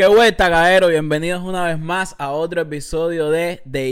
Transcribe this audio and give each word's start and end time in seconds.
Qué 0.00 0.06
vuelta, 0.06 0.48
Gaero. 0.48 0.88
Bienvenidos 0.88 1.42
una 1.42 1.66
vez 1.66 1.78
más 1.78 2.16
a 2.18 2.30
otro 2.30 2.62
episodio 2.62 3.28
de 3.28 3.60
De 3.66 3.90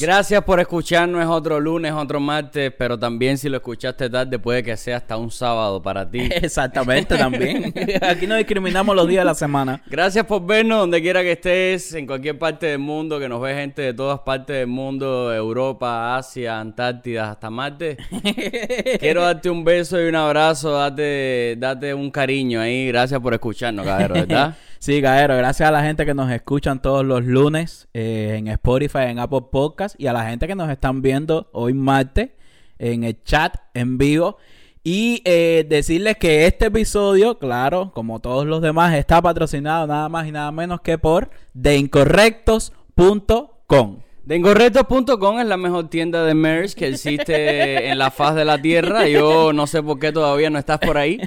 Gracias 0.00 0.42
por 0.42 0.58
escucharnos. 0.58 1.22
Es 1.22 1.28
otro 1.28 1.60
lunes, 1.60 1.92
otro 1.92 2.18
martes, 2.18 2.72
pero 2.78 2.98
también 2.98 3.36
si 3.36 3.48
lo 3.48 3.58
escuchaste 3.58 4.08
tarde 4.08 4.38
puede 4.38 4.62
que 4.62 4.76
sea 4.76 4.96
hasta 4.96 5.16
un 5.16 5.30
sábado 5.30 5.82
para 5.82 6.08
ti. 6.10 6.20
Exactamente, 6.30 7.16
también. 7.16 7.72
Aquí 8.02 8.26
no 8.26 8.36
discriminamos 8.36 8.96
los 8.96 9.06
días 9.06 9.20
de 9.20 9.26
la 9.26 9.34
semana. 9.34 9.82
Gracias 9.86 10.24
por 10.24 10.44
vernos 10.46 10.78
donde 10.78 11.02
quiera 11.02 11.22
que 11.22 11.32
estés, 11.32 11.92
en 11.94 12.06
cualquier 12.06 12.38
parte 12.38 12.66
del 12.66 12.78
mundo, 12.78 13.20
que 13.20 13.28
nos 13.28 13.40
ve 13.40 13.54
gente 13.54 13.82
de 13.82 13.94
todas 13.94 14.20
partes 14.20 14.56
del 14.56 14.66
mundo, 14.66 15.32
Europa, 15.32 16.16
Asia, 16.16 16.58
Antártida, 16.58 17.30
hasta 17.30 17.50
Marte. 17.50 17.98
Quiero 18.98 19.22
darte 19.22 19.50
un 19.50 19.62
beso 19.62 20.00
y 20.00 20.08
un 20.08 20.16
abrazo, 20.16 20.72
date, 20.72 21.56
date 21.58 21.92
un 21.92 22.10
cariño 22.10 22.60
ahí. 22.60 22.88
Gracias 22.88 23.20
por 23.20 23.34
escucharnos, 23.34 23.84
Gaero, 23.84 24.14
¿verdad? 24.14 24.56
Sí, 24.84 25.00
Gaero, 25.00 25.36
gracias 25.38 25.66
a 25.66 25.72
la 25.72 25.82
gente 25.82 26.04
que 26.04 26.12
nos 26.12 26.30
escuchan 26.30 26.82
todos 26.82 27.06
los 27.06 27.24
lunes 27.24 27.88
eh, 27.94 28.34
en 28.36 28.48
Spotify, 28.48 29.04
en 29.04 29.18
Apple 29.18 29.46
Podcast 29.50 29.98
y 29.98 30.08
a 30.08 30.12
la 30.12 30.28
gente 30.28 30.46
que 30.46 30.54
nos 30.54 30.68
están 30.68 31.00
viendo 31.00 31.48
hoy 31.54 31.72
martes 31.72 32.32
en 32.78 33.04
el 33.04 33.24
chat 33.24 33.56
en 33.72 33.96
vivo. 33.96 34.36
Y 34.82 35.22
eh, 35.24 35.64
decirles 35.66 36.18
que 36.18 36.46
este 36.46 36.66
episodio, 36.66 37.38
claro, 37.38 37.92
como 37.94 38.20
todos 38.20 38.44
los 38.44 38.60
demás, 38.60 38.92
está 38.92 39.22
patrocinado 39.22 39.86
nada 39.86 40.10
más 40.10 40.26
y 40.26 40.32
nada 40.32 40.52
menos 40.52 40.82
que 40.82 40.98
por 40.98 41.30
theincorrectos.com. 41.58 44.00
Deincorrectos.com 44.26 45.38
es 45.38 45.46
la 45.46 45.56
mejor 45.58 45.88
tienda 45.88 46.24
de 46.24 46.32
merch 46.34 46.72
que 46.74 46.88
existe 46.88 47.88
en 47.90 47.98
la 47.98 48.10
faz 48.10 48.34
de 48.34 48.44
la 48.46 48.56
tierra. 48.56 49.06
Yo 49.06 49.52
no 49.52 49.66
sé 49.66 49.82
por 49.82 49.98
qué 49.98 50.12
todavía 50.12 50.48
no 50.48 50.58
estás 50.58 50.78
por 50.78 50.96
ahí 50.96 51.20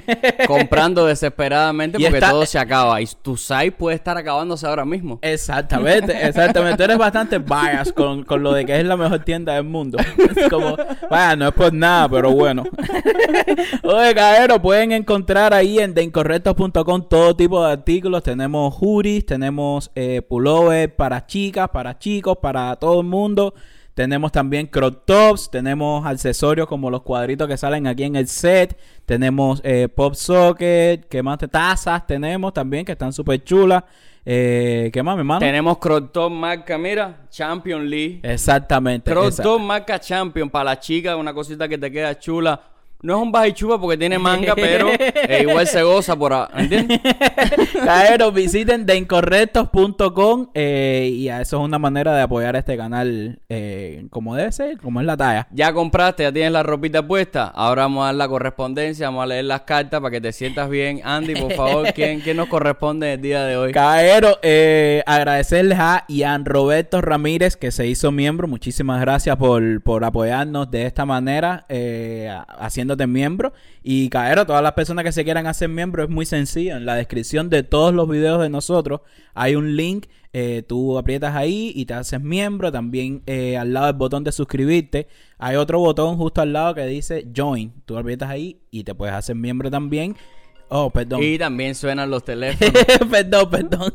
comprando 0.48 1.06
desesperadamente 1.06 1.98
porque 1.98 2.16
está- 2.16 2.30
todo 2.30 2.44
se 2.44 2.58
acaba. 2.58 3.00
Y 3.00 3.06
tu 3.22 3.36
site 3.36 3.70
puede 3.72 3.94
estar 3.96 4.16
acabándose 4.18 4.66
ahora 4.66 4.84
mismo. 4.84 5.18
Exactamente, 5.22 6.12
exactamente. 6.26 6.76
Tú 6.76 6.82
eres 6.82 6.98
bastante 6.98 7.38
bias 7.38 7.92
con, 7.92 8.24
con 8.24 8.42
lo 8.42 8.52
de 8.52 8.64
que 8.64 8.76
es 8.78 8.84
la 8.84 8.96
mejor 8.96 9.20
tienda 9.20 9.54
del 9.54 9.64
mundo. 9.64 9.98
Es 10.36 10.48
como, 10.48 10.76
vaya, 11.08 11.36
no 11.36 11.48
es 11.48 11.54
por 11.54 11.72
nada, 11.72 12.08
pero 12.08 12.32
bueno. 12.32 12.64
Oye, 13.84 14.14
caero, 14.14 14.60
pueden 14.60 14.92
encontrar 14.92 15.54
ahí 15.54 15.78
en 15.78 15.94
deincorrectos.com 15.94 17.02
todo 17.08 17.36
tipo 17.36 17.64
de 17.64 17.72
artículos. 17.72 18.22
Tenemos 18.22 18.74
hoodies, 18.74 19.24
tenemos 19.24 19.90
eh, 19.94 20.20
pullover 20.22 20.94
para 20.96 21.26
chicas, 21.26 21.68
para 21.70 21.96
chicos, 21.98 22.36
para 22.38 22.74
todo 22.88 23.00
el 23.00 23.06
mundo. 23.06 23.54
Tenemos 23.92 24.30
también 24.30 24.66
crop 24.66 25.04
tops, 25.04 25.50
tenemos 25.50 26.06
accesorios 26.06 26.68
como 26.68 26.88
los 26.88 27.02
cuadritos 27.02 27.48
que 27.48 27.56
salen 27.56 27.86
aquí 27.86 28.04
en 28.04 28.14
el 28.14 28.28
set, 28.28 28.78
tenemos 29.04 29.60
eh, 29.64 29.88
pop 29.88 30.14
socket, 30.14 31.08
¿qué 31.08 31.22
más? 31.22 31.38
Tazas 31.50 32.06
tenemos 32.06 32.52
también 32.52 32.84
que 32.84 32.92
están 32.92 33.12
súper 33.12 33.42
chulas. 33.42 33.82
Eh, 34.24 34.90
¿Qué 34.92 35.02
más, 35.02 35.16
mi 35.16 35.20
hermano? 35.20 35.40
Tenemos 35.40 35.78
crop 35.78 36.12
top 36.12 36.30
marca, 36.30 36.78
mira, 36.78 37.26
Champion 37.28 37.90
League. 37.90 38.20
Exactamente. 38.22 39.10
Crop 39.10 39.34
top 39.34 39.60
marca 39.60 39.98
Champion 39.98 40.48
para 40.48 40.64
la 40.66 40.80
chica, 40.80 41.16
una 41.16 41.34
cosita 41.34 41.68
que 41.68 41.76
te 41.76 41.90
queda 41.90 42.18
chula. 42.18 42.62
No 43.00 43.16
es 43.16 43.22
un 43.22 43.30
bajichupa 43.32 43.80
porque 43.80 43.96
tiene 43.96 44.18
manga, 44.18 44.54
pero 44.56 44.88
eh, 44.98 45.38
igual 45.42 45.66
se 45.68 45.82
goza 45.82 46.16
por... 46.16 46.32
a- 46.32 46.48
¿Entiendes? 46.56 47.00
Caeros, 47.84 48.34
visiten 48.34 48.86
deincorrectos.com 48.86 50.48
eh, 50.54 51.10
y 51.12 51.28
a 51.28 51.40
eso 51.40 51.58
es 51.58 51.62
una 51.64 51.78
manera 51.78 52.14
de 52.14 52.22
apoyar 52.22 52.56
este 52.56 52.76
canal 52.76 53.40
eh, 53.48 54.06
como 54.10 54.34
debe 54.34 54.52
ser, 54.52 54.78
como 54.78 55.00
es 55.00 55.06
la 55.06 55.16
talla. 55.16 55.46
Ya 55.52 55.72
compraste, 55.72 56.24
ya 56.24 56.32
tienes 56.32 56.52
la 56.52 56.62
ropita 56.62 57.06
puesta. 57.06 57.44
Ahora 57.54 57.82
vamos 57.82 58.02
a 58.02 58.06
dar 58.06 58.14
la 58.16 58.28
correspondencia, 58.28 59.06
vamos 59.06 59.22
a 59.22 59.26
leer 59.26 59.44
las 59.44 59.62
cartas 59.62 60.00
para 60.00 60.10
que 60.10 60.20
te 60.20 60.32
sientas 60.32 60.68
bien. 60.68 61.00
Andy, 61.04 61.34
por 61.36 61.52
favor, 61.52 61.92
¿quién, 61.94 62.20
quién 62.20 62.36
nos 62.36 62.48
corresponde 62.48 63.14
el 63.14 63.20
día 63.22 63.44
de 63.44 63.56
hoy? 63.56 63.72
Caero, 63.72 64.38
eh, 64.42 65.02
agradecerles 65.06 65.78
a 65.78 66.04
Ian 66.08 66.44
Roberto 66.44 67.00
Ramírez 67.00 67.56
que 67.56 67.70
se 67.70 67.86
hizo 67.86 68.10
miembro. 68.12 68.48
Muchísimas 68.48 69.00
gracias 69.00 69.36
por, 69.36 69.82
por 69.82 70.04
apoyarnos 70.04 70.70
de 70.70 70.86
esta 70.86 71.04
manera, 71.06 71.64
eh, 71.68 72.28
a- 72.30 72.44
haciéndote 72.88 73.06
miembro. 73.06 73.52
Y 73.82 74.08
Caero, 74.08 74.46
todas 74.46 74.62
las 74.62 74.72
personas 74.72 75.04
que 75.04 75.12
se 75.12 75.24
quieran 75.24 75.46
hacer 75.46 75.68
miembro 75.68 76.02
es 76.02 76.08
muy 76.10 76.26
sencillo. 76.26 76.76
En 76.76 76.86
la 76.86 76.94
descripción 76.94 77.50
de 77.50 77.62
todos 77.62 77.94
los 77.94 78.08
videos 78.08 78.40
de 78.40 78.48
nosotros 78.48 79.00
hay 79.34 79.54
un 79.54 79.76
link. 79.76 80.06
eh, 80.34 80.62
tú 80.66 80.98
aprietas 80.98 81.34
ahí 81.34 81.72
y 81.74 81.86
te 81.86 81.94
haces 81.94 82.20
miembro. 82.20 82.70
También 82.72 83.22
eh, 83.26 83.56
al 83.56 83.72
lado 83.72 83.86
del 83.86 83.96
botón 83.96 84.24
de 84.24 84.32
suscribirte 84.32 85.08
hay 85.38 85.56
otro 85.56 85.78
botón 85.78 86.16
justo 86.16 86.40
al 86.40 86.52
lado 86.52 86.74
que 86.74 86.86
dice 86.86 87.26
Join. 87.34 87.72
Tú 87.86 87.96
aprietas 87.96 88.28
ahí 88.30 88.60
y 88.70 88.84
te 88.84 88.94
puedes 88.94 89.14
hacer 89.14 89.36
miembro 89.36 89.70
también. 89.70 90.16
Oh, 90.70 90.90
perdón. 90.90 91.22
Y 91.22 91.38
también 91.38 91.74
suenan 91.74 92.10
los 92.10 92.24
teléfonos. 92.26 92.74
perdón, 93.10 93.50
perdón. 93.50 93.92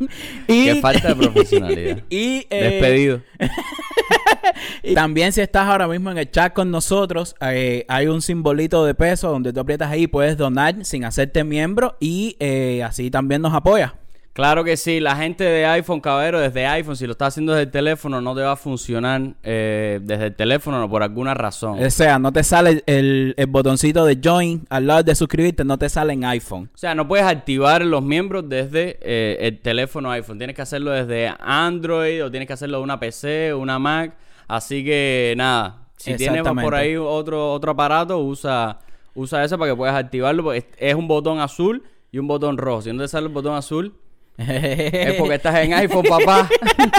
Y, 0.47 0.65
Qué 0.65 0.75
falta 0.81 1.09
de 1.09 1.15
profesionalidad. 1.15 2.03
y, 2.09 2.47
eh, 2.49 2.63
Despedido. 2.63 3.21
y 4.83 4.93
también 4.93 5.31
si 5.31 5.41
estás 5.41 5.67
ahora 5.67 5.87
mismo 5.87 6.11
en 6.11 6.17
el 6.17 6.29
chat 6.29 6.53
con 6.53 6.71
nosotros, 6.71 7.35
eh, 7.41 7.85
hay 7.87 8.07
un 8.07 8.21
simbolito 8.21 8.85
de 8.85 8.95
peso 8.95 9.29
donde 9.29 9.53
tú 9.53 9.59
aprietas 9.59 9.91
ahí, 9.91 10.07
puedes 10.07 10.37
donar 10.37 10.85
sin 10.85 11.05
hacerte 11.05 11.43
miembro 11.43 11.97
y 11.99 12.35
eh, 12.39 12.83
así 12.83 13.09
también 13.09 13.41
nos 13.41 13.53
apoya. 13.53 13.95
Claro 14.33 14.63
que 14.63 14.77
sí, 14.77 14.99
la 14.99 15.15
gente 15.15 15.43
de 15.43 15.63
iPhone, 15.67 16.01
caballero, 16.01 16.39
desde 16.39 16.65
iPhone, 16.65 16.95
si 16.95 17.05
lo 17.05 17.11
estás 17.11 17.29
haciendo 17.29 17.51
desde 17.53 17.65
el 17.65 17.71
teléfono, 17.71 18.19
no 18.19 18.33
te 18.33 18.41
va 18.41 18.53
a 18.53 18.55
funcionar 18.55 19.21
eh, 19.43 19.99
desde 20.01 20.25
el 20.25 20.35
teléfono 20.35 20.79
no, 20.79 20.89
por 20.89 21.03
alguna 21.03 21.35
razón. 21.35 21.83
O 21.83 21.89
sea, 21.91 22.17
no 22.17 22.33
te 22.33 22.43
sale 22.43 22.83
el, 22.87 23.35
el 23.37 23.45
botoncito 23.45 24.05
de 24.05 24.19
join 24.23 24.65
al 24.69 24.87
lado 24.87 25.03
de 25.03 25.13
suscribirte, 25.13 25.63
no 25.63 25.77
te 25.77 25.87
sale 25.87 26.13
en 26.13 26.25
iPhone. 26.25 26.71
O 26.73 26.77
sea, 26.77 26.95
no 26.95 27.07
puedes 27.07 27.27
activar 27.27 27.85
los 27.85 28.01
miembros 28.01 28.49
desde 28.49 28.97
eh, 29.03 29.37
el 29.39 29.59
teléfono 29.59 30.09
iPhone. 30.09 30.39
Tienes 30.39 30.55
que 30.55 30.63
hacerlo 30.63 30.89
desde 30.89 31.31
Android 31.39 32.25
o 32.25 32.31
tienes 32.31 32.47
que 32.47 32.53
hacerlo 32.53 32.79
de 32.79 32.83
una 32.85 32.99
PC, 32.99 33.53
una 33.53 33.77
Mac. 33.77 34.15
Así 34.47 34.83
que 34.83 35.35
nada, 35.37 35.89
si 35.97 36.15
tienes 36.15 36.41
por 36.41 36.73
ahí 36.73 36.95
otro, 36.95 37.53
otro 37.53 37.71
aparato, 37.71 38.17
usa, 38.17 38.79
usa 39.13 39.43
eso 39.43 39.59
para 39.59 39.71
que 39.71 39.77
puedas 39.77 39.95
activarlo. 39.95 40.43
porque 40.43 40.65
es 40.79 40.95
un 40.95 41.07
botón 41.07 41.39
azul 41.39 41.83
y 42.11 42.17
un 42.17 42.25
botón 42.25 42.57
rojo. 42.57 42.81
Si 42.81 42.91
no 42.91 43.03
te 43.03 43.07
sale 43.07 43.27
el 43.27 43.33
botón 43.33 43.53
azul, 43.53 43.93
es 44.37 45.13
porque 45.19 45.35
estás 45.35 45.55
en 45.55 45.73
iPhone, 45.73 46.05
papá. 46.07 46.49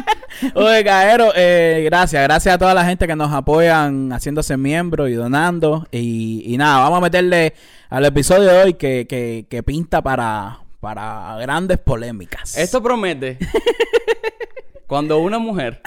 Oye, 0.54 0.84
Caero, 0.84 1.32
eh, 1.34 1.82
gracias, 1.84 2.22
gracias 2.22 2.54
a 2.54 2.58
toda 2.58 2.74
la 2.74 2.84
gente 2.84 3.06
que 3.06 3.16
nos 3.16 3.32
apoyan 3.32 4.12
haciéndose 4.12 4.56
miembro 4.56 5.08
y 5.08 5.14
donando. 5.14 5.86
Y, 5.90 6.42
y 6.46 6.56
nada, 6.56 6.80
vamos 6.80 6.98
a 6.98 7.02
meterle 7.02 7.54
al 7.90 8.04
episodio 8.04 8.50
de 8.50 8.62
hoy 8.62 8.74
que, 8.74 9.06
que, 9.08 9.46
que 9.48 9.62
pinta 9.62 10.02
para, 10.02 10.58
para 10.80 11.36
grandes 11.40 11.78
polémicas. 11.78 12.56
Esto 12.56 12.82
promete. 12.82 13.38
Cuando 14.86 15.18
una 15.18 15.38
mujer 15.38 15.80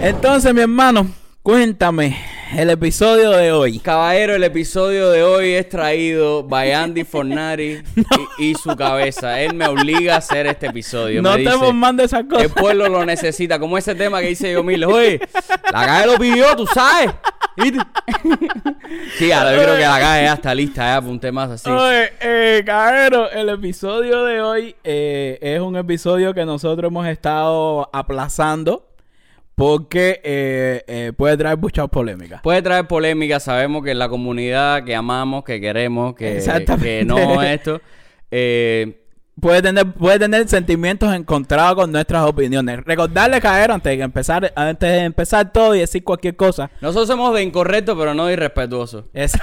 Entonces, 0.00 0.54
mi 0.54 0.60
hermano, 0.60 1.08
cuéntame 1.42 2.35
el 2.54 2.70
episodio 2.70 3.30
de 3.32 3.52
hoy. 3.52 3.78
Caballero, 3.78 4.34
el 4.34 4.44
episodio 4.44 5.10
de 5.10 5.22
hoy 5.22 5.52
es 5.52 5.68
traído 5.68 6.42
by 6.44 6.72
Andy 6.72 7.04
Fornari 7.04 7.82
y, 8.38 8.50
y 8.50 8.54
su 8.54 8.74
cabeza. 8.76 9.40
Él 9.40 9.54
me 9.54 9.66
obliga 9.66 10.14
a 10.14 10.18
hacer 10.18 10.46
este 10.46 10.66
episodio. 10.66 11.22
no 11.22 11.32
me 11.32 11.38
dice, 11.38 11.50
estemos 11.50 11.74
mandando 11.74 12.04
esas 12.04 12.20
El 12.20 12.28
cosas. 12.28 12.52
pueblo 12.52 12.88
lo 12.88 13.04
necesita. 13.04 13.58
Como 13.58 13.76
ese 13.76 13.94
tema 13.94 14.20
que 14.20 14.28
dice 14.28 14.52
yo 14.52 14.62
mil. 14.62 14.84
Oye, 14.84 15.20
la 15.72 15.86
calle 15.86 16.06
lo 16.06 16.18
pidió, 16.18 16.54
tú 16.56 16.66
sabes. 16.66 17.10
Sí, 19.16 19.32
ahora 19.32 19.56
yo 19.56 19.62
creo 19.62 19.74
que 19.76 19.80
la 19.82 19.98
calle 19.98 20.24
ya 20.24 20.34
está 20.34 20.54
lista 20.54 20.82
ya 20.94 21.00
para 21.00 21.10
un 21.10 21.18
tema 21.18 21.44
así. 21.44 21.70
Oye, 21.70 22.12
eh, 22.20 22.62
Caero, 22.66 23.30
el 23.30 23.48
episodio 23.48 24.24
de 24.24 24.42
hoy 24.42 24.76
eh, 24.84 25.38
es 25.40 25.60
un 25.60 25.74
episodio 25.76 26.34
que 26.34 26.44
nosotros 26.44 26.90
hemos 26.90 27.06
estado 27.06 27.88
aplazando 27.92 28.86
porque 29.56 30.20
eh, 30.22 30.84
eh, 30.86 31.12
puede 31.16 31.36
traer 31.36 31.58
muchas 31.58 31.88
polémicas. 31.88 32.42
Puede 32.42 32.62
traer 32.62 32.86
polémica, 32.86 33.40
sabemos 33.40 33.82
que 33.82 33.94
la 33.94 34.08
comunidad 34.08 34.84
que 34.84 34.94
amamos, 34.94 35.44
que 35.44 35.60
queremos, 35.60 36.14
que, 36.14 37.04
no 37.06 37.42
esto. 37.42 37.80
eh, 38.30 39.02
Puede 39.38 39.60
tener, 39.60 39.92
puede 39.92 40.18
tener 40.18 40.48
sentimientos 40.48 41.12
encontrados 41.14 41.74
con 41.74 41.92
nuestras 41.92 42.24
opiniones. 42.24 42.82
Recordarle, 42.86 43.38
Caero, 43.38 43.74
antes 43.74 43.98
de 43.98 44.02
empezar, 44.02 44.50
antes 44.56 44.90
de 44.90 45.00
empezar 45.00 45.52
todo 45.52 45.74
y 45.74 45.80
decir 45.80 46.02
cualquier 46.02 46.36
cosa. 46.36 46.70
nosotros 46.80 47.06
somos 47.06 47.34
de 47.34 47.42
incorrecto, 47.42 47.98
pero 47.98 48.14
no 48.14 48.26
de 48.26 48.32
irrespetuoso. 48.32 49.08
Es... 49.12 49.34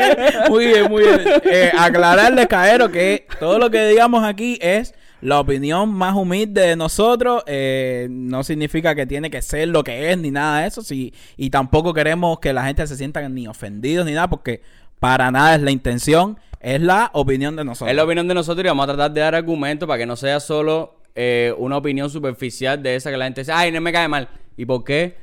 muy 0.48 0.66
bien, 0.66 0.90
muy 0.90 1.04
bien. 1.04 1.20
Eh, 1.44 1.70
aclararle, 1.78 2.48
Caero, 2.48 2.90
que 2.90 3.28
todo 3.38 3.60
lo 3.60 3.70
que 3.70 3.86
digamos 3.86 4.24
aquí 4.24 4.58
es 4.60 4.92
la 5.20 5.40
opinión 5.40 5.92
más 5.92 6.14
humilde 6.14 6.62
de 6.62 6.76
nosotros. 6.76 7.42
eh, 7.46 8.08
no 8.10 8.42
significa 8.42 8.94
que 8.94 9.06
tiene 9.06 9.30
que 9.30 9.42
ser 9.42 9.68
lo 9.68 9.84
que 9.84 10.10
es 10.10 10.18
ni 10.18 10.30
nada 10.30 10.62
de 10.62 10.68
eso. 10.68 10.82
Sí, 10.82 11.12
y 11.36 11.50
tampoco 11.50 11.92
queremos 11.94 12.38
que 12.40 12.52
la 12.52 12.64
gente 12.64 12.86
se 12.86 12.96
sienta 12.96 13.26
ni 13.28 13.46
ofendidos 13.46 14.06
ni 14.06 14.12
nada, 14.12 14.28
porque 14.28 14.62
para 14.98 15.30
nada 15.30 15.54
es 15.54 15.62
la 15.62 15.70
intención. 15.70 16.38
Es 16.60 16.80
la 16.80 17.10
opinión 17.14 17.56
de 17.56 17.64
nosotros. 17.64 17.90
Es 17.90 17.96
la 17.96 18.04
opinión 18.04 18.28
de 18.28 18.34
nosotros 18.34 18.62
y 18.64 18.68
vamos 18.68 18.84
a 18.84 18.88
tratar 18.88 19.12
de 19.12 19.20
dar 19.22 19.34
argumentos 19.34 19.86
para 19.86 19.98
que 19.98 20.06
no 20.06 20.14
sea 20.14 20.40
solo 20.40 21.00
eh, 21.14 21.54
una 21.56 21.78
opinión 21.78 22.10
superficial 22.10 22.82
de 22.82 22.96
esa 22.96 23.10
que 23.10 23.16
la 23.16 23.24
gente 23.24 23.40
dice, 23.40 23.52
ay, 23.52 23.72
no 23.72 23.80
me 23.80 23.92
cae 23.92 24.08
mal. 24.08 24.28
¿Y 24.56 24.66
por 24.66 24.84
qué? 24.84 25.16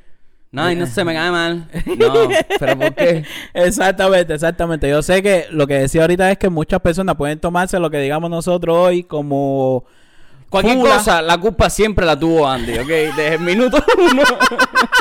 No, 0.52 0.72
y 0.72 0.76
no 0.76 0.86
se 0.88 1.04
me 1.04 1.14
cae 1.14 1.30
mal. 1.32 1.68
No, 1.86 2.30
pero 2.60 2.78
¿por 2.80 2.94
qué? 2.96 3.24
Exactamente, 3.54 4.34
exactamente. 4.34 4.90
Yo 4.90 5.02
sé 5.02 5.22
que 5.22 5.46
lo 5.52 5.68
que 5.68 5.76
decía 5.76 6.02
ahorita 6.02 6.32
es 6.32 6.38
que 6.38 6.50
muchas 6.50 6.80
personas 6.80 7.16
pueden 7.16 7.40
tomarse 7.40 7.80
lo 7.80 7.90
que 7.90 8.00
digamos 8.00 8.30
nosotros 8.30 8.76
hoy 8.78 9.04
como 9.04 9.84
Cualquier 10.50 10.78
Fula. 10.78 10.96
cosa, 10.96 11.22
la 11.22 11.38
culpa 11.38 11.70
siempre 11.70 12.06
la 12.06 12.18
tuvo 12.18 12.48
Andy, 12.48 12.78
¿ok? 12.80 12.88
Desde 12.88 13.34
el 13.36 13.40
minuto 13.42 13.84
uno. 13.98 14.24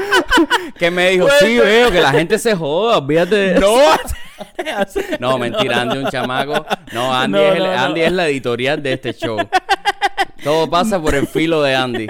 que 0.79 0.91
me 0.91 1.11
dijo, 1.11 1.29
sí, 1.39 1.59
veo 1.59 1.91
que 1.93 2.01
la 2.01 2.11
gente 2.11 2.39
se 2.39 2.55
joda, 2.57 2.99
olvídate 2.99 3.37
de 3.37 3.61
no 3.61 3.77
No, 5.21 5.39
mentira, 5.39 5.83
Andy 5.83 5.99
es 5.99 6.05
un 6.05 6.11
chamaco. 6.11 6.67
No, 6.93 7.15
Andy, 7.15 7.39
No, 7.39 7.45
es, 7.45 7.53
el- 7.57 7.63
no, 7.63 7.75
no. 7.75 7.81
Andy 7.81 8.01
es 8.01 8.13
la 8.13 8.27
editorial 8.27 8.83
de 8.83 8.93
este 8.95 9.15
show. 9.15 9.39
Todo 10.43 10.69
pasa 10.69 11.01
por 11.01 11.15
el 11.15 11.27
filo 11.29 11.63
de 11.63 11.75
Andy. 11.77 12.07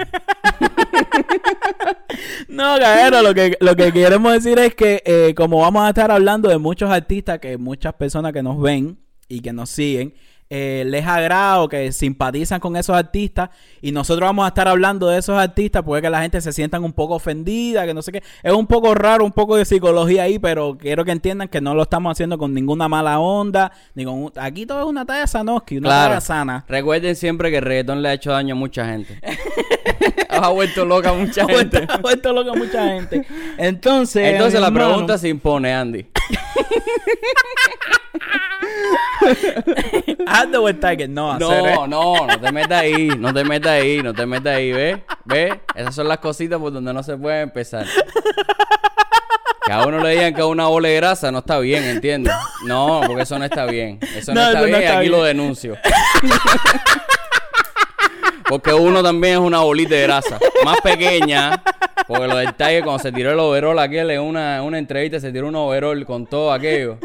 No, 2.47 2.77
Gajero, 2.79 3.21
lo 3.21 3.33
que, 3.33 3.57
lo 3.59 3.75
que 3.75 3.91
queremos 3.91 4.33
decir 4.33 4.57
es 4.59 4.75
que 4.75 5.01
eh, 5.05 5.33
como 5.35 5.59
vamos 5.59 5.83
a 5.83 5.89
estar 5.89 6.11
hablando 6.11 6.49
de 6.49 6.57
muchos 6.57 6.89
artistas, 6.89 7.39
que 7.39 7.57
muchas 7.57 7.93
personas 7.93 8.33
que 8.33 8.41
nos 8.41 8.59
ven 8.61 8.99
y 9.27 9.41
que 9.41 9.53
nos 9.53 9.69
siguen, 9.69 10.13
eh, 10.49 10.83
les 10.87 11.05
agrada 11.05 11.61
o 11.61 11.67
que 11.69 11.91
simpatizan 11.91 12.59
con 12.59 12.75
esos 12.77 12.95
artistas 12.95 13.49
y 13.81 13.91
nosotros 13.91 14.27
vamos 14.27 14.45
a 14.45 14.49
estar 14.49 14.67
hablando 14.67 15.07
de 15.07 15.17
esos 15.19 15.37
artistas 15.37 15.83
puede 15.83 16.01
que 16.01 16.09
la 16.09 16.21
gente 16.21 16.39
se 16.41 16.53
sientan 16.53 16.83
un 16.83 16.93
poco 16.93 17.15
ofendida, 17.15 17.85
que 17.85 17.93
no 17.93 18.01
sé 18.01 18.11
qué. 18.13 18.23
Es 18.43 18.53
un 18.53 18.65
poco 18.67 18.95
raro, 18.95 19.25
un 19.25 19.31
poco 19.33 19.55
de 19.57 19.65
psicología 19.65 20.23
ahí, 20.23 20.39
pero 20.39 20.77
quiero 20.79 21.03
que 21.05 21.11
entiendan 21.11 21.47
que 21.49 21.59
no 21.61 21.75
lo 21.75 21.83
estamos 21.83 22.11
haciendo 22.11 22.37
con 22.37 22.53
ninguna 22.53 22.87
mala 22.87 23.19
onda, 23.19 23.71
ni 23.95 24.05
con... 24.05 24.13
un- 24.23 24.31
Aquí 24.37 24.65
todo 24.65 24.79
es 24.79 24.85
una 24.85 25.05
talla 25.05 25.27
Sanoski, 25.27 25.77
una 25.77 25.89
Claro. 25.89 26.09
talla 26.09 26.21
sana. 26.21 26.65
Recuerden 26.67 27.15
siempre 27.15 27.51
que 27.51 27.57
el 27.57 27.63
reggaetón 27.63 28.01
le 28.01 28.09
ha 28.09 28.13
hecho 28.13 28.31
daño 28.31 28.55
a 28.55 28.57
mucha 28.57 28.85
gente. 28.85 29.19
ha 30.29 30.49
vuelto 30.49 30.85
loca 30.85 31.09
a 31.09 31.13
mucha 31.13 31.45
gente. 31.49 31.85
ha 31.89 31.97
vuelto 31.97 32.31
loca 32.33 32.51
a 32.51 32.55
mucha 32.55 32.87
gente. 32.87 33.25
Entonces, 33.57 34.33
Entonces 34.33 34.59
la 34.61 34.67
hermano- 34.67 34.87
pregunta 34.89 35.17
se 35.17 35.27
impone, 35.29 35.73
Andy. 35.73 36.05
El 40.67 40.79
Tiger, 40.79 41.09
no, 41.09 41.31
hacer, 41.31 41.65
¿eh? 41.65 41.73
No, 41.75 41.87
no, 41.87 42.27
no 42.27 42.39
te 42.39 42.51
metas 42.51 42.81
ahí, 42.81 43.07
no 43.17 43.33
te 43.33 43.43
metas 43.43 43.71
ahí, 43.71 44.01
no 44.03 44.13
te 44.13 44.25
metas 44.25 44.55
ahí, 44.55 44.71
¿ves? 44.71 44.97
¿Ves? 45.25 45.53
Esas 45.75 45.95
son 45.95 46.07
las 46.07 46.17
cositas 46.19 46.59
por 46.59 46.71
donde 46.71 46.93
no 46.93 47.03
se 47.03 47.17
puede 47.17 47.41
empezar. 47.41 47.85
Que 49.65 49.73
a 49.73 49.85
uno 49.85 49.99
le 49.99 50.11
digan 50.11 50.33
que 50.33 50.41
es 50.41 50.47
una 50.47 50.67
bola 50.67 50.87
de 50.87 50.95
grasa 50.95 51.31
no 51.31 51.39
está 51.39 51.59
bien, 51.59 51.83
¿entiendes? 51.83 52.33
No, 52.65 53.01
porque 53.05 53.23
eso 53.23 53.37
no 53.37 53.45
está 53.45 53.65
bien. 53.65 53.99
Eso 54.15 54.33
no, 54.33 54.41
No, 54.41 54.47
está 54.47 54.59
eso 54.59 54.67
no 54.67 54.77
bien 54.77 54.81
y 54.81 54.85
aquí 54.85 54.99
bien. 54.99 55.11
lo 55.11 55.23
denuncio. 55.23 55.75
Porque 58.47 58.73
uno 58.73 59.03
también 59.03 59.33
es 59.33 59.39
una 59.39 59.59
bolita 59.59 59.95
de 59.95 60.03
grasa. 60.03 60.39
Más 60.63 60.79
pequeña. 60.81 61.61
Porque 62.07 62.27
lo 62.27 62.37
del 62.37 62.53
Tiger, 62.53 62.83
cuando 62.83 63.03
se 63.03 63.11
tiró 63.11 63.31
el 63.31 63.39
overall 63.39 63.77
aquel 63.79 64.09
en 64.11 64.21
una, 64.21 64.63
una 64.63 64.77
entrevista, 64.77 65.19
se 65.19 65.33
tiró 65.33 65.47
un 65.49 65.55
overall 65.55 66.05
con 66.05 66.25
todo 66.25 66.53
aquello. 66.53 66.97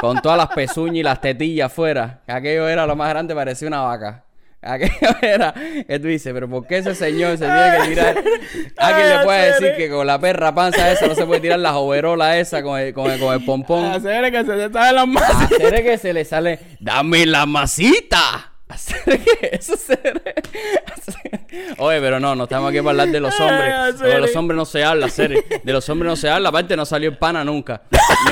Con 0.00 0.20
todas 0.20 0.38
las 0.38 0.48
pezuñas 0.48 0.96
y 0.96 1.02
las 1.02 1.20
tetillas 1.20 1.66
afuera. 1.66 2.20
Que 2.26 2.32
Aquello 2.32 2.68
era 2.68 2.86
lo 2.86 2.96
más 2.96 3.08
grande, 3.10 3.34
parecía 3.34 3.68
una 3.68 3.80
vaca. 3.80 4.24
Aquello 4.60 4.92
era. 5.22 5.52
Tú 5.52 6.08
dices, 6.08 6.32
pero 6.32 6.48
¿por 6.48 6.66
qué 6.66 6.78
ese 6.78 6.94
señor 6.94 7.36
se 7.38 7.44
tiene 7.44 7.78
que 7.82 7.88
tirar? 7.88 8.16
Alguien 8.78 9.08
le 9.10 9.24
puede 9.24 9.46
decir 9.52 9.76
que 9.76 9.90
con 9.90 10.06
la 10.06 10.18
perra 10.18 10.54
panza 10.54 10.90
esa 10.90 11.06
no 11.06 11.14
se 11.14 11.26
puede 11.26 11.40
tirar 11.40 11.58
las 11.58 11.74
overolas 11.74 12.36
esa 12.36 12.62
con 12.62 12.80
el, 12.80 12.94
con 12.94 13.10
el, 13.10 13.20
con 13.20 13.34
el 13.34 13.44
pompón. 13.44 13.84
Hacer 13.84 14.30
que 14.32 14.44
se 14.44 14.68
te 14.68 14.72
sale 14.72 14.92
las 14.92 15.06
manos. 15.06 15.30
Hacer 15.30 15.82
que 15.82 15.98
se 15.98 16.12
le 16.12 16.24
sale. 16.24 16.58
¡Dame 16.80 17.26
la 17.26 17.46
masita! 17.46 18.53
Hacer 18.74 19.20
que 19.20 19.50
eso 19.52 19.76
se. 19.76 19.94
hacer- 19.94 21.74
Oye, 21.78 22.00
pero 22.00 22.18
no, 22.18 22.34
no 22.34 22.44
estamos 22.44 22.70
aquí 22.70 22.78
para 22.78 22.90
hablar 22.90 23.08
de 23.08 23.20
los 23.20 23.38
hombres. 23.38 24.00
De 24.00 24.18
los 24.18 24.34
hombres 24.34 24.56
no 24.56 24.64
se 24.64 24.82
habla, 24.84 25.06
hacer. 25.06 25.44
De 25.62 25.72
los 25.72 25.88
hombres 25.88 26.10
no 26.10 26.16
se 26.16 26.28
habla. 26.28 26.48
Aparte, 26.48 26.76
no 26.76 26.84
salió 26.84 27.08
el 27.10 27.16
pana 27.16 27.44
nunca. 27.44 27.82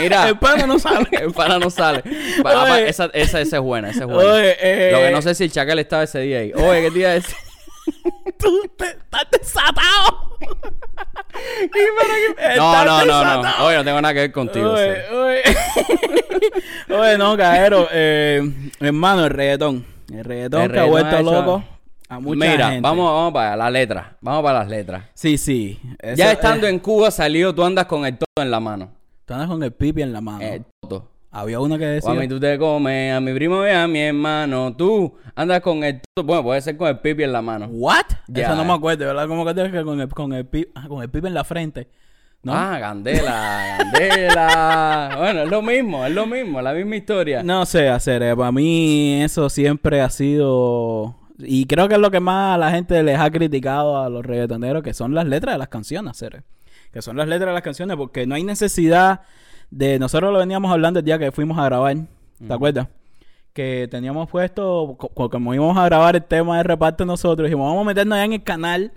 Mira. 0.00 0.28
El 0.28 0.38
pana 0.38 0.66
no 0.66 0.78
sale. 0.80 1.06
El 1.12 1.32
pana 1.32 1.58
no 1.60 1.70
sale. 1.70 2.02
Apa- 2.40 2.80
esa, 2.80 3.04
esa, 3.14 3.40
esa 3.40 3.56
es 3.56 3.62
buena, 3.62 3.90
esa 3.90 4.00
es 4.00 4.06
buena. 4.06 4.32
Oye, 4.32 4.56
eh, 4.60 4.90
Lo 4.92 4.98
que 4.98 5.10
no 5.12 5.22
sé 5.22 5.34
si 5.36 5.44
el 5.44 5.52
chacal 5.52 5.78
estaba 5.78 6.02
ese 6.02 6.18
día 6.20 6.38
ahí. 6.40 6.52
Oye, 6.54 6.82
¿qué 6.82 6.90
te 6.90 6.98
iba 6.98 7.10
a 7.10 7.12
decir? 7.12 7.36
Tú 8.38 8.68
te, 8.76 8.84
estás 8.86 9.26
desatado. 9.30 10.38
No, 12.56 12.84
no, 12.84 13.04
no, 13.04 13.42
no. 13.42 13.64
Oye, 13.66 13.76
no 13.76 13.84
tengo 13.84 14.00
nada 14.00 14.14
que 14.14 14.20
ver 14.20 14.32
contigo. 14.32 14.72
Oye, 14.72 14.96
sí. 15.08 15.14
oye. 15.14 15.42
Oye, 16.98 17.18
no, 17.18 17.36
Cajero. 17.36 17.88
Eh, 17.92 18.42
hermano, 18.80 19.24
el 19.24 19.30
reggaetón. 19.30 19.91
El 20.12 20.24
reggaetón 20.24 20.62
El 20.62 20.72
que 20.72 20.78
ha 20.78 20.82
reggaetón 20.84 20.90
vuelto 20.90 21.16
ha 21.16 21.22
loco 21.22 21.64
a 22.08 22.20
mucha 22.20 22.50
Mira, 22.50 22.70
gente. 22.70 22.80
vamos, 22.82 23.06
vamos 23.10 23.32
para 23.32 23.56
la 23.56 23.70
letra. 23.70 24.16
Vamos 24.20 24.42
para 24.42 24.58
las 24.60 24.68
letras. 24.68 25.04
Sí, 25.14 25.38
sí. 25.38 25.80
Eso- 25.98 26.16
ya 26.16 26.32
estando 26.32 26.66
eh, 26.66 26.70
en 26.70 26.78
Cuba 26.78 27.10
salió, 27.10 27.54
tú 27.54 27.64
andas 27.64 27.86
con 27.86 28.04
el 28.04 28.18
todo 28.18 28.44
en 28.44 28.50
la 28.50 28.60
mano. 28.60 28.90
Tú 29.24 29.32
andas 29.34 29.48
con 29.48 29.62
el 29.62 29.72
pipi 29.72 30.02
en 30.02 30.12
la 30.12 30.20
mano. 30.20 30.42
El 30.42 30.64
toto. 30.82 31.08
Había 31.30 31.58
uno 31.60 31.78
que 31.78 31.86
O 31.86 31.88
decía... 31.88 32.10
a 32.10 32.14
mí 32.14 32.28
tú 32.28 32.38
te 32.38 32.58
comes, 32.58 33.14
a 33.14 33.20
mi 33.20 33.32
primo 33.32 33.66
y 33.66 33.70
a 33.70 33.88
mi 33.88 34.00
hermano. 34.00 34.76
Tú 34.76 35.14
andas 35.34 35.62
con 35.62 35.82
el 35.82 36.02
toto. 36.14 36.26
Bueno, 36.26 36.42
puede 36.42 36.60
ser 36.60 36.76
con 36.76 36.88
el 36.88 36.98
pipi 36.98 37.22
en 37.22 37.32
la 37.32 37.40
mano. 37.40 37.68
¿What? 37.70 38.04
Ya. 38.28 38.44
Eso 38.44 38.56
no 38.56 38.64
me 38.66 38.74
acuerdo, 38.74 39.06
¿verdad? 39.06 39.26
Como 39.26 39.46
que 39.46 39.54
que 39.54 39.82
con 39.82 39.98
el, 39.98 40.08
con 40.08 40.32
el 40.34 40.44
pipi... 40.44 40.70
ah, 40.74 40.88
con 40.88 41.02
el 41.02 41.08
pipi 41.08 41.28
en 41.28 41.34
la 41.34 41.44
frente. 41.44 41.88
¿No? 42.44 42.52
Ah, 42.54 42.76
Candela, 42.80 43.76
Candela. 43.78 45.14
bueno, 45.18 45.42
es 45.42 45.48
lo 45.50 45.62
mismo, 45.62 46.04
es 46.04 46.12
lo 46.12 46.26
mismo, 46.26 46.60
la 46.60 46.72
misma 46.72 46.96
historia. 46.96 47.42
No 47.42 47.64
sé 47.66 47.88
hacer, 47.88 48.22
eh, 48.22 48.34
para 48.36 48.50
mí 48.50 49.22
eso 49.22 49.48
siempre 49.48 50.00
ha 50.00 50.10
sido 50.10 51.14
y 51.38 51.66
creo 51.66 51.88
que 51.88 51.94
es 51.94 52.00
lo 52.00 52.10
que 52.10 52.20
más 52.20 52.54
a 52.56 52.58
la 52.58 52.70
gente 52.72 53.00
les 53.02 53.18
ha 53.18 53.30
criticado 53.30 54.00
a 54.02 54.08
los 54.08 54.24
reggaetoneros 54.26 54.82
que 54.82 54.92
son 54.94 55.14
las 55.14 55.26
letras 55.26 55.54
de 55.54 55.58
las 55.58 55.68
canciones, 55.68 56.10
hacer, 56.10 56.42
que 56.92 57.00
son 57.02 57.16
las 57.16 57.28
letras 57.28 57.48
de 57.50 57.54
las 57.54 57.62
canciones 57.62 57.96
porque 57.96 58.26
no 58.26 58.34
hay 58.34 58.42
necesidad 58.44 59.20
de 59.70 59.98
nosotros 60.00 60.32
lo 60.32 60.38
veníamos 60.40 60.70
hablando 60.72 60.98
el 60.98 61.04
día 61.04 61.18
que 61.18 61.30
fuimos 61.32 61.58
a 61.58 61.64
grabar, 61.64 61.96
¿te 62.46 62.52
acuerdas? 62.52 62.88
Que 63.52 63.86
teníamos 63.90 64.28
puesto 64.30 64.96
co- 64.98 65.08
co- 65.08 65.30
como 65.30 65.54
íbamos 65.54 65.76
a 65.78 65.84
grabar 65.84 66.16
el 66.16 66.24
tema 66.24 66.56
de 66.58 66.62
reparto 66.64 67.04
nosotros, 67.04 67.46
dijimos, 67.46 67.68
vamos 67.68 67.82
a 67.82 67.86
meternos 67.86 68.18
ya 68.18 68.24
en 68.24 68.32
el 68.34 68.42
canal 68.42 68.92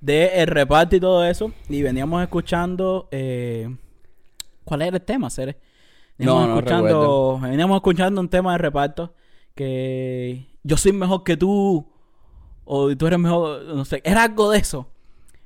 de 0.00 0.42
el 0.42 0.46
reparto 0.46 0.96
y 0.96 1.00
todo 1.00 1.24
eso 1.24 1.52
y 1.68 1.82
veníamos 1.82 2.22
escuchando 2.22 3.08
eh, 3.10 3.74
¿cuál 4.64 4.82
era 4.82 4.96
el 4.96 5.02
tema, 5.02 5.30
Cere? 5.30 5.58
No, 6.18 6.34
Veníamos 6.36 6.48
no 6.48 6.58
escuchando, 6.58 7.38
veníamos 7.42 7.76
escuchando 7.76 8.20
un 8.20 8.28
tema 8.28 8.52
de 8.52 8.58
reparto 8.58 9.14
que 9.54 10.46
yo 10.62 10.76
soy 10.76 10.92
mejor 10.92 11.24
que 11.24 11.36
tú 11.36 11.86
o 12.64 12.96
tú 12.96 13.06
eres 13.06 13.18
mejor, 13.18 13.64
no 13.64 13.84
sé, 13.84 14.02
era 14.04 14.24
algo 14.24 14.50
de 14.50 14.58
eso. 14.58 14.88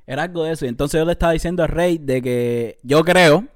Era 0.05 0.23
algo 0.23 0.43
de 0.43 0.51
eso. 0.51 0.65
Y 0.65 0.69
entonces 0.69 0.99
yo 0.99 1.05
le 1.05 1.13
estaba 1.13 1.31
diciendo 1.31 1.63
a 1.63 1.67
Rey 1.67 1.97
de 1.97 2.21
que 2.21 2.77
yo 2.83 3.03
creo 3.03 3.47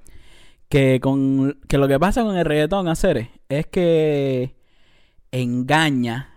que 0.70 1.00
con 1.02 1.60
que 1.68 1.78
lo 1.78 1.88
que 1.88 2.00
pasa 2.00 2.24
con 2.24 2.38
el 2.38 2.46
reggaetón 2.46 2.88
hacer 2.88 3.30
es 3.50 3.68
que 3.68 4.56
engaña 5.32 6.34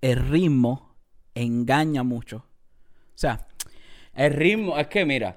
el 0.00 0.16
ritmo, 0.16 0.96
engaña 1.34 2.02
mucho. 2.02 2.38
O 2.38 3.18
sea, 3.20 3.46
El 4.26 4.32
ritmo, 4.34 4.78
es 4.78 4.86
que 4.88 5.04
mira, 5.04 5.36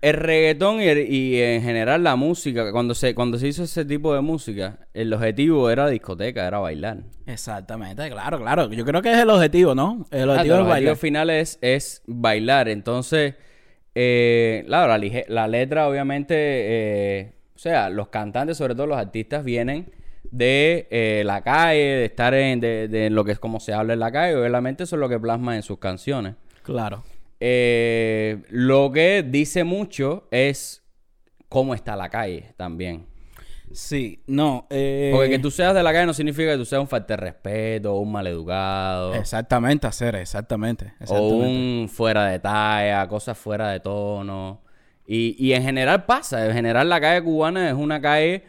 el 0.00 0.14
reggaetón 0.14 0.80
y, 0.80 0.84
el- 0.86 1.12
y 1.12 1.40
en 1.42 1.62
general 1.62 2.02
la 2.02 2.16
música, 2.16 2.72
cuando 2.72 2.94
se, 2.94 3.14
cuando 3.14 3.38
se 3.38 3.48
hizo 3.48 3.64
ese 3.64 3.84
tipo 3.84 4.14
de 4.14 4.22
música, 4.22 4.78
el 4.94 5.12
objetivo 5.12 5.68
era 5.70 5.88
discoteca, 5.88 6.46
era 6.46 6.58
bailar. 6.58 6.98
exactamente, 7.26 8.08
claro, 8.10 8.38
claro. 8.38 8.70
Yo 8.72 8.84
creo 8.84 9.02
que 9.02 9.12
es 9.12 9.18
el 9.18 9.28
objetivo, 9.30 9.74
¿no? 9.74 10.06
El 10.10 10.30
objetivo 10.30 10.54
el 10.54 10.60
es 10.62 10.66
objetivo 10.68 10.96
final 10.96 11.30
es, 11.30 11.58
es 11.60 12.02
bailar. 12.06 12.68
Entonces, 12.68 13.34
eh, 13.94 14.62
claro, 14.66 14.88
la, 14.88 14.98
lige- 14.98 15.26
la 15.28 15.46
letra 15.48 15.86
obviamente, 15.88 16.34
eh, 16.38 17.32
o 17.54 17.58
sea, 17.58 17.90
los 17.90 18.08
cantantes, 18.08 18.56
sobre 18.56 18.74
todo 18.74 18.86
los 18.86 18.96
artistas, 18.98 19.44
vienen 19.44 19.92
de 20.30 20.86
eh, 20.90 21.22
la 21.26 21.42
calle, 21.42 21.80
de 21.80 22.04
estar 22.06 22.32
en 22.32 22.60
de, 22.60 22.88
de 22.88 23.10
lo 23.10 23.24
que 23.24 23.32
es 23.32 23.38
como 23.38 23.60
se 23.60 23.74
habla 23.74 23.92
en 23.92 24.00
la 24.00 24.10
calle. 24.12 24.36
Obviamente 24.36 24.84
eso 24.84 24.96
es 24.96 25.00
lo 25.00 25.08
que 25.08 25.18
plasman 25.18 25.56
en 25.56 25.62
sus 25.62 25.78
canciones. 25.78 26.36
Claro. 26.62 27.02
Eh, 27.40 28.42
lo 28.50 28.92
que 28.92 29.24
dice 29.26 29.64
mucho 29.64 30.28
es 30.30 30.82
cómo 31.48 31.74
está 31.74 31.96
la 31.96 32.10
calle 32.10 32.52
también. 32.56 33.06
Sí, 33.72 34.22
no. 34.26 34.66
Eh, 34.70 35.10
Porque 35.14 35.30
que 35.30 35.38
tú 35.38 35.50
seas 35.50 35.74
de 35.74 35.82
la 35.82 35.92
calle 35.92 36.06
no 36.06 36.12
significa 36.12 36.52
que 36.52 36.58
tú 36.58 36.64
seas 36.64 36.80
un 36.80 36.88
falta 36.88 37.14
de 37.14 37.18
respeto, 37.18 37.96
un 37.96 38.10
maleducado. 38.12 39.14
Exactamente, 39.14 39.86
hacer, 39.86 40.16
exactamente. 40.16 40.86
O 40.86 41.02
exactamente. 41.02 41.46
un 41.46 41.88
fuera 41.88 42.26
de 42.26 42.38
talla, 42.40 43.06
cosas 43.08 43.38
fuera 43.38 43.70
de 43.70 43.80
tono. 43.80 44.60
Y, 45.06 45.36
y 45.38 45.52
en 45.54 45.62
general 45.62 46.04
pasa. 46.04 46.46
En 46.46 46.52
general 46.52 46.88
la 46.88 47.00
calle 47.00 47.22
cubana 47.22 47.68
es 47.68 47.74
una 47.74 48.00
calle 48.00 48.44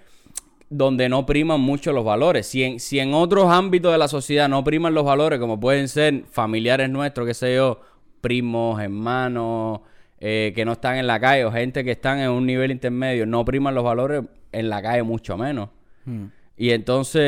donde 0.70 1.10
no 1.10 1.26
priman 1.26 1.60
mucho 1.62 1.92
los 1.92 2.04
valores. 2.04 2.48
Si 2.48 2.64
en, 2.64 2.80
si 2.80 3.00
en 3.00 3.14
otros 3.14 3.52
ámbitos 3.52 3.92
de 3.92 3.98
la 3.98 4.08
sociedad 4.08 4.50
no 4.50 4.64
priman 4.64 4.94
los 4.94 5.06
valores, 5.06 5.40
como 5.40 5.60
pueden 5.60 5.88
ser 5.88 6.24
familiares 6.32 6.90
nuestros, 6.90 7.28
qué 7.28 7.34
sé 7.34 7.56
yo, 7.56 7.82
primos, 8.22 8.80
hermanos, 8.82 9.82
eh, 10.20 10.54
que 10.56 10.64
no 10.66 10.74
están 10.74 10.98
en 10.98 11.08
la 11.08 11.20
calle, 11.20 11.46
o 11.46 11.52
gente 11.52 11.84
que 11.84 11.92
están 11.92 12.20
en 12.20 12.30
un 12.30 12.46
nivel 12.46 12.72
intermedio, 12.72 13.26
no 13.26 13.44
priman 13.44 13.74
los 13.76 13.84
valores 13.84 14.24
en 14.52 14.70
la 14.70 14.82
calle 14.82 15.04
mucho 15.04 15.38
menos. 15.38 15.70
Mm. 16.06 16.26
Y 16.58 16.70
entonces, 16.72 17.22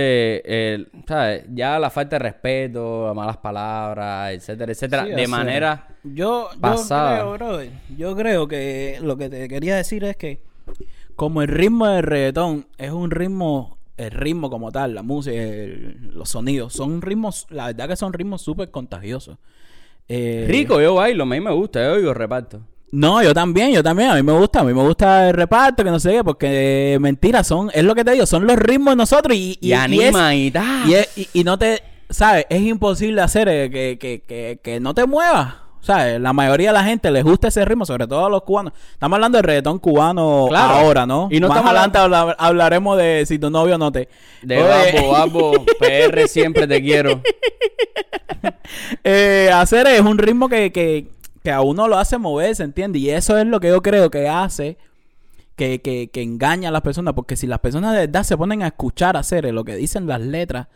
eh, 0.45 0.85
¿sabes? 1.07 1.45
Ya 1.53 1.79
la 1.79 1.89
falta 1.89 2.17
de 2.17 2.19
respeto, 2.19 3.07
las 3.07 3.15
malas 3.15 3.38
palabras, 3.38 4.31
etcétera, 4.33 4.71
etcétera, 4.71 5.05
Sí, 5.05 5.12
de 5.12 5.27
manera 5.27 5.88
Yo, 6.03 6.50
yo 6.53 6.59
creo, 6.88 7.33
brother, 7.33 7.71
yo 7.97 8.15
creo 8.15 8.47
que 8.47 9.00
lo 9.01 9.17
que 9.17 9.29
te 9.29 9.47
quería 9.47 9.75
decir 9.75 10.03
es 10.03 10.17
que 10.17 10.39
como 11.15 11.41
el 11.41 11.47
ritmo 11.47 11.88
del 11.88 12.03
reggaetón 12.03 12.67
es 12.77 12.91
un 12.91 13.09
ritmo, 13.09 13.79
el 13.97 14.12
ritmo 14.12 14.51
como 14.51 14.71
tal, 14.71 14.93
la 14.93 15.01
música, 15.01 15.35
el- 15.35 16.12
los 16.13 16.29
sonidos, 16.29 16.73
son 16.73 17.01
ritmos, 17.01 17.47
la 17.50 17.67
verdad 17.67 17.88
que 17.88 17.95
son 17.95 18.13
ritmos 18.13 18.41
súper 18.43 18.69
contagiosos. 18.69 19.38
Eh, 20.07 20.45
rico, 20.50 20.81
yo 20.81 20.95
bailo, 20.95 21.24
a 21.24 21.25
mí 21.25 21.39
me 21.39 21.51
gusta, 21.51 21.83
yo 21.86 21.93
oigo 21.93 22.13
reparto. 22.13 22.62
No, 22.91 23.24
yo 23.24 23.33
también, 23.33 23.72
yo 23.72 23.81
también, 23.81 24.10
a 24.12 24.15
mí 24.15 24.22
me 24.24 24.33
gusta, 24.33 24.60
a 24.60 24.63
mí 24.63 24.72
me 24.74 24.83
gusta 24.83 25.29
el 25.29 25.33
reparto, 25.33 25.83
que 25.83 25.89
no 25.89 26.00
sé 26.00 26.12
qué, 26.12 26.24
porque 26.24 26.93
eh, 26.93 27.00
mentira, 27.00 27.43
son, 27.43 27.72
es 27.74 27.83
lo 27.83 27.95
que 27.95 28.03
te 28.03 28.12
digo, 28.12 28.25
son 28.27 28.45
los 28.45 28.55
ritmos 28.57 28.91
de 28.91 28.95
nosotros 28.98 29.36
y, 29.36 29.57
Y, 29.60 29.67
y, 29.67 29.69
y 29.69 29.74
es- 29.74 29.79
anima 29.79 30.36
y, 30.36 30.51
tal. 30.51 30.88
y, 30.89 30.93
es- 30.93 31.17
y- 31.17 31.27
y 31.33 31.43
no 31.43 31.57
te, 31.57 31.81
¿sabes? 32.10 32.45
Es 32.50 32.62
imposible 32.62 33.22
hacer 33.22 33.48
eh, 33.50 33.72
que, 33.72 33.98
que, 34.00 34.22
que, 34.27 34.60
que 34.62 34.79
no 34.79 34.93
te 34.93 35.07
muevas. 35.07 35.55
¿Sabes? 35.83 36.19
La 36.21 36.31
mayoría 36.31 36.69
de 36.69 36.73
la 36.73 36.83
gente 36.85 37.11
les 37.11 37.25
gusta 37.25 37.49
ese 37.49 37.65
ritmo, 37.65 37.85
sobre 37.85 38.07
todo 38.07 38.25
a 38.25 38.29
los 38.29 38.43
cubanos. 38.43 38.71
Estamos 38.93 39.17
hablando 39.17 39.37
del 39.37 39.43
reggaetón 39.43 39.79
cubano 39.79 40.45
Claro. 40.47 40.75
ahora, 40.75 41.05
¿no? 41.05 41.27
Y 41.29 41.41
no 41.41 41.49
Más 41.49 41.57
estamos 41.57 41.71
adelante 41.71 41.97
habla- 41.99 42.35
hablaremos 42.39 42.97
de 42.97 43.25
si 43.27 43.37
tu 43.37 43.49
novio 43.49 43.77
no 43.77 43.91
te... 43.91 44.07
De 44.41 44.63
Oye, 44.63 45.01
Babo, 45.01 45.11
Babo, 45.11 45.65
PR 45.79 46.25
siempre 46.29 46.67
te 46.67 46.81
quiero. 46.81 47.21
eh, 49.03 49.49
hacer 49.53 49.87
es 49.87 50.01
un 50.01 50.17
ritmo 50.17 50.49
que, 50.49 50.71
que, 50.71 51.07
que 51.43 51.51
a 51.51 51.61
uno 51.61 51.87
lo 51.87 51.97
hace 51.97 52.17
moverse, 52.17 52.63
¿entiendes? 52.63 53.01
Y 53.01 53.09
eso 53.09 53.37
es 53.37 53.45
lo 53.45 53.59
que 53.59 53.67
yo 53.69 53.81
creo 53.81 54.09
que 54.09 54.27
hace 54.29 54.77
que, 55.55 55.81
que, 55.81 56.09
que 56.11 56.21
engaña 56.21 56.69
a 56.69 56.71
las 56.71 56.81
personas. 56.81 57.13
Porque 57.13 57.35
si 57.35 57.47
las 57.47 57.59
personas 57.59 57.93
de 57.93 57.99
verdad 58.07 58.23
se 58.23 58.37
ponen 58.37 58.63
a 58.63 58.67
escuchar 58.67 59.17
hacer 59.17 59.51
lo 59.53 59.63
que 59.63 59.75
dicen 59.75 60.07
las 60.07 60.21
letras 60.21 60.67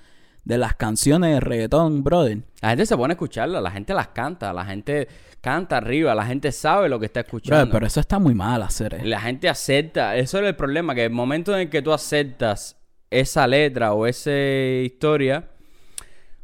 de 0.47 0.57
las 0.57 0.75
canciones 0.75 1.33
de 1.33 1.39
reggaetón, 1.41 2.03
brother. 2.03 2.39
La 2.61 2.69
gente 2.69 2.85
se 2.85 2.95
pone 2.95 3.11
a 3.11 3.15
escucharla, 3.15 3.59
la 3.59 3.69
gente 3.69 3.93
las 3.93 4.07
canta, 4.07 4.53
la 4.53 4.63
gente 4.63 5.07
canta 5.41 5.77
arriba, 5.77 6.15
la 6.15 6.25
gente 6.25 6.51
sabe 6.53 6.87
lo 6.87 6.99
que 6.99 7.07
está 7.07 7.19
escuchando. 7.19 7.57
Brother, 7.57 7.71
pero 7.71 7.85
eso 7.85 7.99
está 7.99 8.17
muy 8.17 8.33
mal 8.33 8.61
hacer. 8.63 9.05
La 9.05 9.19
gente 9.19 9.49
acepta, 9.49 10.15
eso 10.15 10.39
es 10.39 10.45
el 10.45 10.55
problema, 10.55 10.95
que 10.95 11.03
el 11.03 11.11
momento 11.11 11.53
en 11.53 11.61
el 11.61 11.69
que 11.69 11.81
tú 11.81 11.91
aceptas 11.91 12.77
esa 13.09 13.45
letra 13.45 13.93
o 13.93 14.07
esa 14.07 14.31
historia, 14.31 15.49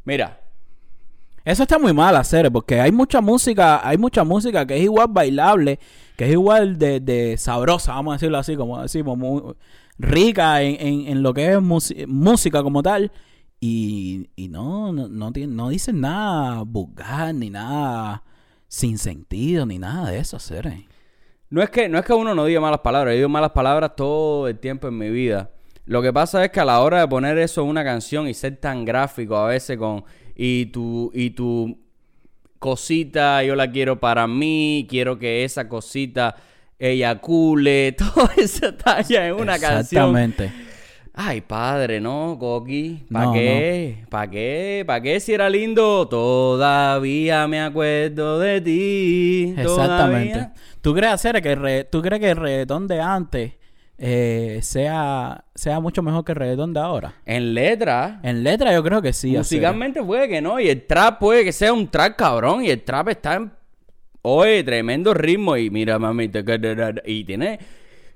mira, 0.04 0.40
Eso 1.46 1.64
está 1.64 1.78
muy 1.78 1.94
mal 1.94 2.16
hacer, 2.16 2.50
porque 2.52 2.80
hay 2.80 2.92
mucha 2.92 3.20
música, 3.20 3.86
hay 3.86 3.98
mucha 3.98 4.24
música 4.24 4.66
que 4.66 4.78
es 4.78 4.84
igual 4.84 5.08
bailable, 5.10 5.78
que 6.16 6.26
es 6.26 6.32
igual 6.32 6.78
de, 6.78 7.00
de 7.02 7.36
sabrosa, 7.38 7.94
vamos 7.94 8.14
a 8.14 8.16
decirlo 8.16 8.38
así, 8.38 8.56
como 8.56 8.82
decimos, 8.82 9.18
muy 9.18 9.42
rica 9.98 10.62
en, 10.62 10.76
en, 10.80 11.08
en 11.08 11.24
lo 11.24 11.34
que 11.34 11.52
es 11.54 11.60
música 12.08 12.64
como 12.64 12.82
tal, 12.82 13.12
y, 13.66 14.30
y 14.36 14.50
no, 14.50 14.92
no, 14.92 15.08
no, 15.08 15.32
no 15.32 15.70
dicen 15.70 16.02
nada 16.02 16.64
vulgar, 16.64 17.34
ni 17.34 17.50
nada 17.50 18.22
sin 18.68 18.98
sentido, 18.98 19.66
ni 19.66 19.80
nada 19.80 20.12
de 20.12 20.20
eso, 20.20 20.36
hacer. 20.36 20.70
no 21.50 21.64
es 21.64 21.70
que 21.70 21.88
no 21.88 21.98
es 21.98 22.04
que 22.04 22.12
uno 22.12 22.36
no 22.36 22.44
diga 22.44 22.60
malas 22.60 22.82
palabras, 22.82 23.14
yo 23.14 23.20
digo 23.20 23.30
malas 23.30 23.52
palabras 23.52 23.96
todo 23.96 24.50
el 24.50 24.60
tiempo 24.60 24.90
en 24.90 24.98
mi 24.98 25.10
vida. 25.10 25.50
Lo 25.86 26.02
que 26.02 26.12
pasa 26.12 26.44
es 26.44 26.52
que 26.52 26.60
a 26.60 26.66
la 26.66 26.82
hora 26.82 27.00
de 27.00 27.08
poner 27.08 27.38
eso 27.38 27.62
en 27.62 27.70
una 27.70 27.86
canción 27.86 28.28
y 28.28 28.34
ser 28.34 28.58
tan 28.58 28.84
gráfico 28.84 29.38
a 29.38 29.48
veces 29.48 29.78
con 29.78 30.04
y 30.36 30.66
tu 30.66 31.10
y 31.14 31.30
tu 31.30 31.80
cosita 32.60 33.44
yo 33.44 33.56
la 33.56 33.72
quiero 33.72 33.98
para 33.98 34.28
mí, 34.28 34.86
quiero 34.90 35.18
que 35.18 35.46
esa 35.46 35.70
cosita 35.70 36.36
eyacule, 36.80 37.94
toda 37.98 38.30
esa 38.36 38.76
talla 38.76 39.26
en 39.26 39.36
una 39.36 39.58
canción. 39.58 40.18
Exactamente. 40.18 40.73
Ay, 41.16 41.42
padre, 41.42 42.02
¿no, 42.02 42.38
Coqui? 42.40 43.06
¿Para 43.12 43.26
No, 43.26 43.34
qué? 43.34 44.04
¿Para 44.10 44.32
qué? 44.32 44.84
¿Para 44.88 45.02
qué 45.02 45.20
si 45.20 45.32
era 45.34 45.48
lindo? 45.48 46.08
Todavía 46.08 47.48
me 47.48 47.62
acuerdo 47.62 48.40
de 48.40 48.60
ti. 48.62 49.54
Exactamente. 49.56 50.32
todavía. 50.34 50.54
¿Tú 50.82 50.94
crees, 50.96 51.14
hacer 51.14 51.40
que 51.44 51.52
el 51.52 51.60
re- 51.62 51.84
tú 51.84 52.02
crees 52.02 52.20
que 52.20 52.32
el 52.32 52.38
reggaetón 52.38 52.88
de 52.88 53.00
antes 53.00 53.54
eh, 54.00 54.60
sea, 54.64 55.46
sea 55.54 55.80
mucho 55.80 56.02
mejor 56.02 56.26
que 56.26 56.32
el 56.32 56.36
reggaetón 56.38 56.74
de 56.74 56.80
ahora? 56.80 57.14
En 57.28 57.54
letra, 57.54 58.20
En 58.24 58.44
letra 58.44 58.74
yo 58.74 58.84
creo 58.84 59.00
que 59.02 59.14
sí. 59.14 59.38
Musicalmente 59.38 60.02
puede 60.02 60.28
que 60.28 60.42
no. 60.42 60.60
Y 60.60 60.68
el 60.68 60.82
trap 60.88 61.20
puede 61.20 61.44
que 61.44 61.52
sea 61.52 61.72
un 61.74 61.88
trap 61.90 62.16
cabrón. 62.16 62.64
Y 62.66 62.70
el 62.72 62.82
trap 62.82 63.10
está 63.10 63.36
en... 63.36 63.52
Oye, 64.24 64.64
tremendo 64.64 65.14
ritmo. 65.14 65.56
Y 65.58 65.70
mira, 65.70 66.00
mami, 66.00 66.28
te- 66.30 66.44
y 67.06 67.24
tiene... 67.24 67.60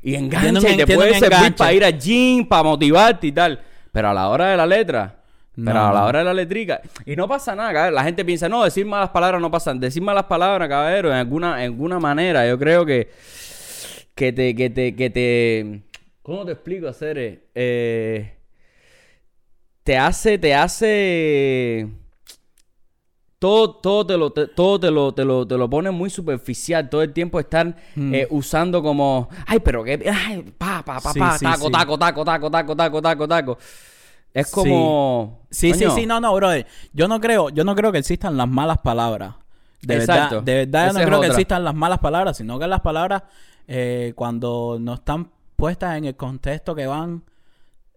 Y 0.04 0.16
engancha 0.16 0.42
Tiene 0.42 0.60
un- 0.60 0.66
y 0.66 0.78
te 0.78 0.86
tiene 0.86 0.96
puede 0.96 1.12
un 1.14 1.20
servir 1.20 1.56
para 1.56 1.74
ir 1.74 1.84
al 1.86 1.98
gym, 2.00 2.48
para 2.48 2.64
motivarte 2.64 3.28
y 3.28 3.32
tal. 3.32 3.60
Pero 3.92 4.10
a 4.10 4.14
la 4.14 4.30
hora 4.30 4.48
de 4.52 4.58
la 4.58 4.66
letra... 4.66 5.14
Pero 5.56 5.74
No, 5.74 5.88
a 5.88 5.92
la 5.94 6.00
no. 6.02 6.06
hora 6.06 6.20
de 6.20 6.26
la 6.26 6.34
letrica. 6.36 6.82
Y 7.04 7.16
no 7.16 7.28
pasa 7.28 7.56
nada, 7.56 7.74
cabrón. 7.74 7.96
La 7.96 8.04
gente 8.04 8.24
piensa, 8.24 8.48
no, 8.48 8.64
decir 8.64 8.86
malas 8.86 9.10
palabras 9.10 9.42
no 9.42 9.50
pasa. 9.50 9.74
Decir 9.74 10.04
malas 10.04 10.26
palabras, 10.26 10.70
caballero, 10.70 11.10
en 11.10 11.16
alguna, 11.16 11.64
en 11.64 11.72
alguna 11.72 12.00
manera, 12.00 12.48
yo 12.48 12.60
creo 12.60 12.86
que. 12.86 13.10
Que 14.14 14.32
te, 14.32 14.54
que 14.56 14.70
te, 14.70 14.96
que 14.96 15.10
te. 15.10 15.82
¿Cómo 16.22 16.46
te 16.46 16.52
explico, 16.52 16.88
hacer? 16.88 17.48
Eh, 17.56 18.34
te 19.84 19.98
hace, 19.98 20.38
te 20.38 20.54
hace. 20.54 21.88
Todo, 23.40 23.76
todo 23.76 24.06
te 24.08 24.18
lo, 24.18 24.32
te- 24.32 24.48
todo 24.48 24.80
te 24.80 24.90
lo, 24.90 25.14
te 25.14 25.24
lo, 25.24 25.46
te 25.48 25.58
lo 25.58 25.70
pone 25.70 25.92
muy 25.92 26.10
superficial. 26.10 26.90
Todo 26.90 27.04
el 27.04 27.14
tiempo 27.14 27.40
estar 27.40 27.76
Mm. 27.96 28.14
eh, 28.16 28.28
usando 28.32 28.82
como. 28.82 29.30
Ay, 29.46 29.60
pero 29.60 29.84
que. 29.84 30.10
Ay, 30.12 30.42
pa, 30.58 30.84
pa, 30.84 31.00
pa, 31.00 31.14
Sí, 31.14 31.20
pa, 31.20 31.38
sí, 31.38 31.46
taco, 31.46 31.66
sí. 31.68 31.72
taco, 31.72 31.98
taco, 32.00 32.26
taco, 32.26 32.50
taco, 32.52 32.76
taco, 32.76 33.02
taco, 33.02 33.28
taco. 33.28 33.58
Es 34.34 34.50
como. 34.52 35.42
Sí, 35.52 35.74
sí, 35.76 35.86
sí, 35.94 36.06
no, 36.08 36.20
no, 36.20 36.34
brother. 36.34 36.66
Yo 36.94 37.08
no 37.08 37.20
creo, 37.22 37.50
yo 37.50 37.64
no 37.64 37.76
creo 37.76 37.92
que 37.92 38.00
existan 38.00 38.38
las 38.38 38.48
malas 38.48 38.80
palabras. 38.80 39.36
De 39.84 39.96
Exacto. 39.98 40.38
verdad, 40.38 40.44
de 40.44 40.54
verdad 40.66 40.88
yo 40.94 41.00
no 41.00 41.06
creo 41.06 41.22
que 41.22 41.28
existan 41.28 41.64
las 41.64 41.76
malas 41.76 42.00
palabras, 42.00 42.38
sino 42.38 42.58
que 42.58 42.66
las 42.68 42.82
palabras 42.82 43.22
eh, 43.68 44.14
cuando 44.16 44.78
no 44.80 44.96
están 44.96 45.30
puestas 45.56 45.96
en 45.98 46.06
el 46.06 46.16
contexto 46.16 46.74
que 46.74 46.88
van 46.88 47.24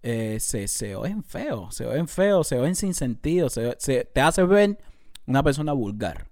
eh, 0.03 0.37
se, 0.41 0.69
se 0.69 0.95
oyen 0.97 1.25
feos, 1.25 1.75
se 1.75 1.87
oyen 1.87 2.09
feos, 2.09 2.47
se 2.49 2.59
oyen 2.59 2.75
sin 2.75 2.93
sentido, 2.95 3.49
se, 3.49 3.75
se- 3.79 4.05
te 4.05 4.21
hace 4.21 4.43
ver 4.45 4.79
una 5.31 5.43
persona 5.43 5.73
vulgar. 5.73 6.27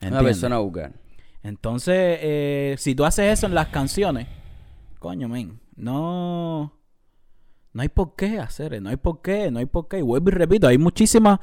Una 0.00 0.22
persona 0.22 0.58
buscar. 0.58 0.92
Entonces, 1.42 2.18
eh, 2.20 2.74
si 2.78 2.94
tú 2.94 3.04
haces 3.04 3.32
eso 3.32 3.46
en 3.46 3.54
las 3.54 3.68
canciones, 3.68 4.28
coño, 4.98 5.28
men, 5.28 5.58
no, 5.76 6.72
no 7.72 7.82
hay 7.82 7.88
por 7.88 8.14
qué 8.14 8.38
hacer, 8.38 8.80
no 8.82 8.90
hay 8.90 8.96
por 8.96 9.22
qué, 9.22 9.50
no 9.50 9.58
hay 9.58 9.66
por 9.66 9.88
qué. 9.88 9.98
Y 9.98 10.02
vuelvo 10.02 10.28
y 10.28 10.32
repito, 10.32 10.68
hay 10.68 10.78
muchísimas, 10.78 11.40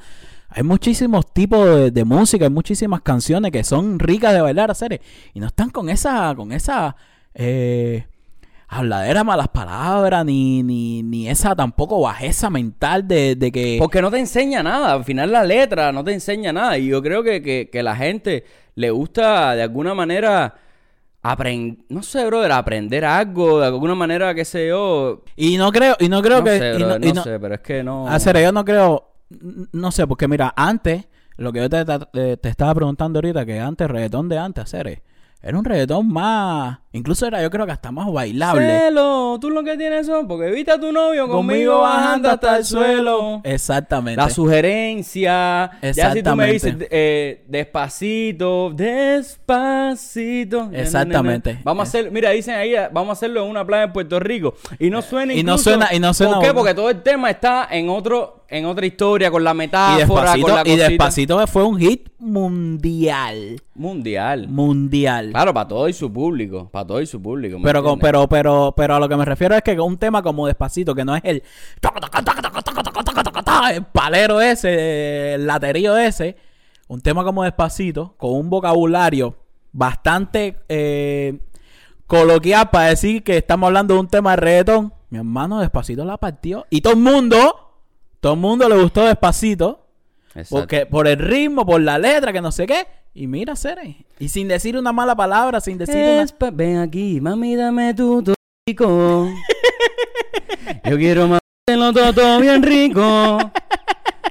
hay 0.48 0.62
muchísimos 0.62 1.32
tipos 1.32 1.66
de, 1.66 1.90
de 1.90 2.04
música, 2.04 2.44
hay 2.44 2.50
muchísimas 2.50 3.02
canciones 3.02 3.50
que 3.50 3.64
son 3.64 3.98
ricas 3.98 4.32
de 4.32 4.40
bailar, 4.40 4.70
hacer, 4.70 5.00
y 5.34 5.40
no 5.40 5.46
están 5.46 5.70
con 5.70 5.88
esa, 5.88 6.34
con 6.36 6.52
esa 6.52 6.96
eh, 7.34 8.06
habladera 8.68 9.22
malas 9.24 9.48
palabras, 9.48 10.24
ni, 10.24 10.62
ni, 10.62 11.02
ni 11.02 11.28
esa 11.28 11.54
tampoco 11.54 12.00
bajeza 12.00 12.50
mental 12.50 13.06
de, 13.06 13.36
de 13.36 13.52
que 13.52 13.76
Porque 13.78 14.02
no 14.02 14.10
te 14.10 14.18
enseña 14.18 14.62
nada. 14.62 14.92
Al 14.92 15.04
final 15.04 15.32
la 15.32 15.44
letra 15.44 15.92
no 15.92 16.02
te 16.04 16.12
enseña 16.12 16.52
nada. 16.52 16.76
Y 16.78 16.86
yo 16.88 17.02
creo 17.02 17.22
que, 17.22 17.42
que, 17.42 17.68
que 17.70 17.82
la 17.82 17.94
gente 17.96 18.44
le 18.74 18.90
gusta 18.90 19.54
de 19.54 19.62
alguna 19.62 19.94
manera 19.94 20.54
aprender, 21.22 21.84
no 21.88 22.02
sé, 22.02 22.24
brother, 22.26 22.52
aprender 22.52 23.04
algo, 23.04 23.60
de 23.60 23.66
alguna 23.66 23.94
manera, 23.94 24.34
qué 24.34 24.44
sé 24.44 24.68
yo. 24.68 25.24
y 25.34 25.56
no 25.56 25.72
creo, 25.72 25.96
y 25.98 26.08
no 26.08 26.22
creo 26.22 26.38
no 26.38 26.44
que 26.44 26.58
sé, 26.58 26.74
y 26.76 26.78
no- 26.78 26.96
y 26.96 27.00
no 27.08 27.14
no- 27.14 27.22
sé, 27.24 27.38
pero 27.40 27.54
es 27.54 27.60
que 27.60 27.82
no. 27.82 28.06
Hacer, 28.08 28.40
yo 28.40 28.52
no 28.52 28.64
creo, 28.64 29.10
no 29.72 29.90
sé, 29.90 30.06
porque 30.06 30.28
mira, 30.28 30.52
antes, 30.56 31.06
lo 31.36 31.52
que 31.52 31.60
yo 31.60 31.68
te, 31.68 31.84
te- 31.84 32.36
te 32.36 32.48
estaba 32.48 32.74
preguntando 32.74 33.18
ahorita, 33.18 33.44
que 33.44 33.58
antes, 33.58 33.88
reggaetón 33.88 34.28
de 34.28 34.38
antes, 34.38 34.64
hacer, 34.64 35.02
era 35.42 35.58
un 35.58 35.64
reggaetón 35.64 36.08
más, 36.08 36.78
incluso 36.96 37.26
era 37.26 37.42
yo 37.42 37.50
creo 37.50 37.66
que 37.66 37.72
hasta 37.72 37.90
más 37.92 38.10
bailable. 38.12 38.66
Celo, 38.66 39.38
tú 39.40 39.50
lo 39.50 39.62
que 39.62 39.76
tienes 39.76 40.06
son 40.06 40.26
porque 40.26 40.50
viste 40.50 40.72
a 40.72 40.80
tu 40.80 40.90
novio 40.92 41.28
conmigo 41.28 41.80
bajando 41.80 42.30
hasta 42.30 42.58
el 42.58 42.64
suelo. 42.64 43.40
Exactamente. 43.44 44.20
La 44.20 44.30
sugerencia. 44.30 45.70
Ya 45.94 46.12
si 46.12 46.22
tú 46.22 46.34
me 46.36 46.46
dices 46.52 46.72
Exactamente. 46.74 46.88
eh, 46.90 47.44
despacito, 47.48 48.70
despacito. 48.74 50.70
Exactamente. 50.72 51.58
Vamos 51.64 51.86
a 51.86 51.88
hacer, 51.88 52.10
mira, 52.10 52.30
dicen 52.30 52.54
ahí, 52.54 52.72
vamos 52.92 53.10
a 53.10 53.12
hacerlo 53.12 53.44
en 53.44 53.50
una 53.50 53.64
playa 53.66 53.84
en 53.84 53.92
Puerto 53.92 54.18
Rico. 54.20 54.54
Y 54.78 54.90
no 54.90 55.02
suena 55.02 55.32
Y 55.34 55.42
no 55.42 55.58
suena- 55.58 55.88
y 55.92 55.98
no 56.00 56.14
suena 56.14 56.34
¿Por 56.36 56.44
qué? 56.44 56.54
Porque 56.54 56.74
todo 56.74 56.90
el 56.90 57.02
tema 57.02 57.30
está 57.30 57.68
en 57.70 57.88
otro, 57.88 58.44
en 58.48 58.64
otra 58.66 58.86
historia, 58.86 59.30
con 59.30 59.44
la 59.44 59.52
y 59.52 59.54
metáfora, 59.54 59.96
despacito, 60.32 60.46
con 60.46 60.54
la 60.54 60.60
y 60.62 60.64
cosita. 60.64 60.88
despacito 60.88 61.46
fue 61.46 61.64
un 61.64 61.78
hit 61.78 62.08
mundial. 62.18 63.60
Mundial. 63.74 64.48
Mundial. 64.48 65.30
Claro, 65.30 65.52
para 65.52 65.68
todo 65.68 65.88
y 65.88 65.92
su 65.92 66.12
público. 66.12 66.68
Para 66.70 66.85
todo 66.86 67.00
y 67.00 67.06
su 67.06 67.20
público. 67.20 67.58
¿me 67.58 67.64
Pero, 67.64 67.82
con, 67.82 67.98
pero, 67.98 68.28
pero, 68.28 68.74
pero 68.76 68.94
a 68.94 69.00
lo 69.00 69.08
que 69.08 69.16
me 69.16 69.24
refiero 69.24 69.54
es 69.54 69.62
que 69.62 69.78
un 69.80 69.98
tema 69.98 70.22
como 70.22 70.46
Despacito, 70.46 70.94
que 70.94 71.04
no 71.04 71.16
es 71.16 71.22
el, 71.24 71.42
el 73.74 73.84
palero 73.84 74.40
ese, 74.40 75.34
el 75.34 75.46
laterío 75.46 75.96
ese, 75.96 76.36
un 76.88 77.00
tema 77.00 77.24
como 77.24 77.42
Despacito, 77.42 78.14
con 78.16 78.32
un 78.32 78.50
vocabulario 78.50 79.36
bastante 79.72 80.56
eh, 80.68 81.38
coloquial 82.06 82.70
para 82.70 82.88
decir 82.88 83.22
que 83.22 83.36
estamos 83.36 83.66
hablando 83.66 83.94
de 83.94 84.00
un 84.00 84.08
tema 84.08 84.30
de 84.30 84.36
reggaetón, 84.36 84.92
Mi 85.10 85.18
hermano 85.18 85.60
despacito 85.60 86.04
la 86.04 86.16
partió. 86.16 86.66
Y 86.70 86.80
todo 86.80 86.94
el 86.94 87.00
mundo, 87.00 87.72
todo 88.20 88.34
el 88.34 88.40
mundo 88.40 88.68
le 88.68 88.80
gustó 88.80 89.04
despacito. 89.04 89.85
Exacto. 90.36 90.56
Porque 90.56 90.86
por 90.86 91.08
el 91.08 91.18
ritmo, 91.18 91.64
por 91.64 91.80
la 91.80 91.98
letra, 91.98 92.32
que 92.32 92.40
no 92.40 92.52
sé 92.52 92.66
qué. 92.66 92.86
Y 93.14 93.26
mira, 93.26 93.56
Cere. 93.56 94.04
Y 94.18 94.28
sin 94.28 94.48
decir 94.48 94.76
una 94.76 94.92
mala 94.92 95.16
palabra, 95.16 95.60
sin 95.60 95.78
decir 95.78 95.96
una... 95.96 96.22
Es 96.22 96.34
Ven 96.52 96.78
aquí, 96.78 97.20
mami, 97.20 97.56
dame 97.56 97.94
tu 97.94 98.22
tóxico. 98.22 99.28
Yo 100.84 100.96
quiero 100.96 101.26
matártelo 101.26 101.92
todo, 101.92 102.12
todo 102.12 102.40
bien 102.40 102.62
rico. 102.62 103.38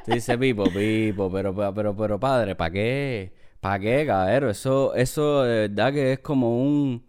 Dice 0.06 0.38
Pipo, 0.38 0.66
Pipo, 0.66 1.32
pero, 1.32 1.56
pero, 1.74 1.96
pero, 1.96 2.20
padre, 2.20 2.56
¿para 2.56 2.72
qué? 2.72 3.34
¿Para 3.60 3.80
qué, 3.80 4.06
caballero? 4.06 4.52
Eso, 4.52 4.94
eso 4.94 5.42
de 5.44 5.68
verdad 5.68 5.92
que 5.92 6.14
es 6.14 6.20
como 6.20 6.62
un... 6.62 7.04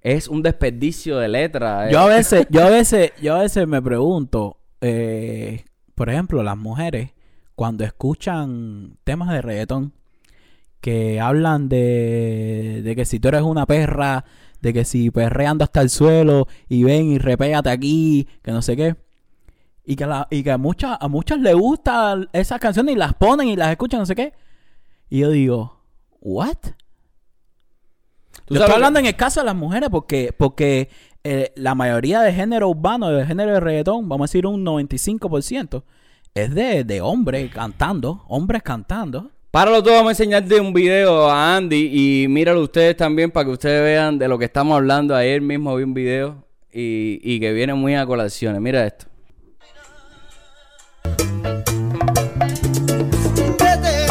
Es 0.00 0.26
un 0.26 0.42
desperdicio 0.42 1.18
de 1.18 1.28
letra. 1.28 1.88
eh. 1.88 1.92
Yo 1.92 2.00
a 2.00 2.06
veces, 2.08 2.48
yo 2.50 2.64
a 2.64 2.70
veces, 2.70 3.12
yo 3.22 3.36
a 3.36 3.42
veces 3.42 3.68
me 3.68 3.80
pregunto, 3.80 4.56
eh, 4.80 5.64
por 5.94 6.10
ejemplo, 6.10 6.42
las 6.42 6.56
mujeres, 6.56 7.10
cuando 7.62 7.84
escuchan 7.84 8.96
temas 9.04 9.28
de 9.30 9.40
reggaetón, 9.40 9.92
que 10.80 11.20
hablan 11.20 11.68
de, 11.68 12.80
de 12.82 12.96
que 12.96 13.04
si 13.04 13.20
tú 13.20 13.28
eres 13.28 13.42
una 13.42 13.66
perra, 13.66 14.24
de 14.60 14.72
que 14.72 14.84
si 14.84 15.12
perreando 15.12 15.62
hasta 15.62 15.80
el 15.80 15.88
suelo 15.88 16.48
y 16.68 16.82
ven 16.82 17.06
y 17.12 17.18
repégate 17.18 17.70
aquí, 17.70 18.26
que 18.42 18.50
no 18.50 18.62
sé 18.62 18.74
qué. 18.76 18.96
Y 19.84 19.94
que, 19.94 20.06
la- 20.06 20.26
y 20.28 20.42
que 20.42 20.50
a, 20.50 20.58
muchas, 20.58 20.98
a 21.00 21.06
muchas 21.06 21.38
les 21.38 21.54
gustan 21.54 22.28
esas 22.32 22.58
canciones 22.58 22.96
y 22.96 22.98
las 22.98 23.14
ponen 23.14 23.46
y 23.46 23.54
las 23.54 23.70
escuchan, 23.70 24.00
no 24.00 24.06
sé 24.06 24.16
qué. 24.16 24.32
Y 25.08 25.20
yo 25.20 25.30
digo, 25.30 25.84
¿what? 26.20 26.56
¿Tú 28.44 28.54
Yo 28.54 28.56
estoy 28.56 28.66
que- 28.66 28.72
hablando 28.74 28.98
en 28.98 29.06
el 29.06 29.14
caso 29.14 29.38
de 29.38 29.46
las 29.46 29.54
mujeres 29.54 29.88
porque, 29.88 30.34
porque 30.36 30.88
eh, 31.22 31.52
la 31.54 31.76
mayoría 31.76 32.22
de 32.22 32.32
género 32.32 32.68
urbano, 32.70 33.08
de 33.10 33.24
género 33.24 33.52
de 33.52 33.60
reggaetón, 33.60 34.08
vamos 34.08 34.24
a 34.24 34.28
decir 34.28 34.46
un 34.48 34.64
95%, 34.64 35.84
es 36.34 36.54
de, 36.54 36.84
de 36.84 37.00
hombres 37.00 37.50
cantando, 37.52 38.24
hombres 38.28 38.62
cantando. 38.62 39.30
Páralo 39.50 39.82
todo, 39.82 39.94
vamos 39.94 40.08
a 40.08 40.12
enseñarte 40.12 40.58
un 40.60 40.72
video 40.72 41.28
a 41.28 41.56
Andy 41.56 42.22
y 42.24 42.28
míralo 42.28 42.62
ustedes 42.62 42.96
también 42.96 43.30
para 43.30 43.44
que 43.44 43.50
ustedes 43.52 43.82
vean 43.82 44.18
de 44.18 44.26
lo 44.28 44.38
que 44.38 44.46
estamos 44.46 44.74
hablando. 44.76 45.14
Ayer 45.14 45.42
mismo 45.42 45.76
vi 45.76 45.82
un 45.82 45.92
video 45.92 46.46
y, 46.72 47.20
y 47.22 47.38
que 47.38 47.52
viene 47.52 47.74
muy 47.74 47.94
a 47.94 48.06
colaciones. 48.06 48.62
Mira 48.62 48.86
esto. 48.86 49.06
Vete, 53.58 54.06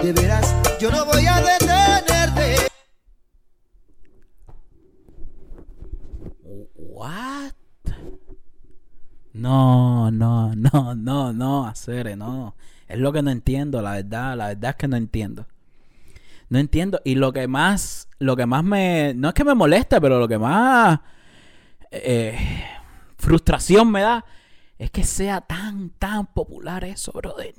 de 0.00 0.12
veras, 0.12 0.54
yo 0.78 0.92
no 0.92 1.04
voy 1.06 1.26
a 1.26 1.40
detenerte. 1.40 2.68
What? 6.76 7.63
No, 9.34 10.12
no, 10.12 10.54
no, 10.54 10.94
no, 10.94 11.32
no, 11.32 11.66
hacer, 11.66 12.16
no. 12.16 12.54
Es 12.86 12.98
lo 12.98 13.12
que 13.12 13.20
no 13.20 13.30
entiendo, 13.30 13.82
la 13.82 13.92
verdad, 13.94 14.36
la 14.36 14.48
verdad 14.48 14.70
es 14.70 14.76
que 14.76 14.88
no 14.88 14.96
entiendo. 14.96 15.46
No 16.48 16.60
entiendo. 16.60 17.00
Y 17.04 17.16
lo 17.16 17.32
que 17.32 17.48
más, 17.48 18.08
lo 18.20 18.36
que 18.36 18.46
más 18.46 18.62
me, 18.62 19.12
no 19.14 19.28
es 19.28 19.34
que 19.34 19.42
me 19.42 19.54
moleste, 19.54 20.00
pero 20.00 20.20
lo 20.20 20.28
que 20.28 20.38
más 20.38 21.00
eh, 21.90 22.64
frustración 23.18 23.90
me 23.90 24.02
da 24.02 24.24
es 24.78 24.92
que 24.92 25.02
sea 25.02 25.40
tan, 25.40 25.90
tan 25.90 26.26
popular 26.26 26.84
eso, 26.84 27.10
brother. 27.10 27.54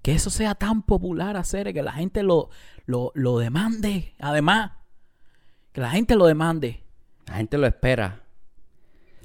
Que 0.00 0.12
eso 0.12 0.30
sea 0.30 0.54
tan 0.54 0.82
popular 0.82 1.36
hacer, 1.36 1.74
que 1.74 1.82
la 1.82 1.92
gente 1.92 2.22
lo, 2.22 2.50
lo, 2.84 3.10
lo 3.16 3.38
demande. 3.38 4.14
Además, 4.20 4.70
que 5.72 5.80
la 5.80 5.90
gente 5.90 6.14
lo 6.14 6.26
demande. 6.26 6.84
La 7.26 7.34
gente 7.34 7.58
lo 7.58 7.66
espera. 7.66 8.25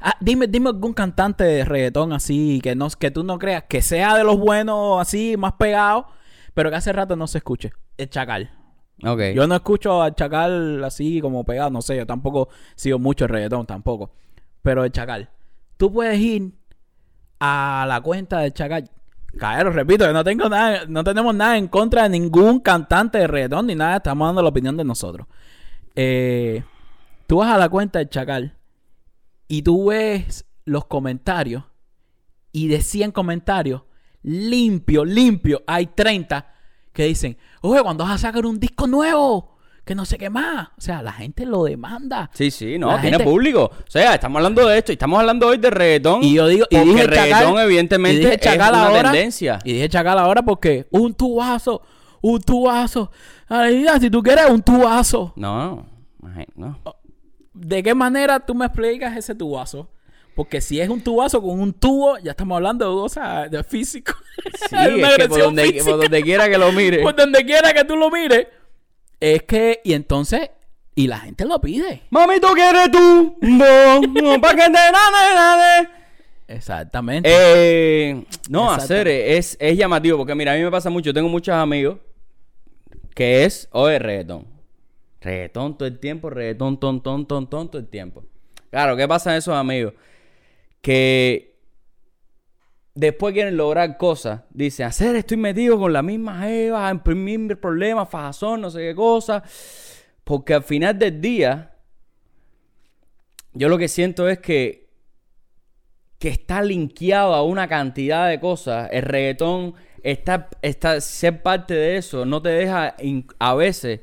Ah, 0.02 0.18
dime, 0.20 0.48
dime 0.48 0.70
algún 0.70 0.94
cantante 0.94 1.44
de 1.44 1.64
reggaetón 1.64 2.12
así 2.12 2.60
que 2.64 2.76
no, 2.76 2.90
que 2.90 3.12
tú 3.12 3.24
no 3.24 3.38
creas 3.38 3.66
que 3.70 3.84
sea 3.84 4.18
de 4.18 4.24
los 4.24 4.38
buenos 4.38 5.00
así, 5.00 5.38
más 5.38 5.54
pegados, 5.54 6.06
pero 6.56 6.72
que 6.72 6.78
hace 6.78 6.92
rato 6.92 7.16
no 7.16 7.28
se 7.28 7.38
escuche. 7.38 7.72
El 7.98 8.10
Chacal. 8.10 8.50
Ok. 9.04 9.22
Yo 9.36 9.46
no 9.46 9.56
escucho 9.56 10.02
al 10.02 10.16
Chacal 10.16 10.84
así 10.84 11.22
como 11.22 11.44
pegado, 11.44 11.70
no 11.70 11.84
sé, 11.84 11.98
yo 11.98 12.08
tampoco 12.08 12.50
sigo 12.76 12.98
mucho 12.98 13.26
el 13.26 13.30
reggaetón, 13.30 13.68
tampoco. 13.68 14.12
Pero 14.64 14.84
el 14.84 14.92
Chacal. 14.92 15.30
Tú 15.78 15.94
puedes 15.94 16.20
ir 16.20 16.52
a 17.40 17.86
la 17.88 18.02
cuenta 18.02 18.40
del 18.40 18.54
Chacal. 18.54 18.90
Caero, 19.38 19.72
repito, 19.72 20.06
yo 20.06 20.14
no 20.14 20.24
tengo 20.24 20.50
nada, 20.50 20.82
no 20.88 21.04
tenemos 21.04 21.34
nada 21.34 21.58
en 21.58 21.68
contra 21.68 22.04
de 22.04 22.10
ningún 22.10 22.60
cantante 22.60 23.20
de 23.20 23.28
reggaetón 23.28 23.68
ni 23.68 23.76
nada, 23.76 23.98
estamos 23.98 24.28
dando 24.28 24.42
la 24.42 24.50
opinión 24.50 24.76
de 24.76 24.84
nosotros. 24.84 25.28
Eh, 25.96 26.64
tú 27.28 27.38
vas 27.38 27.52
a 27.54 27.58
la 27.58 27.70
cuenta 27.70 28.00
del 28.00 28.10
Chacal 28.10 28.58
y 29.52 29.64
tú 29.64 29.88
ves 29.90 30.46
los 30.64 30.86
comentarios 30.86 31.66
y 32.54 32.70
de 32.70 32.82
100 32.82 33.12
comentarios, 33.12 33.82
limpio, 34.24 35.04
limpio, 35.04 35.62
hay 35.68 35.88
30 35.88 36.48
que 36.94 37.04
dicen, 37.04 37.38
oye, 37.62 37.82
cuando 37.84 38.06
vas 38.06 38.14
a 38.14 38.18
sacar 38.30 38.46
un 38.46 38.62
disco 38.62 38.88
nuevo, 38.88 39.58
que 39.84 39.94
no 39.94 40.06
sé 40.06 40.18
qué 40.18 40.30
más. 40.30 40.70
O 40.78 40.82
sea, 40.82 41.02
la 41.02 41.12
gente 41.12 41.46
lo 41.46 41.66
demanda. 41.66 42.30
Sí, 42.34 42.50
sí, 42.50 42.78
no, 42.80 42.88
La 42.88 43.02
tiene 43.02 43.18
gente- 43.18 43.30
público. 43.30 43.64
O 43.66 43.90
sea, 43.92 44.14
estamos 44.14 44.38
hablando 44.38 44.66
de 44.68 44.78
esto 44.78 44.94
y 44.94 44.94
estamos 44.94 45.20
hablando 45.20 45.48
hoy 45.48 45.58
de 45.58 45.70
reggaetón. 45.70 46.24
Y 46.24 46.36
yo 46.36 46.48
digo, 46.48 46.66
y 46.70 46.78
dije 46.78 47.08
reggaetón, 47.08 47.40
Chacal, 47.42 47.66
evidentemente, 47.66 48.16
y 48.16 48.20
dije 48.20 48.36
es 48.36 48.40
Chacal 48.40 48.74
una 48.74 48.86
ahora, 48.88 49.12
tendencia. 49.12 49.60
Y 49.66 49.74
dije 49.74 49.90
Chacal 49.90 50.18
ahora 50.18 50.44
porque 50.44 50.88
un 50.92 51.14
tubazo, 51.14 51.82
un 52.22 52.40
tubazo. 52.40 53.12
Ay, 53.50 53.80
mira, 53.80 54.00
si 54.00 54.10
tú 54.10 54.24
quieres 54.24 54.50
un 54.50 54.62
tubazo. 54.62 55.34
No, 55.36 55.86
no. 56.56 56.80
¿De 57.54 57.84
qué 57.84 57.94
manera 57.94 58.40
tú 58.40 58.56
me 58.56 58.66
explicas 58.66 59.16
ese 59.18 59.36
tubazo? 59.36 59.90
Porque 60.36 60.62
si 60.62 60.80
es 60.80 60.88
un 60.88 61.02
tubazo 61.02 61.42
con 61.42 61.60
un 61.60 61.74
tubo, 61.74 62.18
ya 62.20 62.32
estamos 62.32 62.56
hablando 62.56 62.90
de 62.90 63.02
cosas 63.02 63.52
de 63.52 63.64
físico. 63.64 64.14
Sí, 64.70 64.76
es 65.00 65.18
que 65.18 65.28
por 65.28 65.40
donde, 65.40 65.64
física. 65.64 65.84
por 65.84 66.00
donde 66.00 66.22
quiera 66.22 66.50
que 66.50 66.58
lo 66.58 66.72
mire. 66.72 67.02
Por 67.02 67.16
donde 67.16 67.46
quiera 67.46 67.74
que 67.74 67.84
tú 67.84 67.98
lo 67.98 68.10
mires. 68.10 68.48
Es 69.20 69.44
que, 69.44 69.82
y 69.84 69.94
entonces, 69.94 70.50
y 70.96 71.08
la 71.08 71.20
gente 71.20 71.46
lo 71.46 71.60
pide. 71.60 72.04
Mami, 72.10 72.40
tú 72.40 72.48
quieres 72.54 72.90
tú. 72.92 73.38
No, 73.42 74.02
no, 74.02 74.42
pa' 74.42 74.56
que 74.56 74.64
te 74.64 74.70
nade. 74.72 75.90
Exactamente. 76.48 77.30
Eh, 77.32 78.26
no, 78.50 78.72
hacer 78.72 79.08
es, 79.08 79.58
es 79.60 79.78
llamativo 79.78 80.18
porque 80.18 80.36
mira, 80.36 80.54
a 80.54 80.56
mí 80.56 80.64
me 80.64 80.72
pasa 80.72 80.90
mucho. 80.90 81.14
Tengo 81.14 81.30
muchos 81.30 81.56
amigos 81.56 81.98
que 83.14 83.46
es, 83.46 83.68
oye, 83.72 84.00
reggaetón. 84.00 84.46
Reggaetón 85.22 85.78
todo 85.78 85.88
el 85.88 86.00
tiempo, 86.00 86.30
reggaetón, 86.30 86.80
ton, 86.80 87.02
ton, 87.02 87.28
ton, 87.28 87.50
ton, 87.50 87.70
todo 87.70 87.80
el 87.80 87.88
tiempo. 87.88 88.26
Claro, 88.70 88.98
¿qué 88.98 89.08
pasa 89.08 89.32
en 89.32 89.38
esos 89.38 89.56
amigos? 89.56 89.94
Que 90.82 91.60
después 92.96 93.34
quieren 93.34 93.56
lograr 93.56 93.98
cosas. 93.98 94.42
Dicen, 94.50 94.88
hacer, 94.88 95.16
estoy 95.16 95.38
metido 95.38 95.78
con 95.78 95.94
la 95.94 96.02
misma 96.02 96.42
jeva, 96.42 96.90
en 96.90 97.02
el 97.06 97.16
mismo 97.16 97.56
problema, 97.56 98.06
fajazón, 98.06 98.62
no 98.62 98.72
sé 98.72 98.80
qué 98.80 98.96
cosa. 98.96 99.44
Porque 100.24 100.56
al 100.56 100.64
final 100.64 100.98
del 100.98 101.22
día, 101.22 101.76
yo 103.54 103.70
lo 103.70 103.78
que 103.78 103.88
siento 103.88 104.28
es 104.28 104.40
que 104.40 104.82
que 106.22 106.30
está 106.30 106.62
linkeado 106.62 107.34
a 107.34 107.42
una 107.42 107.68
cantidad 107.68 108.30
de 108.30 108.40
cosas. 108.40 108.90
El 108.92 109.02
reggaetón 109.02 109.74
está, 110.04 110.50
está 110.62 111.02
ser 111.02 111.42
parte 111.42 111.74
de 111.74 111.98
eso 111.98 112.26
no 112.26 112.44
te 112.44 112.50
deja 112.50 112.96
a 113.40 113.56
veces 113.56 114.02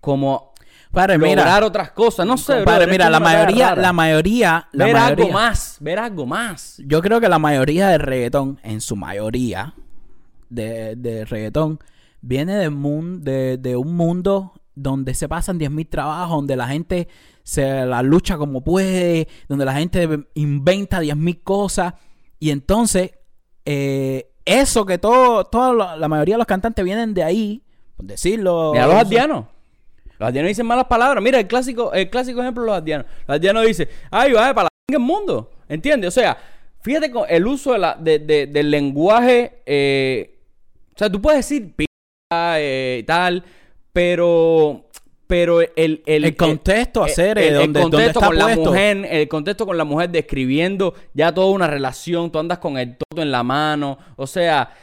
como 0.00 0.52
Padre, 0.92 1.18
lograr 1.18 1.36
mira. 1.46 1.66
otras 1.66 1.92
cosas. 1.92 2.26
No 2.26 2.36
sé, 2.36 2.64
es 2.64 2.88
mira, 2.88 3.08
la 3.08 3.20
mayoría, 3.20 3.76
la 3.76 3.92
mayoría, 3.92 4.68
la 4.72 4.84
ver 4.86 4.94
mayoría, 4.94 5.24
algo 5.24 5.32
más, 5.32 5.76
ver 5.80 5.98
algo 6.00 6.26
más. 6.26 6.82
Yo 6.84 7.00
creo 7.00 7.20
que 7.20 7.28
la 7.28 7.38
mayoría 7.38 7.88
del 7.88 8.00
reggaetón, 8.00 8.58
en 8.64 8.80
su 8.80 8.96
mayoría, 8.96 9.74
de, 10.48 10.96
de 10.96 11.24
reggaetón, 11.24 11.78
viene 12.20 12.56
de, 12.56 12.70
mun- 12.70 13.20
de, 13.22 13.56
de 13.56 13.76
un 13.76 13.96
mundo 13.96 14.52
donde 14.74 15.14
se 15.14 15.28
pasan 15.28 15.60
10.000 15.60 15.88
trabajos, 15.88 16.36
donde 16.36 16.56
la 16.56 16.66
gente 16.66 17.06
se 17.44 17.84
la 17.86 18.02
lucha 18.02 18.36
como 18.36 18.62
puede, 18.64 19.28
donde 19.48 19.64
la 19.64 19.74
gente 19.74 20.08
inventa 20.34 21.00
10.000 21.00 21.42
cosas. 21.44 21.94
Y 22.40 22.50
entonces, 22.50 23.12
eh, 23.64 24.32
eso 24.44 24.84
que 24.86 24.98
todo, 24.98 25.44
toda 25.44 25.72
la, 25.72 25.96
la 25.96 26.08
mayoría 26.08 26.34
de 26.34 26.38
los 26.38 26.46
cantantes 26.46 26.84
vienen 26.84 27.14
de 27.14 27.22
ahí, 27.22 27.62
por 27.96 28.06
decirlo. 28.06 28.70
Mira 28.72 28.86
los 28.86 28.96
aldeanos. 28.96 29.44
Los 30.20 30.26
aldeanos 30.28 30.50
dicen 30.50 30.66
malas 30.66 30.84
palabras. 30.84 31.24
Mira, 31.24 31.40
el 31.40 31.48
clásico, 31.48 31.92
el 31.92 32.08
clásico 32.10 32.40
ejemplo 32.42 32.62
de 32.62 32.66
los 32.68 32.76
aldeanos. 32.76 33.06
Los 33.26 33.34
aldeanos 33.34 33.66
dicen, 33.66 33.88
ay, 34.12 34.32
va 34.32 34.54
para 34.54 34.64
la 34.64 34.96
el 34.96 34.98
mundo. 35.00 35.50
¿Entiendes? 35.68 36.08
O 36.08 36.10
sea, 36.12 36.36
fíjate 36.82 37.10
con 37.10 37.24
el 37.28 37.46
uso 37.46 37.72
de 37.72 37.78
la, 37.78 37.96
de- 37.98 38.18
de- 38.20 38.46
del 38.46 38.70
lenguaje. 38.70 39.62
eh, 39.66 40.36
o 40.94 40.98
sea, 40.98 41.10
tú 41.10 41.20
puedes 41.22 41.38
decir 41.48 41.74
p 41.74 41.86
eh, 42.32 42.98
y 43.00 43.02
tal, 43.04 43.42
pero. 43.92 44.84
Pero 45.26 45.60
el, 45.60 46.02
el, 46.06 46.24
El 46.24 46.36
contexto, 46.36 47.04
hacer, 47.04 47.38
eh, 47.38 47.46
el, 47.48 47.54
el 47.54 47.60
donde- 47.72 47.80
donde 47.80 47.96
contexto 47.96 48.20
con 48.20 48.36
la 48.36 48.44
puesto. 48.46 48.64
mujer, 48.64 49.06
el 49.08 49.28
contexto 49.28 49.64
con 49.64 49.78
la 49.78 49.84
mujer 49.84 50.10
describiendo 50.10 50.92
ya 51.14 51.32
toda 51.32 51.52
una 51.52 51.68
relación, 51.68 52.32
tú 52.32 52.40
andas 52.40 52.58
con 52.58 52.76
el 52.76 52.96
todo 52.96 53.22
en 53.22 53.30
la 53.30 53.44
mano, 53.44 53.96
o 54.16 54.26
sea, 54.26 54.74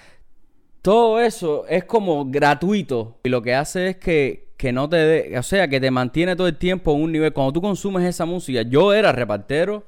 todo 0.82 1.20
eso 1.20 1.66
es 1.68 1.84
como 1.84 2.26
gratuito 2.26 3.20
y 3.26 3.30
lo 3.30 3.42
que 3.42 3.54
hace 3.54 3.90
es 3.90 3.98
que, 3.98 4.47
que 4.58 4.74
no 4.74 4.90
te 4.90 4.98
dé, 4.98 5.38
o 5.38 5.44
sea, 5.44 5.68
que 5.68 5.80
te 5.80 5.92
mantiene 5.92 6.36
todo 6.36 6.48
el 6.48 6.58
tiempo 6.58 6.94
en 6.96 7.04
un 7.04 7.12
nivel. 7.12 7.32
Cuando 7.32 7.54
tú 7.54 7.62
consumes 7.62 8.04
esa 8.06 8.26
música, 8.26 8.64
yo 8.64 8.92
era 8.94 9.12
repartero, 9.12 9.84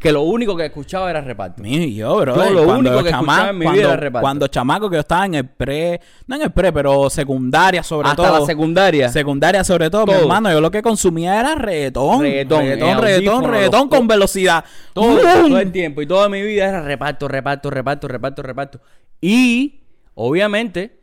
que 0.00 0.10
lo 0.10 0.22
único 0.22 0.56
que 0.56 0.64
escuchaba 0.66 1.10
era 1.10 1.20
reparto. 1.20 1.62
Mi, 1.62 1.94
yo, 1.94 2.16
bro. 2.16 2.34
Yo 2.34 2.50
lo 2.50 2.64
cuando 2.64 2.90
único 2.90 3.04
que 3.04 3.10
chama- 3.10 3.32
escuchaba 3.34 3.50
en 3.50 3.58
mi 3.58 3.66
vida 3.66 3.82
era 3.88 3.96
reparto. 3.96 4.22
Cuando 4.22 4.46
chamaco 4.48 4.88
que 4.90 4.94
yo 4.96 5.00
estaba 5.00 5.26
en 5.26 5.34
el 5.34 5.48
pre, 5.48 6.00
no 6.26 6.36
en 6.36 6.42
el 6.42 6.50
pre, 6.52 6.72
pero 6.72 7.08
secundaria 7.10 7.82
sobre 7.82 8.08
Hasta 8.08 8.22
todo. 8.24 8.40
la 8.40 8.46
secundaria. 8.46 9.08
Secundaria 9.08 9.62
sobre 9.64 9.90
todo, 9.90 10.06
mi 10.06 10.12
hermano, 10.12 10.50
yo 10.50 10.60
lo 10.60 10.70
que 10.70 10.82
consumía 10.82 11.38
era 11.38 11.54
reggaetón. 11.54 12.20
Reggaetón, 12.22 12.60
reggaetón, 13.00 13.44
reggaetón, 13.44 13.88
con 13.88 14.08
velocidad. 14.08 14.64
Todo, 14.92 15.18
todo 15.20 15.58
el 15.58 15.70
tiempo. 15.72 16.02
Y 16.02 16.06
toda 16.06 16.28
mi 16.28 16.42
vida 16.42 16.68
era 16.68 16.82
reparto, 16.82 17.28
reparto, 17.28 17.70
reparto, 17.70 18.08
reparto, 18.08 18.42
reparto. 18.42 18.80
Y, 19.20 19.82
obviamente, 20.14 20.98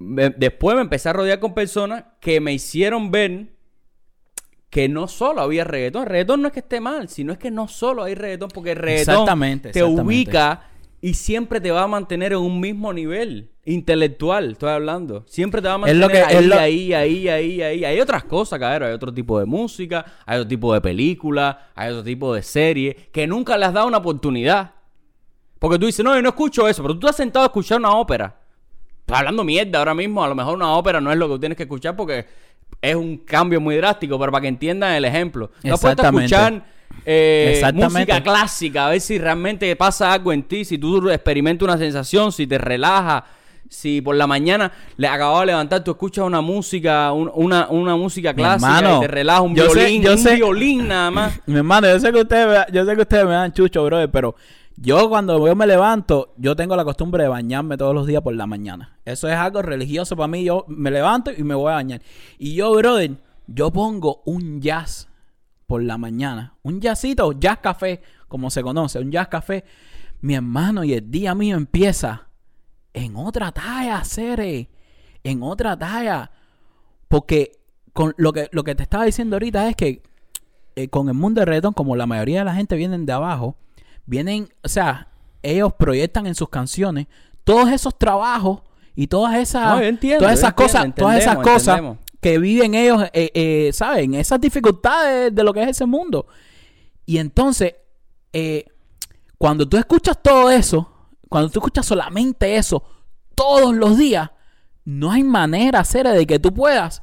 me- 0.00 0.30
después 0.30 0.74
me 0.74 0.82
empecé 0.82 1.08
a 1.08 1.12
rodear 1.12 1.38
con 1.38 1.54
personas 1.54 2.04
que 2.20 2.40
me 2.40 2.52
hicieron 2.52 3.10
ver 3.12 3.50
que 4.70 4.88
no 4.88 5.08
solo 5.08 5.40
había 5.40 5.64
reggaetón. 5.64 6.06
Reggaetón 6.06 6.42
no 6.42 6.48
es 6.48 6.52
que 6.54 6.60
esté 6.60 6.80
mal, 6.80 7.08
sino 7.08 7.32
es 7.32 7.38
que 7.38 7.50
no 7.50 7.68
solo 7.68 8.02
hay 8.04 8.14
reggaetón, 8.14 8.50
porque 8.52 8.72
el 8.72 8.76
reggaetón 8.78 9.14
Exactamente, 9.14 9.70
te 9.70 9.82
ubica 9.84 10.62
y 11.00 11.14
siempre 11.14 11.60
te 11.60 11.70
va 11.70 11.82
a 11.82 11.86
mantener 11.86 12.32
en 12.32 12.38
un 12.38 12.60
mismo 12.60 12.92
nivel 12.92 13.50
intelectual, 13.64 14.52
estoy 14.52 14.70
hablando. 14.70 15.24
Siempre 15.26 15.60
te 15.60 15.68
va 15.68 15.74
a 15.74 15.86
Es 15.88 15.96
lo 15.96 16.06
mantener 16.08 16.16
es 16.16 16.36
ahí, 16.36 16.46
lo- 16.46 16.58
ahí, 16.58 16.92
ahí, 16.94 17.28
ahí, 17.28 17.62
ahí. 17.62 17.84
Hay 17.84 18.00
otras 18.00 18.24
cosas, 18.24 18.58
cabrón. 18.58 18.88
Hay 18.88 18.94
otro 18.94 19.12
tipo 19.12 19.38
de 19.38 19.44
música, 19.46 20.04
hay 20.24 20.38
otro 20.38 20.48
tipo 20.48 20.72
de 20.72 20.80
película, 20.80 21.70
hay 21.74 21.90
otro 21.90 22.04
tipo 22.04 22.34
de 22.34 22.42
serie 22.42 22.94
que 23.12 23.26
nunca 23.26 23.58
le 23.58 23.66
has 23.66 23.72
dado 23.72 23.86
una 23.86 23.98
oportunidad. 23.98 24.72
Porque 25.58 25.78
tú 25.78 25.86
dices, 25.86 26.04
no, 26.04 26.14
yo 26.14 26.22
no 26.22 26.30
escucho 26.30 26.66
eso, 26.68 26.82
pero 26.82 26.94
tú 26.94 27.00
te 27.00 27.10
has 27.10 27.16
sentado 27.16 27.44
a 27.44 27.46
escuchar 27.48 27.78
una 27.78 27.90
ópera. 27.96 28.39
Estás 29.10 29.18
hablando 29.20 29.44
mierda 29.44 29.78
ahora 29.80 29.94
mismo. 29.94 30.22
A 30.24 30.28
lo 30.28 30.34
mejor 30.34 30.54
una 30.56 30.72
ópera 30.74 31.00
no 31.00 31.10
es 31.10 31.18
lo 31.18 31.26
que 31.28 31.34
tú 31.34 31.40
tienes 31.40 31.56
que 31.56 31.64
escuchar 31.64 31.96
porque 31.96 32.26
es 32.80 32.94
un 32.94 33.18
cambio 33.18 33.60
muy 33.60 33.76
drástico, 33.76 34.18
pero 34.18 34.30
para 34.30 34.42
que 34.42 34.48
entiendan 34.48 34.94
el 34.94 35.04
ejemplo. 35.04 35.50
No 35.64 35.76
puedes 35.78 35.98
escuchar 35.98 36.62
eh, 37.04 37.60
música 37.74 38.22
clásica, 38.22 38.86
a 38.86 38.90
ver 38.90 39.00
si 39.00 39.18
realmente 39.18 39.74
pasa 39.76 40.12
algo 40.12 40.32
en 40.32 40.42
ti, 40.44 40.64
si 40.64 40.78
tú 40.78 41.08
experimentas 41.10 41.66
una 41.66 41.78
sensación, 41.78 42.30
si 42.32 42.46
te 42.46 42.58
relaja, 42.58 43.24
si 43.68 44.00
por 44.00 44.16
la 44.16 44.26
mañana 44.26 44.70
le 44.96 45.06
acabas 45.08 45.40
de 45.40 45.46
levantar, 45.46 45.82
tú 45.84 45.92
escuchas 45.92 46.24
una 46.24 46.40
música, 46.40 47.12
un- 47.12 47.30
una, 47.34 47.68
una 47.68 47.96
música 47.96 48.34
clásica 48.34 48.78
hermano, 48.78 48.98
y 48.98 49.00
te 49.02 49.08
relaja 49.08 49.40
un 49.40 49.54
yo 49.54 49.70
sé- 49.70 49.78
violín, 49.78 50.02
yo 50.02 50.12
un 50.12 50.18
sé- 50.18 50.34
violín 50.36 50.88
nada 50.88 51.10
más. 51.10 51.40
Mi 51.46 51.56
hermano, 51.56 51.88
yo 51.88 51.98
sé 52.00 52.12
que 52.12 52.20
ustedes, 52.20 52.64
yo 52.72 52.84
sé 52.84 52.94
que 52.96 53.02
ustedes 53.02 53.24
me 53.24 53.32
dan 53.32 53.52
chucho, 53.52 53.84
brother, 53.84 54.10
pero 54.10 54.34
yo 54.82 55.10
cuando 55.10 55.46
yo 55.46 55.54
me 55.54 55.66
levanto, 55.66 56.32
yo 56.38 56.56
tengo 56.56 56.74
la 56.74 56.84
costumbre 56.84 57.24
de 57.24 57.28
bañarme 57.28 57.76
todos 57.76 57.94
los 57.94 58.06
días 58.06 58.22
por 58.22 58.34
la 58.34 58.46
mañana. 58.46 58.98
Eso 59.04 59.28
es 59.28 59.34
algo 59.34 59.60
religioso 59.60 60.16
para 60.16 60.26
mí. 60.26 60.42
Yo 60.42 60.64
me 60.68 60.90
levanto 60.90 61.30
y 61.36 61.42
me 61.42 61.54
voy 61.54 61.70
a 61.70 61.74
bañar. 61.74 62.00
Y 62.38 62.54
yo, 62.54 62.72
brother, 62.72 63.18
yo 63.46 63.70
pongo 63.70 64.22
un 64.24 64.62
jazz 64.62 65.08
por 65.66 65.82
la 65.82 65.98
mañana. 65.98 66.54
Un 66.62 66.80
jazzito, 66.80 67.32
jazz 67.32 67.58
café, 67.58 68.00
como 68.26 68.48
se 68.48 68.62
conoce, 68.62 68.98
un 69.00 69.12
jazz 69.12 69.28
café. 69.28 69.64
Mi 70.22 70.34
hermano, 70.34 70.82
y 70.82 70.94
el 70.94 71.10
día 71.10 71.34
mío 71.34 71.58
empieza 71.58 72.28
en 72.94 73.16
otra 73.16 73.52
talla, 73.52 74.02
Cere. 74.02 74.70
En 75.22 75.42
otra 75.42 75.78
talla. 75.78 76.30
Porque 77.06 77.52
con 77.92 78.14
lo 78.16 78.32
que, 78.32 78.48
lo 78.50 78.64
que 78.64 78.74
te 78.74 78.82
estaba 78.82 79.04
diciendo 79.04 79.36
ahorita 79.36 79.68
es 79.68 79.76
que 79.76 80.02
eh, 80.74 80.88
con 80.88 81.08
el 81.08 81.14
mundo 81.14 81.40
de 81.42 81.44
reggaetón, 81.44 81.74
como 81.74 81.96
la 81.96 82.06
mayoría 82.06 82.38
de 82.38 82.44
la 82.46 82.54
gente 82.54 82.76
vienen 82.76 83.04
de 83.04 83.12
abajo, 83.12 83.56
vienen, 84.10 84.52
o 84.64 84.68
sea, 84.68 85.08
ellos 85.40 85.72
proyectan 85.78 86.26
en 86.26 86.34
sus 86.34 86.48
canciones 86.48 87.06
todos 87.44 87.70
esos 87.70 87.96
trabajos 87.96 88.62
y 88.96 89.06
todas 89.06 89.36
esas, 89.36 89.66
No, 89.66 89.80
yo 89.80 89.86
entiendo, 89.86 90.24
todas 90.24 90.38
esas 90.38 90.50
entiendo, 90.50 90.72
cosas, 90.72 90.94
todas 90.96 91.18
esas 91.18 91.36
cosas 91.36 91.80
que 92.20 92.38
viven 92.38 92.74
ellos, 92.74 93.04
eh, 93.12 93.30
eh, 93.32 93.70
¿saben? 93.72 94.14
Esas 94.14 94.40
dificultades 94.40 95.32
de 95.32 95.44
lo 95.44 95.54
que 95.54 95.62
es 95.62 95.68
ese 95.68 95.86
mundo. 95.86 96.26
Y 97.06 97.18
entonces, 97.18 97.76
eh, 98.32 98.66
cuando 99.38 99.66
tú 99.66 99.76
escuchas 99.76 100.18
todo 100.20 100.50
eso, 100.50 100.92
cuando 101.28 101.48
tú 101.48 101.60
escuchas 101.60 101.86
solamente 101.86 102.56
eso 102.56 102.82
todos 103.36 103.74
los 103.74 103.96
días, 103.96 104.28
no 104.84 105.12
hay 105.12 105.22
manera, 105.22 105.84
Cere, 105.84 106.10
de 106.10 106.26
que 106.26 106.40
tú 106.40 106.52
puedas 106.52 107.02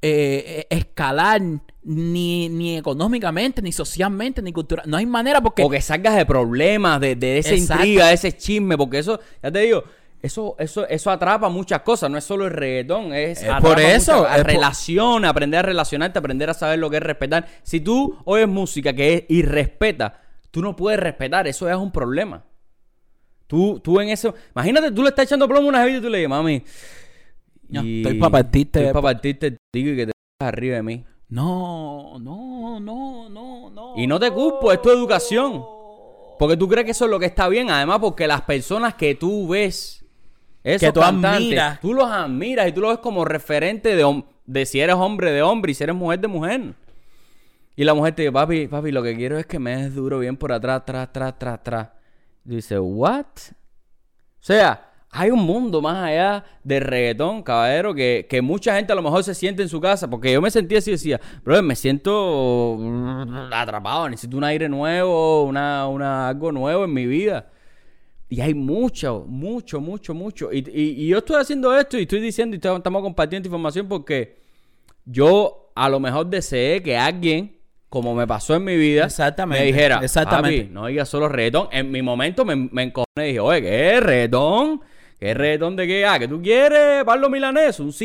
eh, 0.00 0.64
escalar 0.70 1.42
ni, 1.88 2.48
ni 2.48 2.76
económicamente, 2.76 3.62
ni 3.62 3.70
socialmente, 3.70 4.42
ni 4.42 4.52
culturalmente. 4.52 4.90
No 4.90 4.96
hay 4.96 5.06
manera 5.06 5.40
porque... 5.40 5.62
O 5.62 5.70
que 5.70 5.80
salgas 5.80 6.16
de 6.16 6.26
problemas, 6.26 7.00
de, 7.00 7.14
de 7.14 7.38
esa 7.38 7.54
Exacto. 7.54 7.84
intriga, 7.84 8.08
de 8.08 8.14
ese 8.14 8.36
chisme, 8.36 8.76
porque 8.76 8.98
eso, 8.98 9.20
ya 9.40 9.52
te 9.52 9.60
digo, 9.60 9.84
eso, 10.20 10.56
eso, 10.58 10.88
eso 10.88 11.10
atrapa 11.12 11.48
muchas 11.48 11.82
cosas, 11.82 12.10
no 12.10 12.18
es 12.18 12.24
solo 12.24 12.46
el 12.46 12.50
reggaetón, 12.52 13.12
es, 13.14 13.40
Es 13.42 13.48
por 13.60 13.78
eso, 13.78 14.18
muchas- 14.18 14.36
es 14.38 14.42
por- 14.42 14.52
relaciones, 14.52 15.30
aprender 15.30 15.60
a 15.60 15.62
relacionarte, 15.62 16.18
aprender 16.18 16.50
a 16.50 16.54
saber 16.54 16.80
lo 16.80 16.90
que 16.90 16.96
es 16.96 17.02
respetar. 17.04 17.46
Si 17.62 17.78
tú 17.80 18.18
oyes 18.24 18.48
música 18.48 18.92
que 18.92 19.14
es 19.14 19.24
irrespeta, 19.28 20.20
tú 20.50 20.62
no 20.62 20.74
puedes 20.74 20.98
respetar, 20.98 21.46
eso 21.46 21.70
es 21.70 21.76
un 21.76 21.92
problema. 21.92 22.44
Tú, 23.46 23.78
tú 23.78 24.00
en 24.00 24.08
eso, 24.08 24.34
imagínate, 24.56 24.90
tú 24.90 25.02
le 25.04 25.10
estás 25.10 25.26
echando 25.26 25.46
plomo 25.46 25.66
a 25.66 25.68
una 25.68 25.80
jevita 25.82 25.98
y 25.98 26.02
tú 26.02 26.08
le 26.08 26.18
dices, 26.18 26.30
mami, 26.30 26.64
No, 27.68 27.84
y- 27.84 28.02
estoy 28.02 28.18
pa' 28.18 28.30
partirte- 28.30 28.80
estoy 28.80 28.92
pa' 28.92 29.02
partirte 29.02 29.46
el 29.46 29.56
y 29.72 29.96
que 29.96 30.06
te 30.06 30.12
arriba 30.40 30.76
de 30.76 30.82
mí. 30.82 31.04
No, 31.28 32.18
no, 32.20 32.78
no, 32.80 33.28
no, 33.28 33.70
no. 33.70 33.94
Y 33.96 34.06
no 34.06 34.18
te 34.20 34.30
culpo, 34.30 34.72
es 34.72 34.80
tu 34.80 34.90
educación. 34.90 35.64
Porque 36.38 36.56
tú 36.56 36.68
crees 36.68 36.84
que 36.84 36.90
eso 36.92 37.06
es 37.06 37.10
lo 37.10 37.18
que 37.18 37.26
está 37.26 37.48
bien. 37.48 37.70
Además, 37.70 37.98
porque 38.00 38.26
las 38.26 38.42
personas 38.42 38.94
que 38.94 39.14
tú 39.14 39.48
ves, 39.48 40.04
esos 40.62 40.88
Que 40.88 40.92
tú 40.92 41.00
cantantes, 41.00 41.42
admiras. 41.42 41.80
tú 41.80 41.94
los 41.94 42.08
admiras 42.10 42.68
y 42.68 42.72
tú 42.72 42.80
los 42.80 42.90
ves 42.90 42.98
como 42.98 43.24
referente 43.24 43.96
de, 43.96 44.24
de 44.44 44.66
si 44.66 44.80
eres 44.80 44.94
hombre 44.96 45.32
de 45.32 45.42
hombre 45.42 45.72
y 45.72 45.74
si 45.74 45.82
eres 45.84 45.96
mujer 45.96 46.20
de 46.20 46.28
mujer. 46.28 46.74
Y 47.74 47.84
la 47.84 47.94
mujer 47.94 48.14
te 48.14 48.22
dice, 48.22 48.32
papi, 48.32 48.68
papi, 48.68 48.90
lo 48.92 49.02
que 49.02 49.16
quiero 49.16 49.38
es 49.38 49.46
que 49.46 49.58
me 49.58 49.76
des 49.76 49.94
duro 49.94 50.18
bien 50.18 50.36
por 50.36 50.52
atrás, 50.52 50.80
atrás, 50.82 51.08
atrás, 51.08 51.28
atrás, 51.34 51.54
atrás. 51.54 51.88
Y 52.44 52.56
dice, 52.56 52.78
¿what? 52.78 53.26
O 53.26 54.42
sea, 54.46 54.90
hay 55.16 55.30
un 55.30 55.40
mundo 55.40 55.80
más 55.80 55.96
allá 56.04 56.44
del 56.62 56.82
reggaetón, 56.82 57.42
caballero, 57.42 57.94
que, 57.94 58.26
que 58.28 58.42
mucha 58.42 58.76
gente 58.76 58.92
a 58.92 58.96
lo 58.96 59.02
mejor 59.02 59.24
se 59.24 59.34
siente 59.34 59.62
en 59.62 59.68
su 59.68 59.80
casa. 59.80 60.08
Porque 60.10 60.32
yo 60.32 60.40
me 60.42 60.50
sentía 60.50 60.78
así 60.78 60.90
y 60.90 60.94
decía, 60.94 61.20
bro, 61.44 61.62
me 61.62 61.74
siento 61.74 62.78
atrapado, 63.52 64.08
necesito 64.08 64.36
un 64.36 64.44
aire 64.44 64.68
nuevo, 64.68 65.44
una, 65.44 65.86
una, 65.88 66.28
algo 66.28 66.52
nuevo 66.52 66.84
en 66.84 66.92
mi 66.92 67.06
vida. 67.06 67.50
Y 68.28 68.40
hay 68.40 68.54
mucho, 68.54 69.24
mucho, 69.28 69.80
mucho, 69.80 70.12
mucho. 70.14 70.52
Y, 70.52 70.58
y- 70.58 71.04
y 71.04 71.08
yo 71.08 71.18
estoy 71.18 71.36
haciendo 71.40 71.76
esto 71.78 71.96
y 71.98 72.02
estoy 72.02 72.20
diciendo 72.20 72.54
y 72.56 72.58
estamos 72.58 73.02
compartiendo 73.02 73.46
información 73.46 73.86
porque 73.88 74.40
yo 75.04 75.70
a 75.74 75.88
lo 75.88 76.00
mejor 76.00 76.26
deseé 76.26 76.82
que 76.82 76.96
alguien, 76.96 77.56
como 77.88 78.14
me 78.14 78.26
pasó 78.26 78.56
en 78.56 78.64
mi 78.64 78.76
vida, 78.76 79.04
Exactamente, 79.04 79.60
me 79.60 79.66
dijera, 79.66 80.00
exactamente. 80.02 80.62
"Papi, 80.62 80.74
no 80.74 80.82
oigas 80.82 81.08
solo 81.08 81.28
reggaetón. 81.28 81.68
En 81.70 81.90
mi 81.90 82.02
momento 82.02 82.44
me, 82.44 82.56
me 82.56 82.82
encojoné 82.82 83.06
y 83.18 83.26
dije, 83.28 83.40
oye, 83.40 83.62
¿qué 83.62 83.94
es 83.96 84.02
reggaetón? 84.02 84.80
¿Qué 85.18 85.32
reggaetón 85.32 85.76
de 85.76 85.86
qué? 85.86 86.06
Ah, 86.06 86.18
¿que 86.18 86.28
tú 86.28 86.40
quieres, 86.42 87.04
Pablo 87.04 87.30
Milanés? 87.30 87.80
Un 87.80 87.92
sí. 87.92 88.04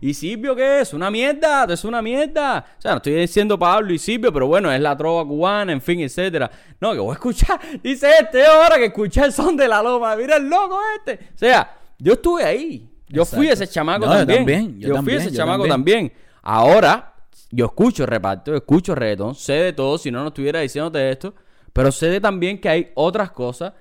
¿Y 0.00 0.14
Silvio 0.14 0.54
qué 0.54 0.80
es? 0.80 0.94
¿Una 0.94 1.10
mierda? 1.10 1.66
¿Es 1.68 1.84
una 1.84 2.00
mierda? 2.00 2.64
O 2.78 2.80
sea, 2.80 2.92
no 2.92 2.96
estoy 2.98 3.14
diciendo 3.14 3.58
Pablo 3.58 3.92
y 3.92 3.98
Silvio, 3.98 4.32
pero 4.32 4.46
bueno, 4.46 4.70
es 4.70 4.80
la 4.80 4.96
trova 4.96 5.24
cubana, 5.26 5.72
en 5.72 5.80
fin, 5.80 6.00
etcétera. 6.00 6.50
No, 6.80 6.92
que 6.92 6.98
voy 6.98 7.10
a 7.10 7.14
escuchar, 7.14 7.60
dice 7.82 8.08
este 8.20 8.44
ahora 8.44 8.76
que 8.76 8.86
escuché 8.86 9.24
el 9.24 9.32
son 9.32 9.56
de 9.56 9.68
la 9.68 9.82
loma. 9.82 10.14
Mira 10.16 10.36
el 10.36 10.48
loco 10.48 10.78
este. 10.96 11.24
O 11.34 11.38
sea, 11.38 11.76
yo 11.98 12.14
estuve 12.14 12.44
ahí. 12.44 12.88
Yo 13.08 13.24
fui 13.24 13.48
ese 13.48 13.66
chamaco 13.66 14.06
No, 14.06 14.20
yo 14.20 14.26
también. 14.26 14.78
Yo, 14.78 15.02
fui 15.02 15.14
ese 15.14 15.30
yo 15.30 15.36
chamaco 15.36 15.66
también. 15.66 16.08
también. 16.08 16.30
Ahora, 16.42 17.14
yo 17.50 17.66
escucho 17.66 18.06
reparto, 18.06 18.54
escucho 18.54 18.94
reggaetón, 18.94 19.34
sé 19.34 19.54
de 19.54 19.72
todo, 19.72 19.98
si 19.98 20.12
no, 20.12 20.22
no 20.22 20.28
estuviera 20.28 20.60
diciéndote 20.60 21.10
esto. 21.10 21.34
Pero 21.72 21.90
sé 21.90 22.06
de 22.06 22.20
también 22.20 22.60
que 22.60 22.68
hay 22.68 22.90
otras 22.94 23.32
cosas 23.32 23.72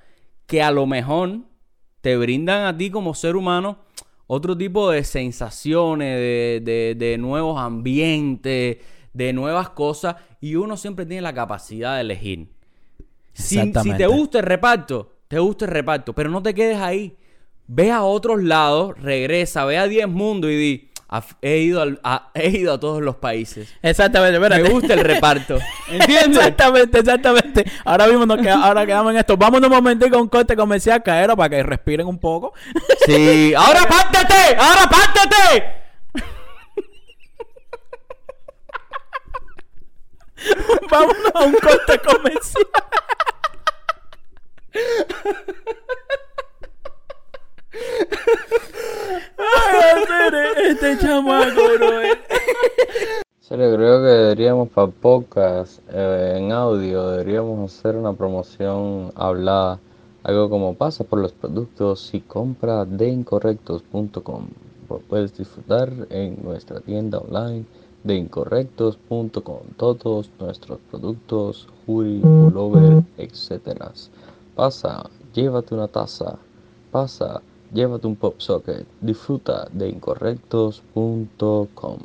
que 0.45 0.61
a 0.61 0.71
lo 0.71 0.87
mejor 0.87 1.41
te 2.01 2.17
brindan 2.17 2.65
a 2.65 2.77
ti 2.77 2.89
como 2.89 3.13
ser 3.13 3.35
humano 3.35 3.79
otro 4.27 4.55
tipo 4.57 4.89
de 4.91 5.03
sensaciones, 5.03 6.15
de, 6.17 6.61
de- 6.63 6.95
de 6.97 7.17
nuevos 7.17 7.59
ambientes, 7.59 8.77
de 9.13 9.33
nuevas 9.33 9.69
cosas. 9.69 10.15
Y 10.39 10.55
uno 10.55 10.77
siempre 10.77 11.05
tiene 11.05 11.21
la 11.21 11.33
capacidad 11.33 11.95
de 11.95 12.01
elegir. 12.01 12.47
Si, 13.33 13.55
si 13.83 13.89
te 13.97 14.05
gusta 14.07 14.39
el 14.39 14.45
reparto, 14.45 15.13
te 15.27 15.39
gusta 15.39 15.65
el 15.65 15.71
reparto, 15.71 16.13
pero 16.13 16.29
no 16.29 16.41
te 16.43 16.53
quedes 16.53 16.77
ahí. 16.77 17.15
Ve 17.67 17.91
a 17.91 18.03
otros 18.03 18.43
lados, 18.43 18.99
regresa, 18.99 19.65
ve 19.65 19.77
a 19.77 19.87
10 19.87 20.07
mundos 20.07 20.51
y 20.51 20.55
di, 20.55 20.88
"Af- 21.09 21.35
he 21.41 21.57
ido, 21.57 21.81
al- 21.81 21.99
a, 22.03 22.29
he 22.35 22.49
ido 22.49 22.73
a 22.73 22.79
todos 22.79 23.01
los 23.01 23.15
países. 23.15 23.73
Exactamente, 23.81 24.35
espérate. 24.37 24.61
Me 24.63 24.69
gusta 24.69 24.93
el 24.93 24.99
reparto. 25.01 25.57
¿Entiendes? 25.89 26.37
Exactamente, 26.37 26.99
exactamente. 26.99 27.65
Ahora 27.83 28.07
mismo 28.07 28.25
nos 28.27 28.37
queda- 28.37 28.63
ahora 28.63 28.85
quedamos 28.85 29.11
en 29.13 29.17
esto. 29.17 29.35
Vamos 29.35 29.59
un 29.61 29.69
momentico 29.69 30.11
con 30.11 30.21
un 30.21 30.27
corte 30.29 30.55
comercial, 30.55 31.01
caero, 31.01 31.35
para 31.35 31.49
que 31.49 31.63
respiren 31.63 32.05
un 32.07 32.19
poco. 32.19 32.53
Sí. 33.05 33.53
¡Ahora 33.57 33.81
pártete! 33.87 34.55
¡Ahora 34.57 34.89
pártete! 34.89 35.75
Vámonos 40.89 41.31
a 41.35 41.39
un 41.43 41.53
corte 41.53 41.99
comercial. 41.99 42.65
Este 50.57 50.97
chamaco, 50.99 51.61
bro. 51.77 52.01
serio, 53.39 53.75
creo 53.75 54.01
que 54.01 54.07
deberíamos 54.07 54.69
para 54.69 54.87
podcast 54.87 55.79
eh, 55.91 56.35
en 56.37 56.51
audio, 56.51 57.09
deberíamos 57.09 57.75
hacer 57.75 57.95
una 57.95 58.13
promoción 58.13 59.11
hablada. 59.15 59.79
Algo 60.23 60.49
como 60.49 60.75
pasa 60.75 61.03
por 61.03 61.19
los 61.19 61.31
productos 61.31 62.13
y 62.13 62.21
compra 62.21 62.85
de 62.85 63.09
incorrectos.com. 63.09 64.47
Puedes 65.07 65.35
disfrutar 65.35 65.91
en 66.09 66.37
nuestra 66.43 66.79
tienda 66.81 67.19
online 67.19 67.65
de 68.03 68.15
incorrectos.com 68.15 69.59
todos 69.77 70.29
nuestros 70.39 70.79
productos, 70.89 71.67
hoodie, 71.87 72.21
pullover, 72.21 73.03
etc. 73.17 73.81
Pasa, 74.55 75.09
llévate 75.33 75.73
una 75.73 75.87
taza. 75.87 76.37
Pasa, 76.91 77.41
llévate 77.73 78.07
un 78.07 78.15
pop 78.15 78.39
socket. 78.39 78.85
Disfruta 79.01 79.67
de 79.71 79.89
incorrectos.com. 79.89 81.97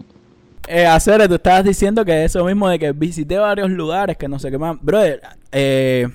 Eh, 0.67 0.87
hacer, 0.87 1.27
tú 1.29 1.35
estabas 1.35 1.65
diciendo 1.65 2.05
que 2.05 2.25
eso 2.25 2.45
mismo 2.45 2.69
de 2.69 2.79
que 2.79 2.93
visité 2.93 3.39
varios 3.39 3.71
lugares, 3.71 4.17
que 4.17 4.29
no 4.29 4.39
sé 4.39 4.51
qué 4.51 4.59
más. 4.59 4.77
Brother, 4.81 5.21
eh, 5.53 6.09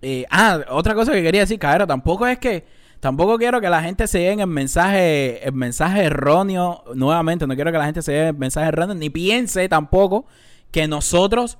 eh, 0.00 0.24
ah, 0.30 0.60
otra 0.70 0.94
cosa 0.94 1.12
que 1.12 1.22
quería 1.22 1.40
decir, 1.40 1.58
Caero, 1.58 1.86
tampoco 1.86 2.26
es 2.26 2.38
que, 2.38 2.64
tampoco 3.00 3.36
quiero 3.36 3.60
que 3.60 3.68
la 3.68 3.82
gente 3.82 4.06
se 4.06 4.20
lleve 4.20 4.42
el 4.42 4.48
mensaje, 4.48 5.46
el 5.46 5.54
mensaje 5.54 6.04
erróneo, 6.04 6.84
nuevamente, 6.94 7.46
no 7.46 7.54
quiero 7.56 7.72
que 7.72 7.78
la 7.78 7.86
gente 7.86 8.02
se 8.02 8.12
lleve 8.12 8.28
el 8.28 8.36
mensaje 8.36 8.68
erróneo, 8.68 8.94
ni 8.94 9.10
piense 9.10 9.68
tampoco 9.68 10.26
que 10.70 10.86
nosotros, 10.86 11.58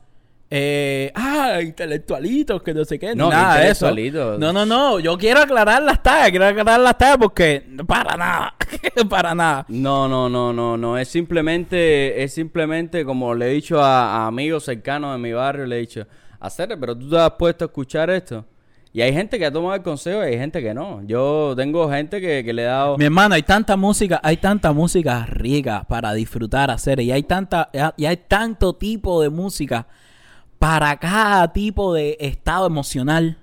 eh, 0.56 1.10
ah, 1.16 1.60
intelectualitos, 1.60 2.62
que 2.62 2.72
no 2.72 2.84
sé 2.84 2.96
qué, 2.96 3.12
No, 3.16 3.28
nada 3.28 3.58
de 3.58 3.70
eso. 3.70 3.92
No, 4.38 4.52
no, 4.52 4.64
no, 4.64 5.00
yo 5.00 5.18
quiero 5.18 5.40
aclarar 5.40 5.82
las 5.82 6.00
tallas, 6.00 6.30
quiero 6.30 6.46
aclarar 6.46 6.78
las 6.78 6.96
tallas 6.96 7.16
porque, 7.18 7.66
para 7.84 8.16
nada, 8.16 8.54
para 9.10 9.34
nada. 9.34 9.66
No, 9.66 10.06
no, 10.06 10.28
no, 10.28 10.52
no, 10.52 10.76
no. 10.76 10.96
Es 10.96 11.08
simplemente, 11.08 12.22
es 12.22 12.34
simplemente 12.34 13.04
como 13.04 13.34
le 13.34 13.50
he 13.50 13.54
dicho 13.54 13.82
a, 13.82 14.18
a 14.18 14.26
amigos 14.28 14.64
cercanos 14.64 15.10
de 15.14 15.18
mi 15.18 15.32
barrio, 15.32 15.66
le 15.66 15.74
he 15.74 15.80
dicho, 15.80 16.06
hacer, 16.38 16.76
pero 16.78 16.96
tú 16.96 17.10
te 17.10 17.18
has 17.18 17.32
puesto 17.32 17.64
a 17.64 17.66
escuchar 17.66 18.08
esto. 18.10 18.44
Y 18.92 19.02
hay 19.02 19.12
gente 19.12 19.40
que 19.40 19.46
ha 19.46 19.50
tomado 19.50 19.74
el 19.74 19.82
consejo 19.82 20.22
y 20.22 20.26
hay 20.26 20.38
gente 20.38 20.62
que 20.62 20.72
no. 20.72 21.02
Yo 21.04 21.54
tengo 21.56 21.90
gente 21.90 22.20
que, 22.20 22.44
que 22.44 22.52
le 22.52 22.62
he 22.62 22.66
dado. 22.66 22.96
Mi 22.96 23.06
hermano, 23.06 23.34
hay 23.34 23.42
tanta 23.42 23.76
música, 23.76 24.20
hay 24.22 24.36
tanta 24.36 24.72
música 24.72 25.26
rica 25.26 25.84
para 25.88 26.14
disfrutar, 26.14 26.70
hacer, 26.70 27.00
y 27.00 27.10
hay 27.10 27.24
tanta, 27.24 27.70
y 27.96 28.04
hay 28.04 28.18
tanto 28.18 28.76
tipo 28.76 29.20
de 29.20 29.30
música 29.30 29.88
para 30.64 30.96
cada 30.96 31.52
tipo 31.52 31.92
de 31.92 32.16
estado 32.18 32.66
emocional. 32.66 33.36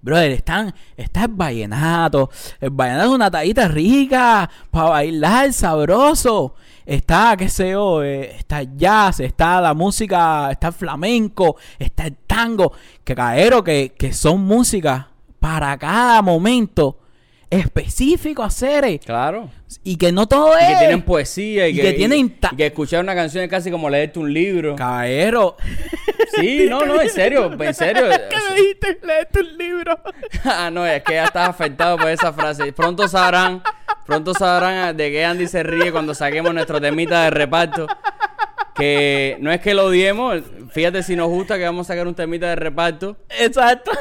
Brother, 0.00 0.30
están, 0.30 0.72
está 0.96 1.24
el 1.24 1.32
vallenato. 1.32 2.30
El 2.60 2.70
vallenato 2.70 3.08
es 3.08 3.14
una 3.16 3.30
tallita 3.32 3.66
rica 3.66 4.48
para 4.70 4.90
bailar 4.90 5.52
sabroso. 5.52 6.54
Está, 6.86 7.36
qué 7.36 7.48
sé 7.48 7.70
yo, 7.72 8.04
eh, 8.04 8.36
está 8.36 8.60
el 8.60 8.76
jazz, 8.76 9.18
está 9.18 9.60
la 9.60 9.74
música, 9.74 10.52
está 10.52 10.68
el 10.68 10.72
flamenco, 10.74 11.56
está 11.80 12.06
el 12.06 12.16
tango. 12.28 12.72
Que 13.02 13.16
caero, 13.16 13.64
que, 13.64 13.94
que 13.98 14.12
son 14.12 14.42
músicas 14.42 15.06
para 15.40 15.76
cada 15.76 16.22
momento 16.22 17.00
específico 17.52 18.42
hacer. 18.42 18.98
Claro. 19.00 19.50
Y 19.84 19.96
que 19.96 20.10
no 20.12 20.26
todo 20.26 20.52
Y 20.58 20.62
es. 20.62 20.68
que 20.70 20.76
tienen 20.76 21.02
poesía 21.02 21.68
y, 21.68 21.78
y 21.78 21.82
que 21.82 21.92
tienen 21.92 22.18
y 22.50 22.56
que 22.56 22.66
escuchar 22.66 23.00
una 23.00 23.14
canción 23.14 23.44
es 23.44 23.50
casi 23.50 23.70
como 23.70 23.88
leerte 23.90 24.18
un 24.18 24.32
libro. 24.32 24.76
Caero. 24.76 25.56
Sí, 26.34 26.66
no, 26.68 26.84
no, 26.86 27.00
en 27.00 27.10
serio, 27.10 27.52
en 27.58 27.74
serio. 27.74 28.04
¿Qué 28.30 28.36
me 28.48 28.54
dijiste? 28.60 28.98
Léete 29.02 29.40
un 29.40 29.58
libro. 29.58 29.98
Ah, 30.44 30.70
no, 30.72 30.84
es 30.86 31.02
que 31.04 31.14
ya 31.14 31.26
estás 31.26 31.48
afectado 31.48 31.96
por 31.98 32.08
esa 32.08 32.32
frase. 32.32 32.72
Pronto 32.72 33.06
sabrán, 33.06 33.62
pronto 34.06 34.34
sabrán 34.34 34.96
de 34.96 35.10
qué 35.12 35.24
Andy 35.24 35.46
se 35.46 35.62
ríe 35.62 35.92
cuando 35.92 36.14
saquemos 36.14 36.52
nuestro 36.52 36.80
temita 36.80 37.24
de 37.24 37.30
reparto. 37.30 37.86
Que 38.74 39.36
no 39.40 39.52
es 39.52 39.60
que 39.60 39.74
lo 39.74 39.84
odiemos, 39.86 40.42
fíjate 40.72 41.02
si 41.02 41.14
nos 41.16 41.28
gusta 41.28 41.56
que 41.58 41.64
vamos 41.64 41.86
a 41.86 41.92
sacar 41.92 42.06
un 42.06 42.14
temita 42.14 42.48
de 42.48 42.56
reparto. 42.56 43.16
Exacto. 43.40 43.90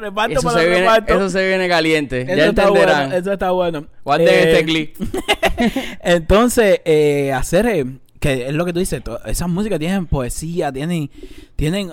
Reparto 0.00 0.38
Eso 0.38 0.42
para 0.42 0.58
se, 0.58 0.64
el 0.64 0.70
viene, 0.70 0.84
reparto. 0.86 1.14
eso 1.14 1.30
se 1.30 1.46
viene 1.48 1.68
caliente, 1.68 2.20
Eso 2.22 2.34
ya 2.36 2.46
está 2.46 2.62
entenderán. 2.62 3.08
bueno. 3.08 3.16
Eso 3.20 3.32
está 3.32 3.50
bueno. 3.50 3.86
Guarden 4.04 4.28
Eh, 4.28 4.52
este 4.52 4.64
clip. 4.64 4.96
Entonces, 6.02 6.80
eh, 6.84 7.32
hacer, 7.32 7.66
eh, 7.66 7.86
que 8.18 8.46
es 8.48 8.54
lo 8.54 8.64
que 8.64 8.72
tú 8.72 8.78
dices, 8.78 9.02
esas 9.26 9.48
músicas 9.48 9.78
tienen 9.78 10.06
poesía, 10.06 10.72
tienen, 10.72 11.10
tienen, 11.56 11.92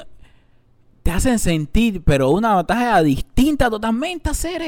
te 1.04 1.12
hacen 1.12 1.40
sentir, 1.40 2.02
pero 2.04 2.30
una 2.30 2.56
batalla 2.56 3.02
distinta 3.04 3.70
totalmente, 3.70 4.30
hacer, 4.30 4.62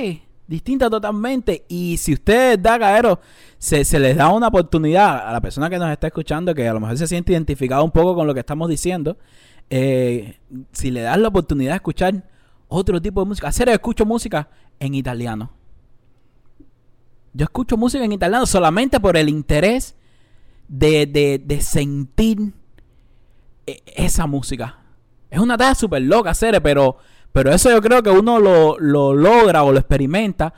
distinta 0.49 0.89
totalmente. 0.89 1.63
Y 1.69 1.97
si 1.97 2.13
ustedes 2.13 2.61
da 2.61 2.79
caero, 2.79 3.19
se, 3.57 3.85
se 3.85 3.99
les 3.99 4.17
da 4.17 4.29
una 4.29 4.47
oportunidad 4.47 5.27
a 5.27 5.31
la 5.31 5.39
persona 5.39 5.69
que 5.69 5.77
nos 5.77 5.91
está 5.91 6.07
escuchando, 6.07 6.53
que 6.55 6.67
a 6.67 6.73
lo 6.73 6.79
mejor 6.79 6.97
se 6.97 7.07
siente 7.07 7.31
identificado 7.31 7.83
un 7.83 7.91
poco 7.91 8.15
con 8.15 8.27
lo 8.27 8.33
que 8.33 8.39
estamos 8.39 8.67
diciendo, 8.67 9.17
eh, 9.69 10.39
si 10.71 10.89
le 10.89 11.01
das 11.01 11.17
la 11.19 11.27
oportunidad 11.27 11.73
de 11.73 11.75
escuchar 11.77 12.23
otro 12.67 13.01
tipo 13.01 13.21
de 13.21 13.27
música, 13.27 13.47
hacer, 13.47 13.69
escucho 13.69 14.05
música 14.05 14.49
en 14.79 14.95
italiano. 14.95 15.51
Yo 17.33 17.43
escucho 17.43 17.77
música 17.77 18.03
en 18.03 18.11
italiano 18.11 18.45
solamente 18.47 18.99
por 18.99 19.15
el 19.15 19.29
interés 19.29 19.95
de, 20.67 21.05
de, 21.05 21.41
de 21.43 21.61
sentir 21.61 22.53
e- 23.67 23.81
esa 23.85 24.25
música. 24.25 24.79
Es 25.29 25.39
una 25.39 25.57
tarea 25.57 25.75
súper 25.75 26.01
loca, 26.01 26.33
Cere, 26.33 26.59
pero, 26.59 26.97
pero 27.31 27.51
eso 27.53 27.69
yo 27.69 27.81
creo 27.81 28.01
que 28.03 28.09
uno 28.09 28.39
lo, 28.39 28.77
lo 28.79 29.13
logra 29.13 29.63
o 29.63 29.71
lo 29.71 29.79
experimenta 29.79 30.53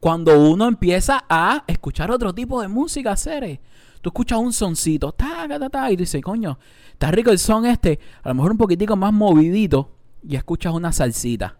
cuando 0.00 0.38
uno 0.50 0.66
empieza 0.68 1.24
a 1.28 1.64
escuchar 1.66 2.10
otro 2.10 2.34
tipo 2.34 2.60
de 2.60 2.68
música, 2.68 3.16
Cere. 3.16 3.60
Tú 4.02 4.10
escuchas 4.10 4.38
un 4.38 4.52
soncito, 4.52 5.12
ta, 5.12 5.46
ta, 5.48 5.70
ta, 5.70 5.90
y 5.90 5.96
tú 5.96 6.00
dices, 6.02 6.20
coño, 6.20 6.58
está 6.92 7.10
rico 7.10 7.30
el 7.30 7.38
son 7.38 7.64
este, 7.64 7.98
a 8.22 8.28
lo 8.28 8.34
mejor 8.34 8.50
un 8.52 8.58
poquitico 8.58 8.96
más 8.96 9.12
movidito, 9.14 9.90
y 10.26 10.36
escuchas 10.36 10.74
una 10.74 10.92
salsita. 10.92 11.56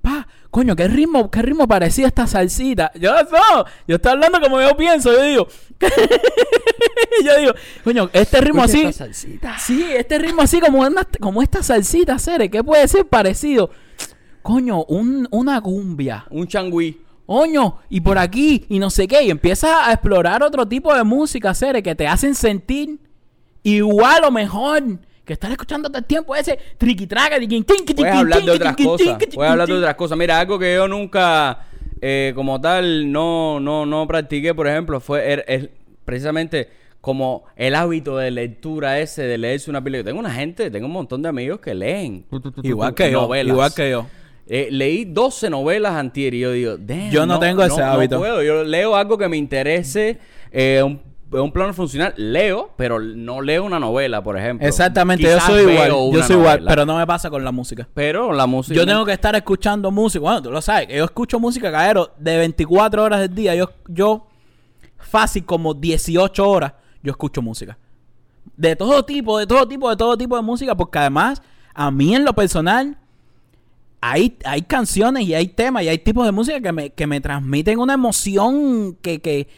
Pa, 0.00 0.26
coño, 0.50 0.74
qué 0.76 0.88
ritmo, 0.88 1.30
qué 1.30 1.42
ritmo 1.42 1.66
parecía 1.68 2.06
esta 2.06 2.26
salsita. 2.26 2.92
Yo 2.94 3.12
no, 3.14 3.64
yo 3.88 3.96
estoy 3.96 4.12
hablando 4.12 4.40
como 4.40 4.60
yo 4.60 4.74
pienso, 4.76 5.12
yo 5.12 5.22
digo. 5.22 5.48
yo 7.24 7.38
digo, 7.40 7.52
coño, 7.84 8.08
este 8.12 8.40
ritmo 8.40 8.62
así. 8.62 8.78
Escucha 8.82 8.88
esta 8.90 9.04
salsita. 9.04 9.58
Sí, 9.58 9.84
este 9.96 10.18
ritmo 10.18 10.42
así 10.42 10.60
como, 10.60 10.80
una- 10.80 11.06
como 11.20 11.42
esta 11.42 11.62
salsita, 11.62 12.18
Cere, 12.18 12.50
¿qué 12.50 12.62
puede 12.62 12.86
ser 12.88 13.06
parecido? 13.06 13.70
Coño, 14.46 14.84
un, 14.84 15.26
una 15.32 15.60
cumbia. 15.60 16.24
Un 16.30 16.46
changüí. 16.46 17.00
Coño, 17.26 17.78
y 17.90 18.00
por 18.00 18.16
aquí, 18.18 18.64
y 18.68 18.78
no 18.78 18.88
sé 18.90 19.08
qué, 19.08 19.24
y 19.24 19.30
empiezas 19.30 19.72
a 19.88 19.92
explorar 19.92 20.44
otro 20.44 20.66
tipo 20.68 20.94
de 20.94 21.02
música, 21.02 21.52
Cere, 21.54 21.82
que 21.82 21.96
te 21.96 22.06
hacen 22.06 22.36
sentir 22.36 23.00
igual 23.64 24.22
o 24.24 24.30
mejor 24.30 24.82
que 25.24 25.32
estar 25.32 25.50
escuchando 25.50 25.88
todo 25.88 25.98
el 25.98 26.04
tiempo 26.04 26.36
ese 26.36 26.56
triquitraca, 26.78 27.36
Puedes 27.36 27.48
tin, 27.96 28.06
hablar 28.06 28.42
de 28.44 28.50
otras 28.52 28.76
cosas. 28.76 29.18
tin, 29.18 29.28
Puedes 29.34 29.50
hablar 29.50 29.66
de 29.66 29.74
otras 29.74 29.94
cosas. 29.96 30.16
Mira, 30.16 30.38
algo 30.38 30.56
que 30.60 30.74
yo 30.76 30.86
nunca, 30.86 31.66
eh, 32.00 32.32
como 32.36 32.60
tal, 32.60 33.10
no, 33.10 33.58
no, 33.58 33.84
no 33.86 34.06
practiqué, 34.06 34.54
por 34.54 34.68
ejemplo, 34.68 35.00
fue 35.00 35.38
er- 35.38 35.44
el- 35.48 35.70
precisamente 36.04 36.68
como 37.00 37.42
el 37.56 37.74
hábito 37.74 38.16
de 38.18 38.30
lectura 38.30 39.00
ese, 39.00 39.22
de 39.22 39.38
leerse 39.38 39.68
una 39.70 39.82
película. 39.82 40.04
Tengo 40.04 40.20
una 40.20 40.30
gente, 40.32 40.70
tengo 40.70 40.86
un 40.86 40.92
montón 40.92 41.22
de 41.22 41.28
amigos 41.28 41.58
que 41.58 41.74
leen. 41.74 42.24
Igual 42.62 42.94
que 42.94 43.10
yo, 43.10 43.22
novelas. 43.22 43.52
igual 43.52 43.74
que 43.74 43.90
yo. 43.90 44.06
Eh, 44.48 44.68
leí 44.70 45.04
12 45.04 45.50
novelas 45.50 45.94
antier 45.94 46.32
y 46.34 46.40
yo 46.40 46.52
digo, 46.52 46.76
"Damn, 46.78 47.10
Yo 47.10 47.26
no 47.26 47.38
tengo 47.40 47.64
ese 47.64 47.82
hábito. 47.82 48.14
No 48.16 48.20
puedo. 48.20 48.42
Yo 48.42 48.62
leo 48.62 48.94
algo 48.94 49.18
que 49.18 49.28
me 49.28 49.36
interese, 49.36 50.20
eh, 50.52 50.82
un, 50.84 51.00
un 51.32 51.50
plano 51.52 51.72
funcional. 51.74 52.14
Leo, 52.16 52.70
pero 52.76 53.00
no 53.00 53.40
leo 53.42 53.64
una 53.64 53.80
novela, 53.80 54.22
por 54.22 54.38
ejemplo. 54.38 54.66
Exactamente, 54.66 55.24
yo 55.24 55.40
soy 55.40 55.62
igual, 55.72 55.88
yo 55.88 56.22
soy 56.22 56.36
igual, 56.36 56.58
novela. 56.58 56.70
pero 56.70 56.86
no 56.86 56.96
me 56.96 57.04
pasa 57.06 57.28
con 57.28 57.42
la 57.42 57.50
música. 57.50 57.88
Pero 57.92 58.32
la 58.32 58.46
música... 58.46 58.76
Yo 58.76 58.86
tengo 58.86 59.04
que 59.04 59.12
estar 59.12 59.34
escuchando 59.34 59.90
música. 59.90 60.22
Bueno, 60.22 60.40
tú 60.42 60.50
lo 60.52 60.62
sabes, 60.62 60.88
yo 60.88 61.04
escucho 61.04 61.40
música, 61.40 61.72
caero, 61.72 62.12
de 62.16 62.36
24 62.38 63.02
horas 63.02 63.20
del 63.20 63.34
día. 63.34 63.54
Yo, 63.56 63.70
yo 63.88 64.28
fácil 64.98 65.44
como 65.44 65.74
18 65.74 66.48
horas, 66.48 66.72
yo 67.02 67.10
escucho 67.10 67.42
música. 67.42 67.76
De 68.56 68.76
todo 68.76 69.02
tipo, 69.04 69.38
de 69.38 69.46
todo 69.46 69.66
tipo, 69.66 69.90
de 69.90 69.96
todo 69.96 70.16
tipo 70.16 70.36
de 70.36 70.42
música, 70.42 70.76
porque 70.76 70.98
además, 71.00 71.42
a 71.74 71.90
mí 71.90 72.14
en 72.14 72.24
lo 72.24 72.32
personal, 72.32 72.96
hay, 74.00 74.36
hay 74.44 74.62
canciones 74.62 75.24
y 75.24 75.34
hay 75.34 75.48
temas 75.48 75.82
y 75.82 75.88
hay 75.88 75.98
tipos 75.98 76.24
de 76.26 76.32
música 76.32 76.60
que 76.60 76.72
me, 76.72 76.90
que 76.90 77.06
me 77.06 77.20
transmiten 77.20 77.78
una 77.78 77.94
emoción 77.94 78.96
que, 79.02 79.20
que, 79.20 79.48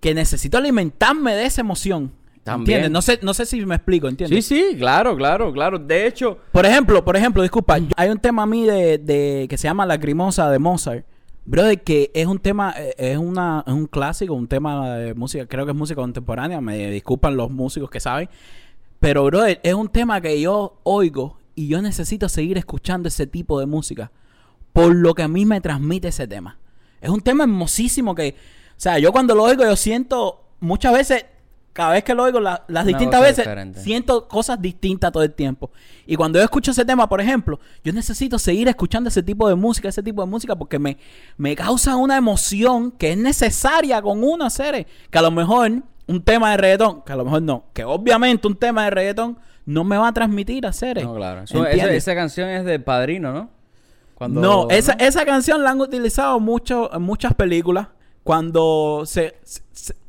que 0.00 0.14
necesito 0.14 0.58
alimentarme 0.58 1.34
de 1.34 1.46
esa 1.46 1.60
emoción. 1.62 2.12
También. 2.42 2.76
¿Entiendes? 2.78 2.90
No 2.92 3.02
sé, 3.02 3.18
no 3.22 3.34
sé 3.34 3.44
si 3.44 3.64
me 3.66 3.74
explico, 3.74 4.06
¿entiendes? 4.06 4.46
Sí, 4.46 4.56
sí, 4.70 4.76
claro, 4.78 5.16
claro, 5.16 5.52
claro. 5.52 5.78
De 5.80 6.06
hecho, 6.06 6.38
Por 6.52 6.64
ejemplo, 6.64 7.04
por 7.04 7.16
ejemplo, 7.16 7.42
disculpa, 7.42 7.78
yo- 7.78 7.88
hay 7.96 8.08
un 8.10 8.18
tema 8.18 8.44
a 8.44 8.46
mí 8.46 8.64
de, 8.64 8.98
de- 8.98 9.46
que 9.50 9.58
se 9.58 9.66
llama 9.66 9.84
Lacrimosa 9.84 10.48
de 10.50 10.58
Mozart. 10.60 11.04
Brother, 11.44 11.80
que 11.82 12.10
es 12.14 12.26
un 12.26 12.38
tema, 12.38 12.74
eh, 12.76 12.94
es 12.98 13.18
una, 13.18 13.62
es 13.66 13.72
un 13.72 13.86
clásico, 13.86 14.34
un 14.34 14.46
tema 14.48 14.96
de 14.96 15.14
música, 15.14 15.46
creo 15.46 15.64
que 15.64 15.72
es 15.72 15.76
música 15.76 16.00
contemporánea, 16.00 16.60
me 16.60 16.90
disculpan 16.90 17.36
los 17.36 17.50
músicos 17.50 17.88
que 17.90 17.98
saben. 18.00 18.28
Pero, 19.00 19.24
brother, 19.24 19.60
es 19.62 19.74
un 19.74 19.88
tema 19.88 20.20
que 20.20 20.40
yo 20.40 20.78
oigo 20.84 21.38
y 21.56 21.66
yo 21.66 21.82
necesito 21.82 22.28
seguir 22.28 22.56
escuchando 22.58 23.08
ese 23.08 23.26
tipo 23.26 23.58
de 23.58 23.66
música. 23.66 24.12
Por 24.72 24.94
lo 24.94 25.14
que 25.14 25.22
a 25.24 25.28
mí 25.28 25.44
me 25.44 25.60
transmite 25.60 26.08
ese 26.08 26.28
tema. 26.28 26.58
Es 27.00 27.10
un 27.10 27.20
tema 27.20 27.42
hermosísimo 27.44 28.14
que, 28.14 28.36
o 28.70 28.74
sea, 28.80 28.98
yo 29.00 29.10
cuando 29.10 29.34
lo 29.34 29.42
oigo 29.42 29.64
yo 29.64 29.74
siento 29.74 30.44
muchas 30.60 30.92
veces, 30.92 31.24
cada 31.72 31.92
vez 31.92 32.04
que 32.04 32.14
lo 32.14 32.22
oigo, 32.24 32.40
la- 32.40 32.64
las 32.68 32.84
Una 32.84 32.92
distintas 32.92 33.20
veces, 33.20 33.38
diferente. 33.38 33.80
siento 33.82 34.28
cosas 34.28 34.60
distintas 34.60 35.12
todo 35.12 35.22
el 35.22 35.32
tiempo. 35.34 35.70
Y 36.06 36.16
cuando 36.16 36.38
yo 36.38 36.44
escucho 36.44 36.70
ese 36.70 36.84
tema, 36.86 37.06
por 37.08 37.20
ejemplo, 37.20 37.58
yo 37.84 37.92
necesito 37.92 38.38
seguir 38.38 38.68
escuchando 38.68 39.08
ese 39.08 39.22
tipo 39.22 39.48
de 39.48 39.54
música, 39.54 39.88
ese 39.88 40.02
tipo 40.02 40.22
de 40.22 40.28
música, 40.28 40.56
porque 40.56 40.78
me, 40.78 40.96
me 41.36 41.54
causa 41.56 41.96
una 41.96 42.16
emoción 42.16 42.90
que 42.92 43.12
es 43.12 43.18
necesaria 43.18 44.00
con 44.02 44.22
una 44.24 44.48
serie. 44.50 44.86
Que 45.10 45.18
a 45.18 45.22
lo 45.22 45.30
mejor 45.30 45.82
un 46.06 46.22
tema 46.22 46.50
de 46.52 46.56
reggaetón, 46.58 47.02
que 47.02 47.12
a 47.12 47.16
lo 47.16 47.24
mejor 47.24 47.42
no, 47.42 47.64
que 47.74 47.84
obviamente 47.84 48.46
un 48.46 48.56
tema 48.56 48.84
de 48.84 48.90
reggaetón 48.90 49.38
no 49.66 49.84
me 49.84 49.96
va 49.98 50.08
a 50.08 50.12
transmitir 50.12 50.66
a 50.66 50.72
serie. 50.72 51.04
No, 51.04 51.14
claro. 51.14 51.42
Eso- 51.42 51.66
esa, 51.66 51.90
esa 51.92 52.14
canción 52.14 52.48
es 52.48 52.64
del 52.64 52.82
padrino, 52.82 53.32
¿no? 53.32 53.50
Cuando- 54.14 54.40
No, 54.40 54.68
esa, 54.70 54.92
esa 54.94 55.24
canción 55.26 55.62
la 55.62 55.70
han 55.70 55.80
utilizado 55.80 56.40
mucho 56.40 56.90
en 56.94 57.02
muchas 57.02 57.34
películas. 57.34 57.88
Cuando 58.22 59.02
se, 59.06 59.36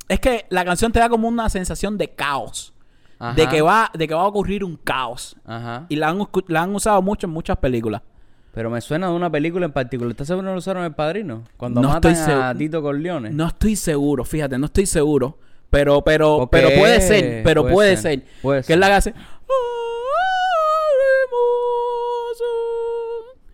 Es 0.09 0.19
que 0.21 0.45
la 0.49 0.63
canción 0.63 0.91
te 0.93 0.99
da 0.99 1.09
como 1.09 1.27
una 1.27 1.49
sensación 1.49 1.97
de 1.97 2.07
caos. 2.09 2.73
Ajá. 3.19 3.33
De 3.33 3.47
que, 3.49 3.61
va, 3.61 3.91
de 3.93 4.07
que 4.07 4.13
va 4.13 4.21
a 4.21 4.27
ocurrir 4.27 4.63
un 4.63 4.77
caos. 4.77 5.35
Ajá. 5.45 5.85
Y 5.89 5.95
la 5.97 6.09
han, 6.09 6.19
la 6.47 6.61
han 6.61 6.73
usado 6.75 7.01
mucho 7.01 7.27
en 7.27 7.33
muchas 7.33 7.57
películas. 7.57 8.01
Pero 8.53 8.69
me 8.69 8.79
suena 8.81 9.07
de 9.09 9.13
una 9.13 9.29
película 9.29 9.65
en 9.65 9.71
particular. 9.71 10.11
¿Estás 10.11 10.27
seguro 10.27 10.43
que 10.43 10.45
no 10.47 10.51
lo 10.53 10.59
usaron 10.59 10.83
en 10.83 10.87
El 10.87 10.95
Padrino? 10.95 11.43
Cuando 11.57 11.81
No 11.81 11.89
matan 11.89 12.11
estoy 12.13 12.33
a 12.33 12.55
Tito 12.57 12.81
Corleone. 12.81 13.29
No 13.31 13.47
estoy 13.47 13.75
seguro, 13.75 14.23
fíjate, 14.23 14.57
no 14.57 14.67
estoy 14.67 14.85
seguro. 14.85 15.37
Pero, 15.69 16.01
pero, 16.03 16.47
pero 16.49 16.69
puede 16.79 17.01
ser, 17.01 17.43
pero 17.43 17.63
puede 17.63 17.73
puede, 17.73 17.97
ser, 17.97 18.19
ser. 18.21 18.27
puede 18.41 18.63
que 18.63 18.73
es 18.73 18.79
la 18.79 18.87
que 18.87 18.93
hace. 18.93 19.13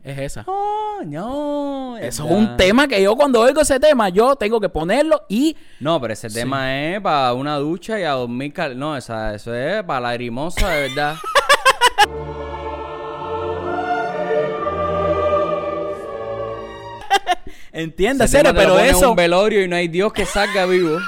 Es 0.03 0.17
esa. 0.19 0.43
Oh, 0.47 0.99
no. 1.05 1.97
Eso 1.97 2.25
es 2.25 2.31
un 2.31 2.57
tema 2.57 2.87
que 2.89 3.01
yo 3.01 3.15
cuando 3.15 3.39
oigo 3.39 3.61
ese 3.61 3.79
tema, 3.79 4.09
yo 4.09 4.35
tengo 4.35 4.59
que 4.59 4.67
ponerlo 4.67 5.23
y 5.29 5.55
No, 5.79 5.99
pero 6.01 6.11
ese 6.13 6.29
tema 6.29 6.91
es 6.91 6.99
para 7.01 7.33
una 7.33 7.55
ducha 7.57 7.97
y 7.99 8.03
a 8.03 8.11
dormir. 8.11 8.51
cal- 8.51 8.77
No, 8.77 8.97
esa, 8.97 9.33
eso 9.33 9.53
es 9.55 9.81
para 9.83 10.01
la 10.01 10.13
grimosa, 10.13 10.69
de 10.69 10.89
verdad. 10.89 11.15
entiende, 17.71 18.25
pero 18.53 18.79
eso. 18.79 19.09
un 19.11 19.15
velorio 19.15 19.63
y 19.63 19.67
no 19.67 19.75
hay 19.75 19.87
Dios 19.87 20.13
que 20.13 20.25
salga 20.25 20.65
vivo. 20.65 20.99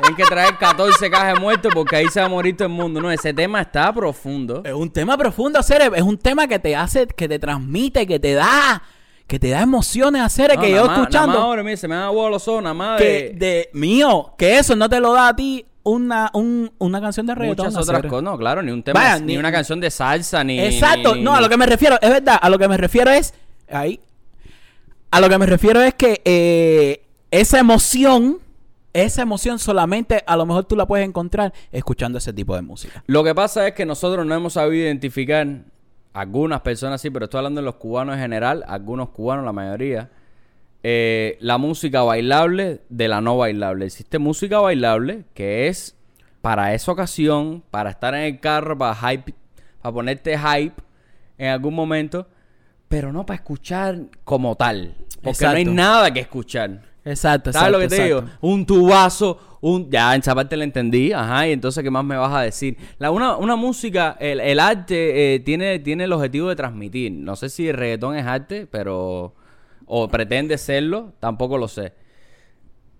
Tienen 0.00 0.16
que 0.16 0.24
traer 0.24 0.56
14 0.56 1.10
cajas 1.10 1.34
de 1.34 1.40
muertos 1.40 1.72
porque 1.74 1.96
ahí 1.96 2.06
se 2.08 2.20
va 2.20 2.26
a 2.26 2.28
morir 2.28 2.56
todo 2.56 2.66
el 2.68 2.74
mundo. 2.74 3.00
No, 3.00 3.10
ese 3.10 3.32
tema 3.34 3.60
está 3.60 3.92
profundo. 3.92 4.62
Es 4.64 4.72
un 4.72 4.90
tema 4.90 5.16
profundo, 5.16 5.58
hacer 5.58 5.82
es 5.94 6.02
un 6.02 6.18
tema 6.18 6.46
que 6.46 6.58
te 6.58 6.74
hace, 6.76 7.06
que 7.06 7.28
te 7.28 7.38
transmite, 7.38 8.06
que 8.06 8.18
te 8.18 8.34
da, 8.34 8.82
que 9.26 9.38
te 9.38 9.50
da 9.50 9.60
emociones 9.62 10.22
hacer, 10.22 10.54
No, 10.54 10.60
que 10.60 10.70
yo 10.70 10.76
más- 10.78 10.86
nada 10.88 11.00
escuchando, 11.02 11.28
más 11.28 11.36
ahora, 11.38 11.62
mira, 11.62 11.76
se 11.76 11.86
me 11.88 11.94
han 11.94 12.02
aguado 12.02 12.30
los 12.30 12.48
ojos, 12.48 12.62
nada 12.62 12.74
más 12.74 12.98
que 13.00 13.32
de, 13.36 13.70
mío, 13.74 14.34
que 14.38 14.58
eso 14.58 14.74
no 14.76 14.88
te 14.88 14.98
lo 15.00 15.12
da 15.12 15.28
a 15.28 15.36
ti 15.36 15.64
una, 15.82 16.30
un- 16.34 16.70
una 16.78 17.00
canción 17.00 17.26
de 17.26 17.34
reggaetón. 17.34 17.66
muchas 17.66 17.82
otras 17.82 18.02
cosas. 18.02 18.22
No, 18.22 18.36
claro, 18.36 18.62
ni 18.62 18.70
un 18.72 18.82
tema, 18.82 19.00
Vaya, 19.00 19.18
ni, 19.20 19.26
ni- 19.32 19.38
una 19.38 19.50
canción 19.52 19.80
de 19.80 19.90
salsa, 19.90 20.42
ni... 20.44 20.58
Exacto, 20.60 21.14
ni- 21.14 21.22
no, 21.22 21.34
a 21.34 21.40
lo 21.40 21.48
que 21.48 21.56
me 21.56 21.66
refiero, 21.66 21.96
es 22.00 22.10
verdad, 22.10 22.38
a 22.40 22.50
lo 22.50 22.58
que 22.58 22.68
me 22.68 22.76
refiero 22.76 23.10
es, 23.10 23.32
ahí, 23.70 24.00
a 25.10 25.20
lo 25.20 25.28
que 25.28 25.38
me 25.38 25.46
refiero 25.46 25.80
es 25.80 25.94
que 25.94 26.20
eh, 26.24 27.02
esa 27.30 27.58
emoción, 27.58 28.38
esa 28.92 29.22
emoción 29.22 29.58
solamente 29.58 30.22
a 30.26 30.36
lo 30.36 30.46
mejor 30.46 30.64
tú 30.64 30.76
la 30.76 30.86
puedes 30.86 31.06
encontrar 31.06 31.52
escuchando 31.72 32.18
ese 32.18 32.32
tipo 32.32 32.54
de 32.54 32.62
música. 32.62 33.02
Lo 33.06 33.22
que 33.24 33.34
pasa 33.34 33.66
es 33.68 33.74
que 33.74 33.86
nosotros 33.86 34.26
no 34.26 34.34
hemos 34.34 34.54
sabido 34.54 34.84
identificar, 34.84 35.46
algunas 36.12 36.60
personas 36.62 37.00
sí, 37.00 37.10
pero 37.10 37.26
estoy 37.26 37.38
hablando 37.38 37.60
de 37.60 37.64
los 37.64 37.76
cubanos 37.76 38.16
en 38.16 38.20
general, 38.22 38.64
algunos 38.66 39.10
cubanos, 39.10 39.44
la 39.44 39.52
mayoría, 39.52 40.10
eh, 40.82 41.36
la 41.40 41.58
música 41.58 42.02
bailable 42.02 42.80
de 42.88 43.08
la 43.08 43.20
no 43.20 43.36
bailable. 43.36 43.86
Existe 43.86 44.18
música 44.18 44.58
bailable 44.58 45.24
que 45.34 45.68
es 45.68 45.96
para 46.42 46.74
esa 46.74 46.90
ocasión, 46.90 47.62
para 47.70 47.90
estar 47.90 48.14
en 48.14 48.22
el 48.22 48.40
carro, 48.40 48.76
para 48.76 48.94
hype, 48.94 49.34
para 49.82 49.92
ponerte 49.92 50.38
hype 50.38 50.82
en 51.38 51.48
algún 51.48 51.74
momento, 51.74 52.26
pero 52.88 53.12
no 53.12 53.24
para 53.24 53.36
escuchar 53.36 53.98
como 54.24 54.56
tal. 54.56 54.96
Porque 55.22 55.44
no 55.44 55.50
hay 55.50 55.64
nada 55.64 56.12
que 56.12 56.20
escuchar. 56.20 56.89
Exacto, 57.04 57.52
¿Sabes 57.52 57.68
exacto. 57.68 57.70
lo 57.70 57.78
que 57.78 57.88
te 57.88 57.96
exacto. 57.96 58.20
digo? 58.22 58.38
Un 58.40 58.66
tubazo, 58.66 59.58
un... 59.60 59.90
Ya, 59.90 60.14
en 60.14 60.20
esa 60.20 60.34
parte 60.34 60.56
la 60.56 60.64
entendí, 60.64 61.12
ajá, 61.12 61.48
y 61.48 61.52
entonces, 61.52 61.82
¿qué 61.82 61.90
más 61.90 62.04
me 62.04 62.16
vas 62.16 62.32
a 62.32 62.42
decir? 62.42 62.76
La, 62.98 63.10
una, 63.10 63.36
una 63.36 63.56
música, 63.56 64.16
el, 64.20 64.40
el 64.40 64.60
arte 64.60 65.34
eh, 65.34 65.40
tiene, 65.40 65.78
tiene 65.78 66.04
el 66.04 66.12
objetivo 66.12 66.48
de 66.48 66.56
transmitir. 66.56 67.12
No 67.12 67.36
sé 67.36 67.48
si 67.48 67.68
el 67.68 67.76
reggaetón 67.76 68.16
es 68.16 68.26
arte, 68.26 68.66
pero... 68.66 69.34
O 69.92 70.06
pretende 70.06 70.56
serlo, 70.56 71.14
tampoco 71.18 71.58
lo 71.58 71.66
sé. 71.66 71.92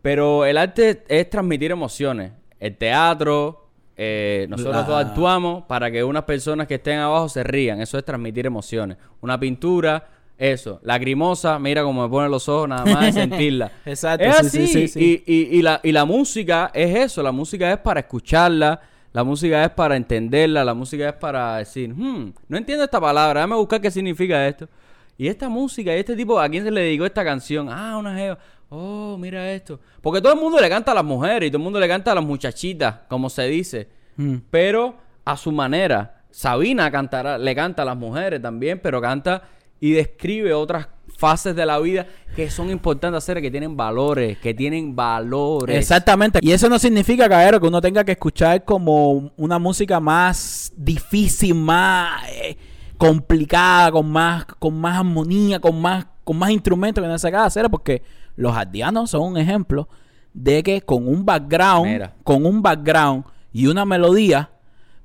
Pero 0.02 0.44
el 0.44 0.58
arte 0.58 1.04
es 1.06 1.30
transmitir 1.30 1.70
emociones. 1.70 2.32
El 2.58 2.76
teatro, 2.76 3.68
eh, 3.96 4.46
nosotros 4.48 4.86
todos 4.86 5.04
actuamos 5.04 5.64
para 5.64 5.90
que 5.90 6.02
unas 6.02 6.24
personas 6.24 6.66
que 6.66 6.74
estén 6.76 6.98
abajo 6.98 7.28
se 7.28 7.44
rían. 7.44 7.80
Eso 7.80 7.96
es 7.96 8.04
transmitir 8.04 8.44
emociones. 8.44 8.96
Una 9.20 9.38
pintura, 9.38 10.08
eso. 10.40 10.80
Lacrimosa, 10.82 11.58
mira 11.58 11.82
cómo 11.84 12.02
me 12.02 12.08
ponen 12.08 12.30
los 12.30 12.48
ojos 12.48 12.68
nada 12.68 12.84
más 12.84 13.04
de 13.06 13.12
sentirla. 13.12 13.70
Exacto, 13.84 14.24
Es 14.24 14.36
sí, 14.38 14.46
así. 14.46 14.66
sí, 14.66 14.66
sí, 14.66 14.88
sí. 14.88 15.22
Y, 15.26 15.32
y- 15.34 15.58
y 15.58 15.62
la, 15.62 15.80
y 15.82 15.92
la 15.92 16.04
música 16.04 16.70
es 16.74 16.96
eso. 16.96 17.22
La 17.22 17.30
música 17.32 17.70
es 17.70 17.78
para 17.78 18.00
escucharla. 18.00 18.80
La 19.12 19.22
música 19.24 19.62
es 19.64 19.70
para 19.70 19.96
entenderla. 19.96 20.64
La 20.64 20.74
música 20.74 21.08
es 21.08 21.14
para 21.14 21.56
decir, 21.58 21.90
"Hmm, 21.94 22.32
no 22.48 22.56
entiendo 22.56 22.84
esta 22.84 23.00
palabra. 23.00 23.40
Déjame 23.40 23.56
buscar 23.56 23.80
qué 23.80 23.90
significa 23.90 24.46
esto. 24.48 24.68
Y 25.18 25.28
esta 25.28 25.48
música 25.48 25.94
y 25.94 25.98
este 26.00 26.16
tipo, 26.16 26.40
¿a 26.40 26.48
quién 26.48 26.64
se 26.64 26.70
le 26.70 26.80
dedicó 26.80 27.04
esta 27.04 27.22
canción? 27.24 27.68
Ah, 27.70 27.96
una 27.98 28.14
geo. 28.16 28.38
Oh, 28.70 29.16
mira 29.18 29.52
esto. 29.52 29.78
Porque 30.00 30.22
todo 30.22 30.32
el 30.32 30.40
mundo 30.40 30.58
le 30.60 30.68
canta 30.68 30.92
a 30.92 30.94
las 30.94 31.04
mujeres 31.04 31.48
y 31.48 31.50
todo 31.50 31.58
el 31.58 31.64
mundo 31.64 31.78
le 31.80 31.88
canta 31.88 32.12
a 32.12 32.14
las 32.14 32.24
muchachitas, 32.24 33.00
como 33.08 33.28
se 33.28 33.42
dice. 33.48 33.88
Mm. 34.16 34.36
Pero 34.50 34.94
a 35.24 35.36
su 35.36 35.52
manera. 35.52 36.16
Sabina 36.30 36.90
cantará, 36.92 37.36
le 37.36 37.54
canta 37.56 37.82
a 37.82 37.84
las 37.84 37.96
mujeres 37.96 38.40
también, 38.40 38.78
pero 38.80 39.00
canta 39.00 39.42
y 39.80 39.92
describe 39.92 40.52
otras 40.52 40.88
fases 41.16 41.54
de 41.54 41.66
la 41.66 41.78
vida 41.78 42.06
que 42.34 42.50
son 42.50 42.70
importantes 42.70 43.18
hacer, 43.18 43.42
que 43.42 43.50
tienen 43.50 43.76
valores, 43.76 44.38
que 44.38 44.54
tienen 44.54 44.96
valores. 44.96 45.76
Exactamente. 45.76 46.38
Y 46.42 46.52
eso 46.52 46.68
no 46.68 46.78
significa, 46.78 47.28
caballero, 47.28 47.60
que 47.60 47.66
uno 47.66 47.80
tenga 47.80 48.04
que 48.04 48.12
escuchar 48.12 48.64
como 48.64 49.30
una 49.36 49.58
música 49.58 50.00
más 50.00 50.72
difícil, 50.76 51.54
más 51.54 52.22
eh, 52.30 52.56
complicada, 52.96 53.92
con 53.92 54.10
más, 54.10 54.46
con 54.58 54.80
más 54.80 54.98
armonía, 54.98 55.60
con 55.60 55.80
más, 55.80 56.06
con 56.24 56.38
más 56.38 56.50
instrumentos 56.50 57.02
que 57.02 57.08
no 57.08 57.18
se 57.18 57.28
acaba 57.28 57.44
de 57.44 57.48
hacer, 57.48 57.70
porque 57.70 58.02
los 58.36 58.56
ardianos 58.56 59.10
son 59.10 59.22
un 59.22 59.36
ejemplo 59.36 59.88
de 60.32 60.62
que 60.62 60.80
con 60.80 61.06
un 61.06 61.26
background, 61.26 61.86
Mira. 61.86 62.14
con 62.22 62.46
un 62.46 62.62
background 62.62 63.24
y 63.52 63.66
una 63.66 63.84
melodía, 63.84 64.50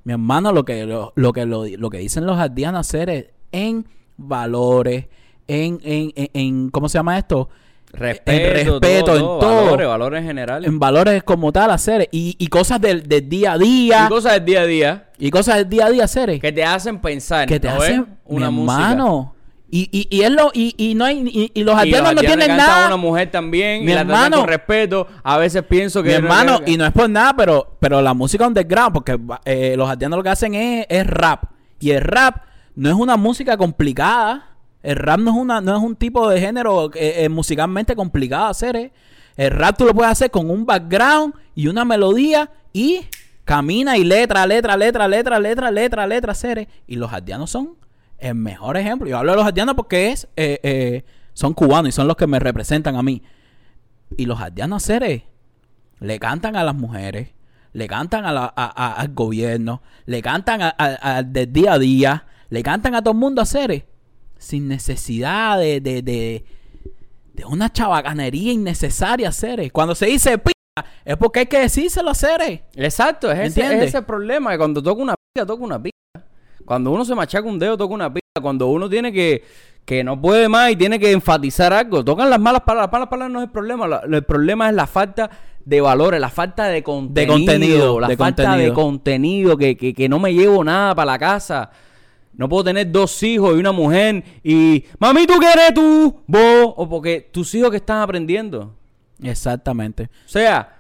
mi 0.03 0.13
hermano, 0.13 0.53
lo 0.53 0.63
que 0.63 0.85
lo, 0.85 1.11
lo 1.15 1.33
que 1.33 1.45
lo, 1.45 1.65
lo 1.65 1.89
que 1.89 1.97
dicen 1.97 2.25
los 2.25 2.38
ardianos 2.38 2.81
hacer 2.81 3.09
es 3.09 3.25
en 3.51 3.85
valores, 4.17 5.06
en, 5.47 5.80
en, 5.84 6.12
en, 6.15 6.30
en- 6.34 6.69
¿cómo 6.69 6.89
se 6.89 6.97
llama 6.97 7.17
esto? 7.17 7.49
Respeto, 7.91 8.32
en 8.32 8.54
respeto, 8.65 9.13
en 9.13 9.19
todo. 9.21 9.65
Valores, 9.65 9.88
valores 9.88 10.19
en 10.21 10.28
general. 10.28 10.65
en 10.65 10.80
valores 10.80 11.23
como 11.23 11.54
tal 11.54 11.71
hacer 11.71 12.10
y, 12.12 12.36
y 12.38 12.47
cosas 12.47 12.82
del, 12.82 13.08
del 13.08 13.30
día 13.30 13.54
a 13.54 13.58
día 13.58 14.06
y 14.06 14.10
cosas 14.10 14.34
del 14.34 14.45
día 14.45 14.62
a 14.62 14.65
día 14.65 15.10
y 15.17 15.30
cosas 15.32 15.56
del 15.58 15.69
día 15.69 15.86
a 15.86 15.89
día 15.91 16.04
hacer 16.04 16.39
que 16.41 16.51
te 16.51 16.63
hacen 16.63 16.99
pensar. 16.99 17.47
que 17.47 17.58
te 17.60 17.69
¿no 17.69 17.75
hacen 17.75 18.06
una 18.25 18.51
mi 18.51 18.58
música. 18.58 18.82
hermano 18.91 19.36
y, 19.71 19.88
y, 19.93 20.08
y 20.13 20.21
es 20.23 20.32
lo 20.32 20.51
y, 20.54 20.73
y 20.78 20.93
no 20.95 21.06
hay 21.06 21.19
y, 21.25 21.51
y 21.54 21.63
los 21.63 21.75
Y 21.78 21.80
aldeanos 21.80 22.15
no 22.15 22.21
tienen 22.21 22.47
cantan 22.47 22.60
a 22.60 22.67
nada 22.67 22.88
una 22.88 22.97
mujer 22.97 23.32
también 23.32 23.86
Mi 23.86 23.91
y 23.91 23.95
la 23.95 24.01
hermano- 24.01 24.38
con 24.39 24.47
respeto. 24.47 25.08
A 25.23 25.38
veces 25.38 25.63
pienso 25.63 26.04
que 26.04 26.10
mi 26.10 26.15
hermano 26.15 26.60
y 26.65 26.75
no 26.75 26.86
es 26.86 26.91
por 26.91 27.10
nada 27.10 27.34
pero 27.38 27.78
pero 27.80 28.01
la 28.01 28.13
música 28.13 28.45
underground 28.45 28.91
porque 28.93 29.17
eh, 29.45 29.75
los 29.78 29.89
aldeanos 29.89 30.17
lo 30.17 30.23
que 30.23 30.30
hacen 30.30 30.54
es, 30.54 30.86
es 30.89 31.08
rap 31.08 31.45
y 31.80 31.91
el 31.91 32.01
rap 32.01 32.43
no 32.75 32.89
es 32.89 32.95
una 32.95 33.17
música 33.17 33.57
complicada. 33.57 34.49
El 34.83 34.97
rap 34.97 35.19
no 35.19 35.31
es 35.31 35.38
una 35.38 35.61
no 35.61 35.75
es 35.75 35.81
un 35.83 35.95
tipo 35.95 36.29
de 36.29 36.39
género 36.39 36.91
eh, 36.93 37.23
eh, 37.23 37.29
musicalmente 37.29 37.95
complicado 37.95 38.45
hacer 38.45 38.75
eh. 38.75 38.93
el 39.35 39.49
rap 39.49 39.75
tú 39.77 39.85
lo 39.85 39.95
puedes 39.95 40.11
hacer 40.11 40.29
con 40.29 40.47
un 40.51 40.63
background 40.65 41.33
y 41.55 41.67
una 41.67 41.83
melodía 41.85 42.51
y 42.71 43.01
camina 43.45 43.97
y 43.97 44.03
letra 44.03 44.45
letra 44.45 44.77
letra 44.77 45.07
letra 45.07 45.39
letra 45.39 45.71
letra 45.71 46.05
letra 46.05 46.31
hacer 46.33 46.67
y 46.85 46.95
los 46.97 47.11
aldeanos 47.11 47.49
son 47.49 47.77
el 48.19 48.35
mejor 48.35 48.77
ejemplo. 48.77 49.07
Yo 49.09 49.17
hablo 49.17 49.31
de 49.31 49.38
los 49.38 49.45
aldeanos 49.47 49.73
porque 49.75 50.11
es 50.11 50.27
eh, 50.35 50.59
eh, 50.61 51.03
son 51.33 51.53
cubanos 51.53 51.89
y 51.89 51.91
son 51.91 52.07
los 52.07 52.15
que 52.15 52.27
me 52.27 52.39
representan 52.39 52.95
a 52.95 53.01
mí. 53.01 53.23
Y 54.17 54.25
los 54.27 54.39
aldeanos 54.39 54.83
seres 54.83 55.23
le 55.99 56.19
cantan 56.19 56.55
a 56.55 56.63
las 56.63 56.76
mujeres, 56.76 57.30
le 57.73 57.88
cantan 57.88 58.23
a 58.26 58.32
la- 58.32 58.53
a- 58.55 58.86
a- 58.86 58.93
al 59.01 59.13
gobierno, 59.15 59.82
le 60.05 60.21
cantan 60.21 60.61
a- 60.61 60.76
a- 60.78 61.17
a- 61.17 61.23
del 61.23 61.51
día 61.51 61.73
a 61.73 61.80
día, 61.80 62.26
le 62.50 62.64
cantan 62.64 62.96
a 62.96 63.02
todo 63.02 63.12
el 63.14 63.20
mundo 63.20 63.41
a 63.41 63.46
seres 63.46 63.84
sin 64.38 64.68
necesidad 64.68 65.58
de, 65.60 65.80
de, 65.82 66.02
de, 66.02 66.46
de 67.34 67.46
una 67.46 67.72
chabacanería 67.72 68.52
innecesaria 68.52 69.32
seres. 69.32 69.72
Cuando 69.72 69.96
se 69.96 70.06
dice 70.08 70.38
p 70.38 70.52
es 71.06 71.16
porque 71.18 71.39
hay 71.41 71.46
que 71.46 71.60
decírselo 71.60 72.10
a 72.10 72.16
seres. 72.16 72.60
Exacto, 72.76 73.32
es 73.32 73.39
ese, 73.39 73.62
es 73.62 73.84
ese 73.88 74.02
problema. 74.02 74.52
Que 74.52 74.58
cuando 74.58 74.84
toca 74.84 75.02
una 75.02 75.16
pica, 75.16 75.46
toca 75.46 75.64
una 75.64 75.82
pica. 75.82 75.96
Cuando 76.66 76.91
uno 76.91 77.06
se 77.06 77.16
machaca 77.16 77.48
un 77.48 77.58
dedo, 77.60 77.78
toca 77.78 77.93
una 77.93 78.14
pica. 78.14 78.22
Cuando 78.41 78.68
uno 78.68 78.89
tiene 78.89 79.14
que, 79.14 79.43
que 79.86 80.04
no 80.04 80.22
puede 80.22 80.50
más 80.50 80.72
y 80.72 80.76
tiene 80.76 81.00
que 81.00 81.12
enfatizar 81.14 81.72
algo, 81.72 82.04
tocan 82.04 82.30
las 82.30 82.39
malas 82.39 82.62
palabras. 82.62 82.88
Las 82.88 82.91
malas 82.91 83.08
palabras 83.08 83.32
no 83.34 83.39
es 83.39 83.46
el 83.46 83.52
problema. 83.52 83.88
la- 83.88 84.02
el 84.06 84.24
problema 84.24 84.68
es 84.70 84.76
la 84.76 84.86
falta 84.88 85.30
de 85.64 85.80
valores, 85.82 86.20
la 86.20 86.30
falta 86.30 86.66
de 86.68 86.84
contenido, 86.84 87.34
contenido, 87.34 88.00
la 88.02 88.08
de 88.10 88.18
falta 88.18 88.41
de 88.43 88.48
contenido. 88.48 88.74
contenido, 88.74 89.58
que, 89.58 89.78
que, 89.78 89.93
que 89.93 90.10
no 90.10 90.20
me 90.20 90.34
llevo 90.34 90.62
nada 90.64 90.93
para 90.93 91.14
la 91.14 91.20
casa. 91.20 91.72
No 92.38 92.49
puedo 92.49 92.65
tener 92.65 92.91
dos 92.91 93.21
hijos 93.23 93.55
y 93.55 93.59
una 93.59 93.71
mujer 93.71 94.23
y, 94.43 94.83
mami, 94.99 95.25
¿tú 95.25 95.39
qué 95.39 95.51
eres 95.51 95.73
tú? 95.73 96.21
Vos, 96.27 96.73
o 96.75 96.89
porque 96.89 97.29
tus 97.31 97.53
hijos 97.55 97.71
que 97.71 97.77
están 97.77 98.01
aprendiendo. 98.01 98.75
Exactamente. 99.21 100.09
O 100.25 100.29
sea, 100.29 100.75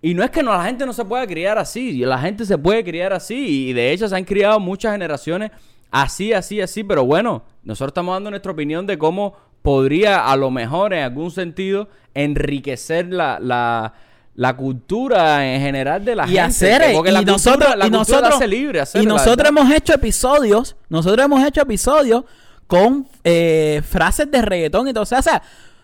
y 0.00 0.14
no 0.14 0.22
es 0.22 0.30
que 0.30 0.42
no, 0.42 0.52
la 0.52 0.64
gente 0.64 0.86
no 0.86 0.92
se 0.92 1.04
pueda 1.04 1.26
criar 1.26 1.58
así, 1.58 1.98
la 1.98 2.18
gente 2.18 2.44
se 2.44 2.56
puede 2.56 2.84
criar 2.84 3.12
así, 3.12 3.68
y 3.68 3.72
de 3.72 3.92
hecho 3.92 4.08
se 4.08 4.14
han 4.14 4.24
criado 4.24 4.60
muchas 4.60 4.92
generaciones 4.92 5.50
así, 5.90 6.32
así, 6.32 6.60
así, 6.60 6.84
pero 6.84 7.04
bueno, 7.04 7.42
nosotros 7.64 7.90
estamos 7.90 8.14
dando 8.14 8.30
nuestra 8.30 8.52
opinión 8.52 8.86
de 8.86 8.96
cómo 8.96 9.34
podría 9.62 10.30
a 10.30 10.36
lo 10.36 10.50
mejor 10.50 10.94
en 10.94 11.02
algún 11.02 11.30
sentido 11.30 11.88
enriquecer 12.14 13.12
la, 13.12 13.38
la, 13.40 13.94
la 14.38 14.56
cultura 14.56 15.44
en 15.52 15.60
general 15.60 16.04
de 16.04 16.14
la 16.14 16.22
y 16.24 16.28
gente. 16.28 16.40
hacer 16.40 16.92
porque 16.94 17.10
y 17.10 17.12
la 17.12 17.18
cultura- 17.18 17.32
nosotros 17.32 17.68
la 17.76 17.86
y 17.86 17.90
cultura 17.90 17.98
nosotros 17.98 18.34
hace 18.36 18.46
libre, 18.46 18.80
hacer, 18.80 19.02
y 19.02 19.06
nosotros 19.06 19.48
hemos 19.48 19.70
hecho 19.72 19.92
episodios 19.94 20.76
nosotros 20.88 21.24
hemos 21.24 21.44
hecho 21.44 21.60
episodios 21.62 22.22
con 22.68 23.08
eh, 23.24 23.82
frases 23.84 24.30
de 24.30 24.40
reggaetón 24.40 24.86
y 24.86 24.92
todo 24.92 25.02
o 25.02 25.06
sea, 25.06 25.18
o 25.18 25.22
sea, 25.22 25.42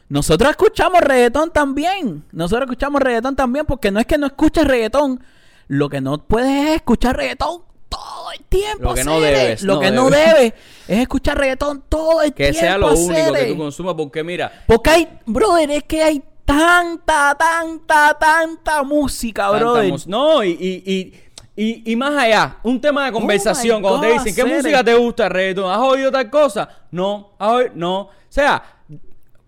nosotros 0.09 0.51
escuchamos 0.51 1.01
reggaetón 1.01 1.51
también 1.53 2.23
nosotros 2.31 2.67
escuchamos 2.71 3.03
reggaetón 3.03 3.35
también 3.35 3.67
porque 3.67 3.91
no 3.91 3.99
es 3.99 4.07
que 4.07 4.19
no 4.19 4.27
escuches 4.27 4.65
reggaetón 4.65 5.21
lo 5.67 5.89
que 5.89 6.01
no 6.01 6.19
puedes 6.19 6.69
es 6.71 6.77
escuchar 6.77 7.17
reggaetón 7.17 7.63
todo 7.89 8.31
el 8.39 8.45
tiempo 8.45 8.85
Lo 8.85 8.95
que 8.95 9.03
no 9.03 9.21
debes, 9.21 9.63
lo 9.63 9.75
no 9.75 9.81
que 9.81 9.91
no 9.91 10.11
debes. 10.11 10.53
es 10.87 10.99
escuchar 11.01 11.39
reggaetón 11.39 11.83
todo 11.89 12.23
el 12.23 12.33
que 12.35 12.51
tiempo 12.53 12.61
sea 12.61 12.79
lo 12.79 12.93
único 12.95 13.33
que 13.33 13.45
tú 13.47 13.57
consumas, 13.59 13.95
porque 13.97 14.23
mira, 14.23 14.63
porque 14.69 14.91
hay 14.91 15.09
brother 15.27 15.71
es 15.73 15.83
que 15.85 16.03
hay 16.03 16.23
tanta 16.45 17.37
tanta 17.39 18.15
tanta 18.19 18.83
música 18.83 19.45
Tanta 19.45 19.59
brother 19.59 19.89
mus- 19.91 20.07
No, 20.07 20.43
y, 20.45 20.51
y, 20.51 20.93
y, 20.93 21.15
y, 21.57 21.93
y 21.93 21.97
más 21.97 22.15
allá, 22.17 22.57
un 22.63 22.81
tema 22.81 23.07
de 23.07 23.13
conversación. 23.13 23.77
Oh 23.77 23.79
my 23.81 23.83
cuando 23.89 24.01
te 24.01 24.13
God, 24.15 24.25
dicen, 24.25 24.35
¿qué 24.45 24.55
música 24.57 24.85
te 24.85 24.95
gusta, 24.95 25.29
reggaetón? 25.29 25.71
¿Has 25.71 25.79
oído 25.79 26.11
tal 26.11 26.29
cosa? 26.31 26.69
No, 26.91 27.31
¿has 27.39 27.49
oído? 27.51 27.71
No. 27.75 28.01
O 28.01 28.11
sea, 28.29 28.63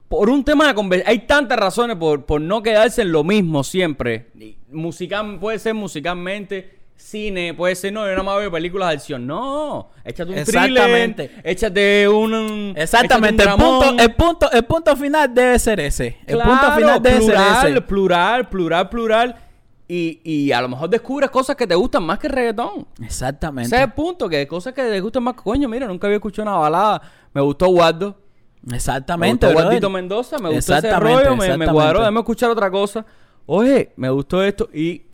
por 0.09 0.31
un 0.31 0.45
tema 0.45 0.69
de 0.69 0.75
conversación, 0.75 1.11
hay 1.11 1.27
tantas 1.27 1.59
razones 1.59 1.97
por, 1.97 2.25
por 2.25 2.41
no 2.41 2.63
quedarse 2.63 3.03
en 3.03 3.11
lo 3.13 3.25
mismo 3.25 3.65
siempre. 3.65 4.31
Musical, 4.71 5.39
puede 5.41 5.59
ser 5.59 5.75
musicalmente, 5.75 6.76
cine, 6.97 7.55
puede 7.55 7.75
ser, 7.77 7.93
no, 7.93 8.01
yo 8.05 8.11
nada 8.13 8.23
más 8.23 8.39
veo 8.39 8.51
películas 8.51 8.89
de 8.89 8.95
acción. 8.95 9.27
No, 9.27 9.91
échate 10.05 10.33
un 10.33 10.39
Exactamente. 10.39 11.29
thriller, 11.29 11.47
échate 11.47 12.09
un... 12.09 12.35
un- 12.35 12.75
Exactamente, 12.77 13.43
el 13.43 13.49
échate 13.49 13.63
un 13.63 13.69
punto, 13.71 13.85
dramón. 13.85 14.01
el 14.01 14.15
punto, 14.15 14.51
el 14.53 14.65
punto 14.65 14.97
final 14.97 15.33
debe 15.35 15.59
ser 15.59 15.81
ese. 15.81 16.19
El 16.27 16.39
punto 16.39 16.73
final 16.77 17.03
debe 17.03 17.19
plural, 17.19 17.61
ser 17.61 17.71
ese. 17.73 17.81
plural, 17.83 18.49
plural, 18.49 18.89
plural. 18.89 19.37
Y, 19.89 20.21
y 20.25 20.51
a 20.51 20.61
lo 20.61 20.69
mejor 20.69 20.91
descubres 20.91 21.31
cosas 21.31 21.55
que 21.55 21.65
te 21.65 21.77
gustan 21.77 22.03
más 22.03 22.19
que 22.19 22.27
el 22.27 22.33
reggaetón. 22.33 22.89
Exactamente. 23.01 23.69
Ese 23.69 23.77
es 23.77 23.83
el 23.83 23.93
punto, 23.93 24.29
que 24.29 24.45
cosas 24.49 24.73
que 24.75 24.83
te 24.83 25.01
gustan 25.01 25.23
más. 25.23 25.35
Coño, 25.35 25.69
mira, 25.69 25.87
nunca 25.87 26.09
había 26.09 26.17
escuchado 26.17 26.49
una 26.49 26.59
balada. 26.59 27.01
Me 27.33 27.41
gustó 27.41 27.69
Guardo. 27.69 28.19
Me 28.63 28.75
Exactamente. 28.75 29.47
gustó 29.47 29.47
brother. 29.55 29.65
Guardito 29.67 29.91
Mendoza. 29.91 30.39
Me 30.41 30.49
gustó 30.51 30.75
ese 30.77 30.91
rollo. 30.99 31.37
Me, 31.37 31.57
me 31.57 31.69
cuadró. 31.69 32.01
Déjame 32.01 32.19
escuchar 32.19 32.51
otra 32.51 32.69
cosa. 32.69 33.07
Oye, 33.47 33.93
me 33.95 34.11
gustó 34.11 34.43
esto. 34.43 34.69
Y 34.75 35.06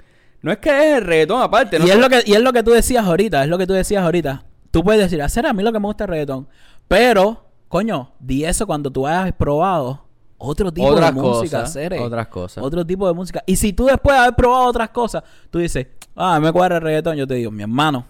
no 0.43 0.53
es 0.53 0.59
que 0.59 0.70
es 0.70 0.99
el 0.99 1.05
reggaetón 1.05 1.40
aparte. 1.40 1.78
¿no? 1.78 1.86
Y 1.86 1.90
es 1.90 1.99
lo 1.99 2.09
que 2.09 2.22
y 2.26 2.34
es 2.34 2.40
lo 2.40 2.53
que 2.53 2.62
tú 2.62 2.72
decías 2.72 3.05
ahorita, 3.07 3.45
es 3.45 3.49
lo 3.49 3.59
que 3.59 3.66
tú 3.66 3.72
decías 3.72 4.03
ahorita. 4.05 4.45
Tú 4.70 4.82
puedes 4.82 5.01
decir, 5.01 5.22
hacer 5.22 5.47
a 5.47 5.53
mí 5.53 5.62
lo 5.62 5.72
que 5.72 5.78
me 5.78 5.86
gusta 5.86 6.05
el 6.05 6.11
reggaetón, 6.11 6.49
pero 6.88 7.47
coño, 7.68 8.12
di 8.18 8.45
eso 8.45 8.66
cuando 8.66 8.90
tú 8.90 9.07
hayas 9.07 9.32
probado 9.32 10.05
otro 10.45 10.72
tipo 10.72 10.88
Otras 10.88 11.14
de 11.14 11.20
música, 11.20 11.61
cosas, 11.61 11.72
Cere. 11.72 12.01
otras 12.01 12.26
cosas. 12.26 12.64
Otro 12.64 12.84
tipo 12.84 13.07
de 13.07 13.14
música. 13.14 13.43
Y 13.47 13.55
si 13.57 13.72
tú 13.72 13.86
después 13.86 14.16
de 14.16 14.22
haber 14.22 14.34
probado 14.34 14.64
otras 14.64 14.90
cosas, 14.90 15.22
tú 15.51 15.61
dices, 15.61 15.86
ah, 16.16 16.40
me 16.40 16.51
cuadra 16.51 16.76
el 16.76 16.82
reggaetón, 16.82 17.16
yo 17.16 17.26
te 17.26 17.34
digo, 17.34 17.51
mi 17.53 17.62
hermano. 17.62 18.05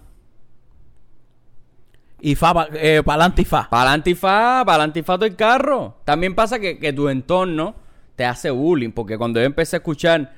Y 2.20 2.34
fa, 2.34 2.54
pa, 2.54 2.68
eh, 2.72 3.02
pa'lante 3.04 3.42
y 3.42 3.44
fa. 3.44 3.68
Para 3.68 3.90
el 3.90 3.94
antifa, 3.96 4.62
para 4.64 4.76
el 4.76 4.82
antifa 4.82 5.18
del 5.18 5.36
carro. 5.36 5.96
También 6.04 6.34
pasa 6.34 6.58
que, 6.58 6.78
que 6.78 6.92
tu 6.92 7.08
entorno 7.08 7.74
te 8.16 8.24
hace 8.24 8.50
bullying. 8.50 8.92
Porque 8.92 9.18
cuando 9.18 9.40
yo 9.40 9.44
empecé 9.44 9.76
a 9.76 9.78
escuchar 9.78 10.32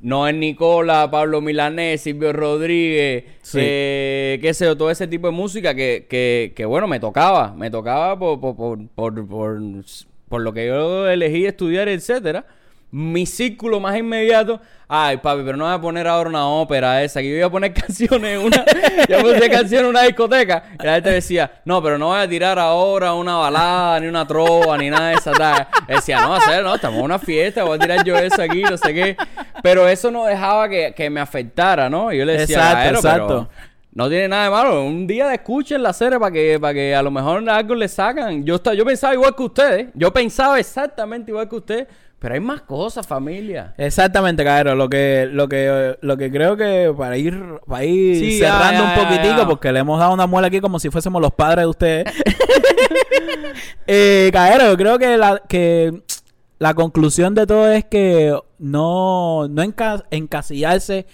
Noel 0.00 0.38
Nicola, 0.40 1.10
Pablo 1.10 1.40
Milanés, 1.40 2.00
Silvio 2.02 2.32
Rodríguez, 2.32 3.24
Sí. 3.42 3.58
eh, 3.60 4.38
qué 4.42 4.52
sé 4.54 4.64
yo, 4.66 4.76
todo 4.76 4.90
ese 4.90 5.06
tipo 5.06 5.26
de 5.28 5.32
música 5.32 5.74
que, 5.74 6.06
que, 6.08 6.52
que, 6.54 6.64
bueno, 6.64 6.86
me 6.86 7.00
tocaba. 7.00 7.54
Me 7.54 7.70
tocaba 7.70 8.18
por, 8.18 8.40
por, 8.40 8.56
por, 8.56 9.26
por, 9.28 9.60
por 10.28 10.40
lo 10.42 10.52
que 10.52 10.66
yo 10.66 11.08
elegí 11.08 11.46
estudiar, 11.46 11.88
etcétera. 11.88 12.44
Mi 12.96 13.26
círculo 13.26 13.80
más 13.80 13.96
inmediato, 13.96 14.60
ay 14.86 15.16
papi, 15.16 15.42
pero 15.44 15.56
no 15.56 15.64
voy 15.64 15.74
a 15.74 15.80
poner 15.80 16.06
ahora 16.06 16.30
una 16.30 16.46
ópera 16.46 17.02
esa, 17.02 17.20
que 17.20 17.28
yo 17.28 17.36
iba 17.38 17.46
a 17.48 17.50
poner 17.50 17.74
canciones 17.74 18.38
en 18.38 18.46
una, 18.46 18.64
yo 19.08 19.18
puse 19.18 19.50
canciones 19.50 19.80
en 19.80 19.86
una 19.86 20.02
discoteca, 20.02 20.62
y 20.80 20.86
la 20.86 20.94
gente 20.94 21.10
decía, 21.10 21.50
no, 21.64 21.82
pero 21.82 21.98
no 21.98 22.06
voy 22.06 22.20
a 22.20 22.28
tirar 22.28 22.56
ahora 22.56 23.12
una 23.14 23.34
balada, 23.36 23.98
ni 23.98 24.06
una 24.06 24.24
trova, 24.24 24.78
ni 24.78 24.90
nada 24.90 25.08
de 25.08 25.14
esa 25.14 25.32
tal. 25.32 25.66
Decía, 25.88 26.20
no, 26.20 26.36
hacer, 26.36 26.62
no, 26.62 26.72
estamos 26.76 27.00
en 27.00 27.04
una 27.06 27.18
fiesta, 27.18 27.64
voy 27.64 27.74
a 27.76 27.80
tirar 27.80 28.04
yo 28.04 28.16
eso 28.16 28.40
aquí, 28.40 28.62
no 28.62 28.76
sé 28.78 28.94
qué. 28.94 29.16
Pero 29.60 29.88
eso 29.88 30.12
no 30.12 30.26
dejaba 30.26 30.68
que, 30.68 30.94
que 30.96 31.10
me 31.10 31.18
afectara, 31.20 31.90
¿no? 31.90 32.12
Y 32.12 32.18
yo 32.18 32.24
le 32.24 32.36
decía, 32.36 32.58
Exacto, 32.58 32.76
"Gaero, 32.78 33.00
pero 33.02 33.14
exacto. 33.14 33.48
no 33.92 34.08
tiene 34.08 34.28
nada 34.28 34.44
de 34.44 34.50
malo. 34.50 34.84
Un 34.84 35.06
día 35.08 35.26
de 35.26 35.34
escuchen 35.34 35.82
la 35.82 35.92
serie 35.92 36.20
para 36.20 36.30
que, 36.30 36.58
para 36.60 36.74
que 36.74 36.94
a 36.94 37.02
lo 37.02 37.10
mejor 37.10 37.48
algo 37.50 37.74
le 37.74 37.88
sacan. 37.88 38.44
Yo, 38.44 38.54
esta- 38.54 38.74
yo 38.74 38.84
pensaba 38.84 39.14
igual 39.14 39.34
que 39.34 39.42
ustedes. 39.42 39.88
Yo 39.94 40.12
pensaba 40.12 40.60
exactamente 40.60 41.32
igual 41.32 41.48
que 41.48 41.56
ustedes. 41.56 41.86
Pero 42.24 42.36
hay 42.36 42.40
más 42.40 42.62
cosas, 42.62 43.06
familia. 43.06 43.74
Exactamente, 43.76 44.42
Caero. 44.44 44.74
Lo 44.74 44.88
que, 44.88 45.28
lo 45.30 45.46
que, 45.46 45.98
lo 46.00 46.16
que 46.16 46.30
creo 46.32 46.56
que 46.56 46.90
para 46.96 47.18
ir, 47.18 47.38
para 47.68 47.84
ir 47.84 48.16
Sí, 48.18 48.38
cerrando 48.38 48.82
ya, 48.82 48.88
un 48.94 48.94
poquitico, 49.04 49.36
ya. 49.42 49.46
porque 49.46 49.70
le 49.70 49.80
hemos 49.80 49.98
dado 50.00 50.14
una 50.14 50.26
muela 50.26 50.48
aquí 50.48 50.58
como 50.62 50.78
si 50.78 50.88
fuésemos 50.88 51.20
los 51.20 51.32
padres 51.32 51.64
de 51.64 51.66
ustedes. 51.66 52.04
eh, 53.86 54.30
Caero, 54.32 54.70
yo 54.70 54.76
creo 54.78 54.98
que 54.98 55.18
la, 55.18 55.42
que 55.46 56.02
la 56.58 56.72
conclusión 56.72 57.34
de 57.34 57.46
todo 57.46 57.70
es 57.70 57.84
que 57.84 58.34
no, 58.58 59.46
no 59.48 59.62
enca- 59.62 60.04
encasillarse 60.10 61.06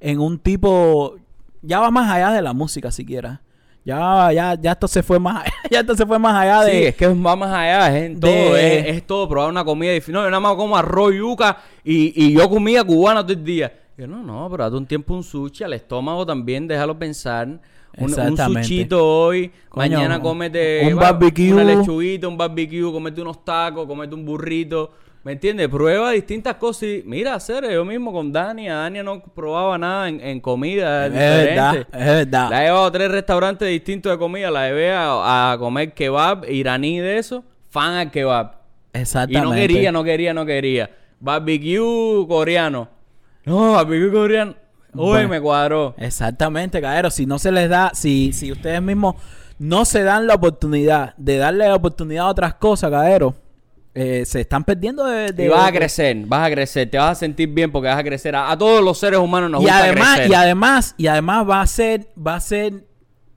en 0.00 0.20
un 0.20 0.38
tipo, 0.38 1.16
ya 1.62 1.80
va 1.80 1.90
más 1.90 2.10
allá 2.10 2.30
de 2.30 2.42
la 2.42 2.52
música 2.52 2.90
siquiera. 2.90 3.40
Ya, 3.88 4.30
ya, 4.34 4.54
ya 4.60 4.72
esto 4.72 4.86
se 4.86 5.02
fue 5.02 5.18
más, 5.18 5.44
ya 5.70 5.80
esto 5.80 5.96
se 5.96 6.04
fue 6.04 6.18
más 6.18 6.34
allá 6.34 6.62
de. 6.64 6.72
Sí, 6.72 6.84
es 6.88 6.94
que 6.94 7.06
va 7.08 7.34
más 7.36 7.50
allá, 7.50 7.96
es 7.96 8.04
en 8.04 8.20
todo, 8.20 8.30
de- 8.30 8.80
es, 8.80 8.96
es 8.96 9.06
todo, 9.06 9.26
probar 9.26 9.48
una 9.48 9.64
comida 9.64 9.92
difícil. 9.92 10.12
No, 10.12 10.20
yo 10.22 10.26
nada 10.30 10.40
más 10.40 10.56
como 10.56 10.76
arroz, 10.76 11.14
yuca 11.14 11.56
y, 11.82 12.12
y 12.14 12.34
yo 12.34 12.50
comía 12.50 12.84
cubana 12.84 13.22
todo 13.22 13.32
el 13.32 13.42
día. 13.42 13.72
Yo, 13.96 14.06
no, 14.06 14.22
no, 14.22 14.46
pero 14.50 14.64
date 14.64 14.76
un 14.76 14.86
tiempo 14.86 15.14
un 15.14 15.24
sushi 15.24 15.64
al 15.64 15.72
estómago 15.72 16.26
también, 16.26 16.68
déjalo 16.68 16.98
pensar. 16.98 17.48
Un, 17.96 18.12
un 18.20 18.36
sushito 18.36 19.04
hoy, 19.04 19.50
Coño, 19.70 19.96
mañana 19.96 20.20
cómete 20.20 20.86
un 20.92 20.98
va, 20.98 21.10
barbecue. 21.10 21.52
una 21.54 21.64
lechuguita, 21.64 22.28
un 22.28 22.36
barbecue, 22.36 22.92
comete 22.92 23.22
unos 23.22 23.42
tacos, 23.42 23.86
comete 23.86 24.14
un 24.14 24.24
burrito. 24.26 24.90
¿Me 25.24 25.32
entiendes? 25.32 25.68
Prueba 25.68 26.12
distintas 26.12 26.54
cosas 26.56 26.84
y 26.84 27.02
mira, 27.04 27.34
hacer 27.34 27.70
yo 27.70 27.84
mismo 27.84 28.12
con 28.12 28.32
Dania. 28.32 28.76
Dania 28.76 29.02
no 29.02 29.20
probaba 29.22 29.76
nada 29.76 30.08
en, 30.08 30.20
en 30.20 30.40
comida. 30.40 31.06
es 31.06 31.12
verdad, 31.12 31.72
diferente. 31.72 31.98
es 31.98 32.06
verdad. 32.06 32.50
La 32.50 32.62
he 32.62 32.66
llevado 32.66 32.86
a 32.86 32.92
tres 32.92 33.10
restaurantes 33.10 33.68
distintos 33.68 34.12
de 34.12 34.18
comida. 34.18 34.50
La 34.50 34.68
llevé 34.68 34.92
a, 34.92 35.52
a 35.52 35.58
comer 35.58 35.92
kebab 35.92 36.48
iraní 36.48 37.00
de 37.00 37.18
eso. 37.18 37.44
Fan 37.68 37.94
al 37.94 38.10
kebab. 38.10 38.52
Y 38.94 38.98
Exactamente. 39.00 39.44
no 39.48 39.54
quería, 39.54 39.92
no 39.92 40.04
quería, 40.04 40.34
no 40.34 40.46
quería. 40.46 40.90
Barbecue 41.20 42.26
coreano. 42.26 42.88
No, 43.44 43.72
barbecue 43.72 44.10
coreano. 44.12 44.54
Uy, 44.94 45.08
Bueno. 45.10 45.28
me 45.28 45.40
cuadró. 45.40 45.94
Exactamente, 45.98 46.80
Caero. 46.80 47.10
Si 47.10 47.26
no 47.26 47.38
se 47.38 47.52
les 47.52 47.68
da, 47.68 47.90
si, 47.92 48.32
si 48.32 48.50
ustedes 48.50 48.80
mismos 48.80 49.16
no 49.58 49.84
se 49.84 50.02
dan 50.04 50.26
la 50.26 50.34
oportunidad 50.34 51.14
de 51.16 51.36
darle 51.36 51.66
la 51.68 51.74
oportunidad 51.74 52.26
a 52.26 52.30
otras 52.30 52.54
cosas, 52.54 52.90
Caero, 52.90 53.34
eh, 54.00 54.24
se 54.24 54.40
están 54.42 54.64
perdiendo 54.64 55.04
de... 55.04 55.32
de- 55.32 55.44
y 55.46 55.48
vas 55.48 55.68
a 55.68 55.72
crecer, 55.72 56.16
vas 56.26 56.46
a 56.46 56.50
crecer. 56.50 56.90
Te 56.90 56.98
vas 56.98 57.12
a 57.12 57.14
sentir 57.14 57.48
bien 57.48 57.70
porque 57.72 57.88
vas 57.88 57.98
a 57.98 58.04
crecer. 58.04 58.34
A, 58.36 58.50
a 58.50 58.56
todos 58.56 58.82
los 58.82 58.98
seres 58.98 59.18
humanos 59.18 59.50
nos 59.50 59.60
y 59.60 59.64
gusta 59.64 59.78
además, 59.78 60.14
crecer. 60.14 60.30
y 60.30 60.34
además, 60.34 60.94
y 60.96 61.06
además 61.08 61.48
va 61.48 61.60
a 61.62 61.66
ser, 61.66 62.08
va 62.16 62.36
a 62.36 62.40
ser, 62.40 62.84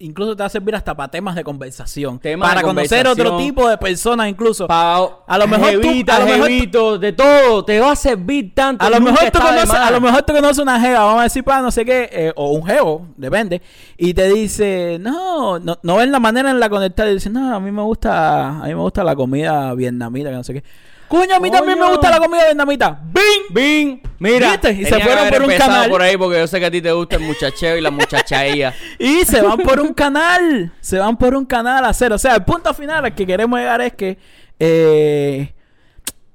incluso 0.01 0.35
te 0.35 0.43
va 0.43 0.47
a 0.47 0.49
servir 0.49 0.75
hasta 0.75 0.95
para 0.95 1.09
temas 1.09 1.35
de 1.35 1.43
conversación. 1.43 2.19
Temas 2.19 2.47
para 2.49 2.61
de 2.61 2.67
conocer 2.67 3.07
otro 3.07 3.37
tipo 3.37 3.67
de 3.69 3.77
personas 3.77 4.27
incluso. 4.27 4.67
Pa- 4.67 4.97
A 5.27 5.37
lo 5.37 5.47
mejor 5.47 5.71
tú- 5.73 5.81
jevita, 5.81 6.15
a 6.17 6.19
lo 6.19 6.25
mejor 6.25 6.49
tú- 6.71 6.99
de 6.99 7.13
todo. 7.13 7.63
Te 7.65 7.79
va 7.79 7.91
a 7.91 7.95
servir 7.95 8.53
tanto. 8.53 8.85
A 8.85 8.89
lo, 8.89 8.99
mejor 8.99 9.31
tú 9.31 9.39
conoces, 9.39 9.69
a 9.71 9.91
lo 9.91 10.01
mejor 10.01 10.21
tú 10.23 10.33
conoces 10.33 10.57
una 10.59 10.79
jeva, 10.79 10.99
vamos 11.05 11.19
a 11.21 11.23
decir 11.23 11.43
para 11.43 11.61
no 11.61 11.71
sé 11.71 11.85
qué, 11.85 12.09
eh, 12.11 12.33
o 12.35 12.51
un 12.51 12.65
jevo, 12.65 13.07
depende, 13.17 13.61
y 13.97 14.13
te 14.13 14.27
dice, 14.31 14.97
no, 14.99 15.59
no, 15.59 15.77
no 15.81 15.95
ven 15.97 16.11
la 16.11 16.19
manera 16.19 16.51
en 16.51 16.59
la 16.59 16.69
conectar, 16.69 17.07
y 17.07 17.13
dice, 17.13 17.29
no, 17.29 17.55
a 17.55 17.59
mí 17.59 17.71
me 17.71 17.81
gusta, 17.81 18.49
a 18.49 18.63
mí 18.63 18.69
me 18.75 18.81
gusta 18.81 19.03
la 19.03 19.15
comida 19.15 19.73
vietnamita, 19.73 20.29
que 20.29 20.35
no 20.35 20.43
sé 20.43 20.53
qué. 20.53 20.63
Coño, 21.11 21.35
a 21.35 21.39
mí 21.41 21.51
también 21.51 21.77
me 21.77 21.89
gusta 21.89 22.09
la 22.09 22.19
comida 22.19 22.45
vietnamita. 22.45 22.97
¡Bing! 23.03 23.53
Bing, 23.53 24.01
mira, 24.17 24.51
¿Viste? 24.51 24.71
Y 24.71 24.85
se 24.85 24.97
fueron 24.97 25.29
por 25.29 25.41
un 25.41 25.57
canal. 25.57 25.89
por 25.89 26.01
ahí 26.01 26.15
porque 26.15 26.39
yo 26.39 26.47
sé 26.47 26.57
que 26.57 26.67
a 26.67 26.71
ti 26.71 26.81
te 26.81 26.89
gusta 26.93 27.17
el 27.17 27.23
muchacheo 27.23 27.75
y 27.75 27.81
la 27.81 27.91
muchachaía. 27.91 28.73
Y 28.97 29.25
se 29.25 29.41
van 29.41 29.57
por 29.57 29.81
un 29.81 29.93
canal, 29.93 30.71
se 30.79 30.99
van 30.99 31.17
por 31.17 31.35
un 31.35 31.45
canal 31.45 31.83
a 31.83 31.89
hacer. 31.89 32.13
O 32.13 32.17
sea, 32.17 32.33
el 32.35 32.45
punto 32.45 32.73
final 32.73 33.03
al 33.03 33.13
que 33.13 33.27
queremos 33.27 33.59
llegar 33.59 33.81
es 33.81 33.91
que 33.91 34.17
eh, 34.57 35.53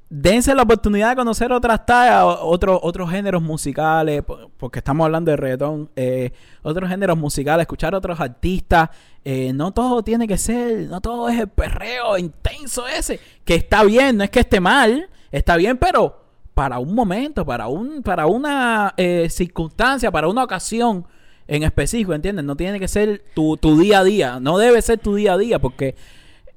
dense 0.09 0.55
la 0.55 0.63
oportunidad 0.63 1.11
de 1.11 1.17
conocer 1.17 1.51
otras 1.53 1.85
tallas, 1.85 2.25
otros 2.43 2.79
otros 2.83 3.11
géneros 3.11 3.43
musicales, 3.43 4.23
po- 4.23 4.51
porque 4.57 4.79
estamos 4.79 5.05
hablando 5.05 5.31
de 5.31 5.37
reggaetón, 5.37 5.91
eh, 5.97 6.31
otros 6.63 6.89
géneros 6.89 7.19
musicales, 7.19 7.63
escuchar 7.65 7.95
otros 7.95 8.21
artistas. 8.21 8.91
eh, 9.25 9.53
no 9.53 9.73
todo 9.73 10.03
tiene 10.03 10.29
que 10.29 10.39
ser, 10.39 10.89
no 10.89 11.01
todo 11.01 11.29
es 11.29 11.41
el 11.41 11.49
perreo 11.49 12.17
intenso 12.17 12.87
ese, 12.87 13.19
que 13.45 13.57
está 13.57 13.83
bien, 13.83 14.17
no 14.17 14.25
es 14.25 14.31
que 14.31 14.41
esté 14.41 14.61
mal, 14.61 15.09
está 15.33 15.57
bien, 15.57 15.77
pero 15.79 16.25
para 16.55 16.79
un 16.79 16.95
momento, 16.95 17.45
para 17.45 17.67
un 17.67 18.03
para 18.05 18.27
una 18.27 18.95
eh, 18.97 19.27
circunstancia, 19.29 20.11
para 20.13 20.29
una 20.29 20.45
ocasión 20.45 21.05
en 21.49 21.63
específico, 21.65 22.13
¿entiendes? 22.15 22.45
No 22.45 22.57
tiene 22.57 22.81
que 22.81 22.89
ser 22.89 23.23
tu, 23.35 23.57
tu 23.57 23.79
día 23.79 24.01
a 24.01 24.05
día, 24.05 24.41
no 24.41 24.59
debe 24.59 24.81
ser 24.83 24.99
tu 24.99 25.15
día 25.17 25.35
a 25.35 25.39
día, 25.39 25.59
porque 25.61 25.95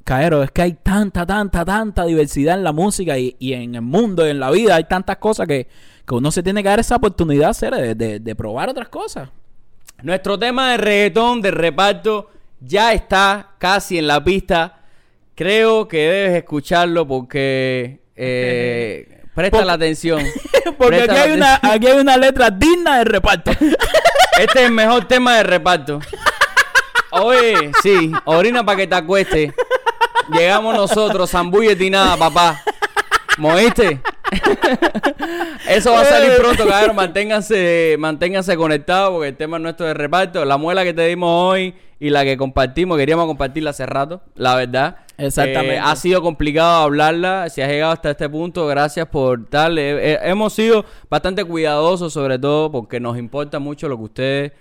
Caero, 0.09 0.41
es 0.41 0.49
que 0.49 0.63
hay 0.63 0.73
tanta, 0.73 1.23
tanta, 1.23 1.63
tanta 1.63 2.03
diversidad 2.05 2.55
en 2.57 2.63
la 2.63 2.71
música 2.71 3.15
y, 3.19 3.35
y 3.37 3.53
en 3.53 3.75
el 3.75 3.83
mundo 3.83 4.25
y 4.25 4.31
en 4.31 4.39
la 4.39 4.49
vida. 4.49 4.75
Hay 4.75 4.85
tantas 4.85 5.17
cosas 5.17 5.47
que, 5.47 5.67
que 6.07 6.15
uno 6.15 6.31
se 6.31 6.41
tiene 6.41 6.63
que 6.63 6.69
dar 6.69 6.79
esa 6.79 6.95
oportunidad 6.95 7.51
hacer, 7.51 7.75
de, 7.75 7.93
de- 7.93 8.19
de 8.19 8.35
probar 8.35 8.69
otras 8.69 8.89
cosas. 8.89 9.29
Nuestro 10.01 10.39
tema 10.39 10.71
de 10.71 10.77
reggaetón, 10.77 11.43
de 11.43 11.51
reparto, 11.51 12.31
ya 12.59 12.91
está 12.93 13.51
casi 13.59 13.99
en 13.99 14.07
la 14.07 14.23
pista. 14.23 14.79
Creo 15.35 15.87
que 15.87 15.97
debes 15.97 16.37
escucharlo 16.37 17.07
porque... 17.07 17.99
eh, 18.15 19.21
presta 19.35 19.57
Por- 19.59 19.67
la 19.67 19.73
atención. 19.73 20.23
Porque 20.77 20.97
Presta 20.97 21.13
aquí 21.13 21.21
hay, 21.21 21.31
una, 21.37 21.53
atención. 21.55 21.75
aquí 21.77 21.87
hay 21.87 21.99
una 21.99 22.17
letra 22.17 22.49
digna 22.49 22.97
de 22.97 23.03
reparto. 23.03 23.51
Este 24.39 24.59
es 24.59 24.65
el 24.65 24.71
mejor 24.71 25.05
tema 25.07 25.35
de 25.37 25.43
reparto. 25.43 25.99
Oye, 27.11 27.71
sí, 27.83 28.11
orina 28.25 28.63
para 28.65 28.77
que 28.77 28.87
te 28.87 28.95
acueste. 28.95 29.53
Llegamos 30.31 30.75
nosotros, 30.75 31.29
zambúllete 31.31 31.85
y 31.85 31.89
nada, 31.89 32.17
papá. 32.17 32.61
¿Moviste? 33.37 34.01
Eso 35.67 35.91
va 35.91 36.01
a 36.01 36.05
salir 36.05 36.31
pronto, 36.37 36.67
cabrón. 36.67 36.95
Manténganse, 36.95 37.95
manténganse 37.97 38.55
conectados 38.55 39.11
porque 39.11 39.29
el 39.29 39.37
tema 39.37 39.57
es 39.57 39.63
nuestro 39.63 39.85
de 39.85 39.93
reparto. 39.93 40.43
La 40.45 40.57
muela 40.57 40.83
que 40.83 40.93
te 40.93 41.05
dimos 41.07 41.29
hoy 41.31 41.73
y 41.99 42.09
la 42.09 42.23
que 42.23 42.37
compartimos, 42.37 42.97
queríamos 42.97 43.25
compartirla 43.25 43.71
hace 43.71 43.85
rato, 43.85 44.21
la 44.35 44.55
verdad. 44.55 44.97
Exactamente. 45.17 45.75
Eh, 45.75 45.81
ha 45.83 45.95
sido 45.95 46.21
complicado 46.21 46.83
hablarla. 46.83 47.49
Si 47.49 47.61
has 47.61 47.69
llegado 47.69 47.91
hasta 47.91 48.11
este 48.11 48.29
punto, 48.29 48.67
gracias 48.67 49.07
por 49.07 49.47
tal. 49.47 49.77
Eh, 49.77 50.13
eh, 50.13 50.19
hemos 50.23 50.53
sido 50.53 50.85
bastante 51.09 51.43
cuidadosos, 51.43 52.13
sobre 52.13 52.39
todo 52.39 52.71
porque 52.71 52.99
nos 52.99 53.17
importa 53.17 53.59
mucho 53.59 53.89
lo 53.89 53.97
que 53.97 54.03
ustedes 54.03 54.51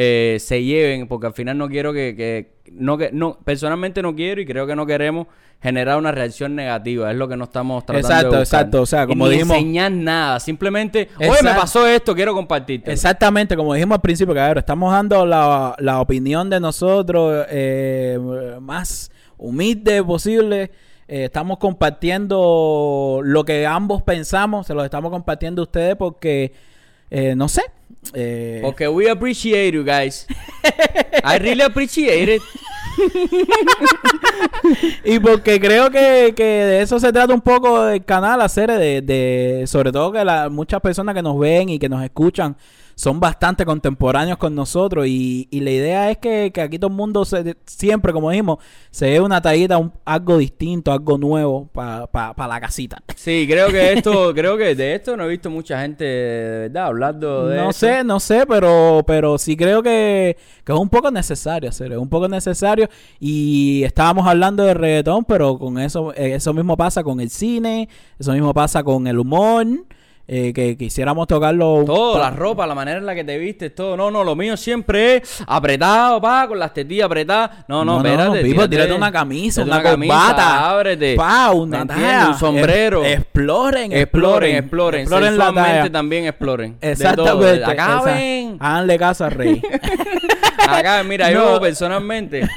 eh, 0.00 0.36
se 0.38 0.62
lleven, 0.62 1.08
porque 1.08 1.26
al 1.26 1.32
final 1.32 1.58
no 1.58 1.68
quiero 1.68 1.92
que, 1.92 2.14
que- 2.16 2.58
no 2.72 2.96
que 2.98 3.10
no 3.12 3.38
personalmente 3.44 4.00
no 4.02 4.14
quiero 4.14 4.40
y 4.40 4.46
creo 4.46 4.66
que 4.66 4.76
no 4.76 4.86
queremos 4.86 5.26
generar 5.60 5.98
una 5.98 6.12
reacción 6.12 6.54
negativa, 6.54 7.10
es 7.10 7.16
lo 7.16 7.26
que 7.26 7.36
no 7.36 7.44
estamos 7.44 7.84
tratando 7.84 8.08
Exacto, 8.08 8.36
de 8.36 8.42
exacto, 8.42 8.82
o 8.82 8.86
sea, 8.86 9.02
Y 9.04 9.06
como 9.08 9.26
ni 9.26 9.32
dijimos- 9.32 9.56
enseñar 9.56 9.90
nada, 9.90 10.38
simplemente, 10.38 11.08
oye, 11.18 11.42
me 11.42 11.50
pasó 11.54 11.84
esto, 11.86 12.14
quiero 12.14 12.32
compartirte. 12.32 12.92
Exactamente, 12.92 13.56
como 13.56 13.74
dijimos 13.74 13.96
al 13.96 14.02
principio, 14.02 14.34
cabrón, 14.34 14.58
estamos 14.58 14.92
dando 14.92 15.26
la, 15.26 15.74
la 15.78 16.00
opinión 16.00 16.48
de 16.48 16.60
nosotros 16.60 17.44
eh, 17.50 18.18
más 18.60 19.10
humilde 19.36 20.04
posible. 20.04 20.70
Eh, 21.08 21.24
estamos 21.24 21.56
compartiendo 21.58 23.20
lo 23.24 23.44
que 23.44 23.66
ambos 23.66 24.02
pensamos, 24.02 24.66
se 24.66 24.74
lo 24.74 24.84
estamos 24.84 25.10
compartiendo 25.10 25.62
a 25.62 25.64
ustedes 25.64 25.96
porque, 25.96 26.52
eh, 27.10 27.34
no 27.36 27.48
sé. 27.48 27.62
eh, 28.14 28.60
Porque 28.62 28.88
we 28.88 29.10
appreciate 29.10 29.72
you 29.72 29.84
guys. 29.84 30.26
I 31.24 31.38
really 31.38 31.62
appreciate 31.62 32.34
it. 32.36 32.42
y 35.04 35.18
porque 35.20 35.60
creo 35.60 35.90
que, 35.90 36.32
que 36.36 36.44
de 36.44 36.82
eso 36.82 36.98
se 37.00 37.12
trata 37.12 37.32
un 37.32 37.40
poco 37.40 37.88
el 37.88 38.04
canal, 38.04 38.40
hacer 38.40 38.70
de, 38.72 39.02
de 39.02 39.64
sobre 39.66 39.92
todo 39.92 40.12
que 40.12 40.24
la- 40.24 40.48
muchas 40.48 40.80
personas 40.80 41.14
que 41.14 41.22
nos 41.22 41.38
ven 41.38 41.68
y 41.68 41.78
que 41.78 41.88
nos 41.88 42.02
escuchan 42.02 42.56
son 42.98 43.20
bastante 43.20 43.64
contemporáneos 43.64 44.38
con 44.38 44.56
nosotros 44.56 45.06
y, 45.06 45.46
y 45.52 45.60
la 45.60 45.70
idea 45.70 46.10
es 46.10 46.18
que, 46.18 46.50
que 46.52 46.60
aquí 46.60 46.80
todo 46.80 46.90
el 46.90 46.96
mundo 46.96 47.24
se- 47.24 47.56
siempre, 47.64 48.12
como 48.12 48.28
dijimos, 48.28 48.58
se 48.90 49.06
dé 49.06 49.20
una 49.20 49.40
tallita, 49.40 49.78
un- 49.78 49.92
algo 50.04 50.36
distinto, 50.36 50.90
algo 50.90 51.16
nuevo 51.16 51.68
para 51.72 52.48
la 52.48 52.60
casita. 52.60 53.00
Sí, 53.14 53.46
creo 53.48 53.68
que 53.68 53.92
esto, 53.92 54.32
creo 54.34 54.56
que 54.58 54.74
de 54.74 54.96
esto 54.96 55.16
no 55.16 55.26
he 55.26 55.28
visto 55.28 55.48
mucha 55.48 55.80
gente 55.80 56.02
de 56.04 56.58
verdad 56.70 56.86
hablando 56.86 57.46
de 57.46 57.56
No 57.58 57.70
esto. 57.70 57.86
sé, 57.86 58.02
no 58.02 58.18
sé, 58.18 58.44
pero, 58.48 59.04
pero 59.06 59.38
sí 59.38 59.56
creo 59.56 59.80
que, 59.80 60.36
que 60.64 60.72
es 60.72 60.78
un 60.78 60.88
poco 60.88 61.12
necesario 61.12 61.68
hacer, 61.70 61.92
es 61.92 61.98
un 61.98 62.08
poco 62.08 62.26
necesario. 62.26 62.88
Y 63.20 63.84
estábamos 63.84 64.26
hablando 64.26 64.64
de 64.64 64.74
reggaetón, 64.74 65.24
pero 65.24 65.56
con 65.56 65.78
eso, 65.78 66.12
eso 66.14 66.52
mismo 66.52 66.76
pasa 66.76 67.04
con 67.04 67.20
el 67.20 67.30
cine, 67.30 67.88
eso 68.18 68.32
mismo 68.32 68.52
pasa 68.52 68.82
con 68.82 69.06
el 69.06 69.20
humor, 69.20 69.66
eh, 70.28 70.52
que 70.52 70.76
quisiéramos 70.76 71.26
tocarlo. 71.26 71.82
Todo, 71.86 72.18
la 72.18 72.30
ropa, 72.30 72.66
la 72.66 72.74
manera 72.74 72.98
en 72.98 73.06
la 73.06 73.14
que 73.14 73.24
te 73.24 73.38
vistes, 73.38 73.74
todo. 73.74 73.96
No, 73.96 74.10
no, 74.10 74.22
lo 74.22 74.36
mío 74.36 74.56
siempre 74.58 75.16
es 75.16 75.42
apretado, 75.46 76.20
pa, 76.20 76.46
con 76.46 76.58
las 76.58 76.74
tetillas 76.74 77.06
apretadas. 77.06 77.64
No, 77.66 77.82
no, 77.84 77.96
espérate. 77.96 78.42
Pipo, 78.42 78.68
tírate 78.68 78.92
una 78.92 79.10
camisa, 79.10 79.64
tírate 79.64 79.94
una, 79.94 79.96
corbata, 80.06 80.70
ábrete. 80.70 81.16
pa, 81.16 81.48
¿Me 81.48 81.54
una 81.60 81.86
talla, 81.86 82.28
Un 82.28 82.38
sombrero. 82.38 83.04
Es- 83.04 83.18
exploren, 83.18 83.92
Exploren, 83.92 84.56
exploren. 84.56 85.00
exploren 85.00 85.38
la 85.38 85.90
también 85.90 86.26
exploren. 86.26 86.76
Exactamente. 86.80 87.64
ven. 88.04 88.56
Háganle 88.60 88.98
caso 88.98 89.24
a 89.24 89.30
Rey. 89.30 89.62
Acá, 90.76 91.02
mira, 91.02 91.30
No. 91.30 91.54
yo 91.54 91.60
personalmente. 91.60 92.42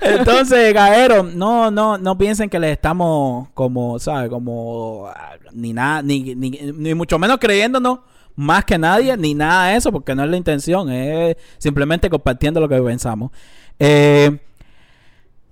Entonces, 0.00 0.72
Gaero, 0.74 1.22
no, 1.22 1.70
no, 1.70 1.98
no 1.98 2.18
piensen 2.18 2.48
que 2.48 2.58
les 2.58 2.72
estamos 2.72 3.48
como, 3.54 3.98
¿sabes? 3.98 4.30
Como 4.30 5.06
ah, 5.14 5.34
ni 5.52 5.72
nada, 5.72 6.02
ni, 6.02 6.34
ni, 6.34 6.50
ni 6.50 6.94
mucho 6.94 7.18
menos 7.18 7.38
creyéndonos 7.38 8.00
más 8.36 8.64
que 8.64 8.78
nadie, 8.78 9.16
ni 9.16 9.34
nada 9.34 9.68
de 9.68 9.76
eso, 9.76 9.90
porque 9.90 10.14
no 10.14 10.22
es 10.24 10.30
la 10.30 10.36
intención, 10.36 10.90
es 10.90 11.36
simplemente 11.58 12.08
compartiendo 12.08 12.60
lo 12.60 12.68
que 12.68 12.80
pensamos. 12.80 13.32
Eh, 13.78 14.38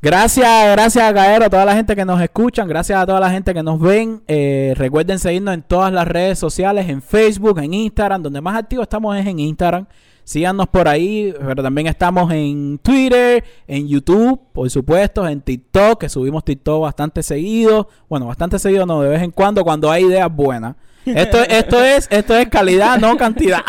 Gracias, 0.03 0.73
gracias 0.73 1.05
a 1.05 1.11
Gaero, 1.11 1.47
a 1.47 1.51
toda 1.51 1.65
la 1.65 1.75
gente 1.75 1.97
que 1.97 2.05
nos 2.05 2.21
escuchan, 2.21 2.69
gracias 2.69 2.97
a 2.97 3.07
toda 3.07 3.19
la 3.19 3.29
gente 3.31 3.53
que 3.53 3.63
nos 3.63 3.81
ven. 3.81 4.23
Eh, 4.29 4.73
recuerden 4.77 5.19
seguirnos 5.19 5.55
en 5.55 5.63
todas 5.63 5.93
las 5.93 6.07
redes 6.07 6.39
sociales, 6.39 6.89
en 6.89 7.03
Facebook, 7.03 7.59
en 7.59 7.75
Instagram, 7.75 8.23
donde 8.23 8.41
más 8.41 8.57
activos 8.57 8.85
estamos 8.85 9.17
es 9.17 9.27
en 9.27 9.41
Instagram. 9.41 9.87
Síganos 10.27 10.67
por 10.67 10.89
ahí, 10.89 11.33
pero 11.39 11.63
también 11.63 11.87
estamos 11.87 12.33
en 12.33 12.79
Twitter, 12.79 13.45
en 13.69 13.87
YouTube, 13.87 14.41
por 14.53 14.69
supuesto, 14.69 15.25
en 15.29 15.41
TikTok, 15.41 16.01
que 16.01 16.09
subimos 16.09 16.45
TikTok 16.45 16.83
bastante 16.83 17.23
seguido. 17.23 17.89
Bueno, 18.09 18.27
bastante 18.27 18.59
seguido 18.59 18.85
no, 18.87 19.03
de 19.03 19.11
vez 19.11 19.23
en 19.23 19.31
cuando, 19.31 19.63
cuando 19.63 19.89
hay 19.89 20.05
ideas 20.05 20.29
buenas. 20.35 20.75
Esto, 21.05 21.39
esto 21.43 21.85
es, 21.85 22.09
esto 22.11 22.37
es 22.37 22.49
calidad, 22.49 22.99
no 22.99 23.17
cantidad. 23.17 23.63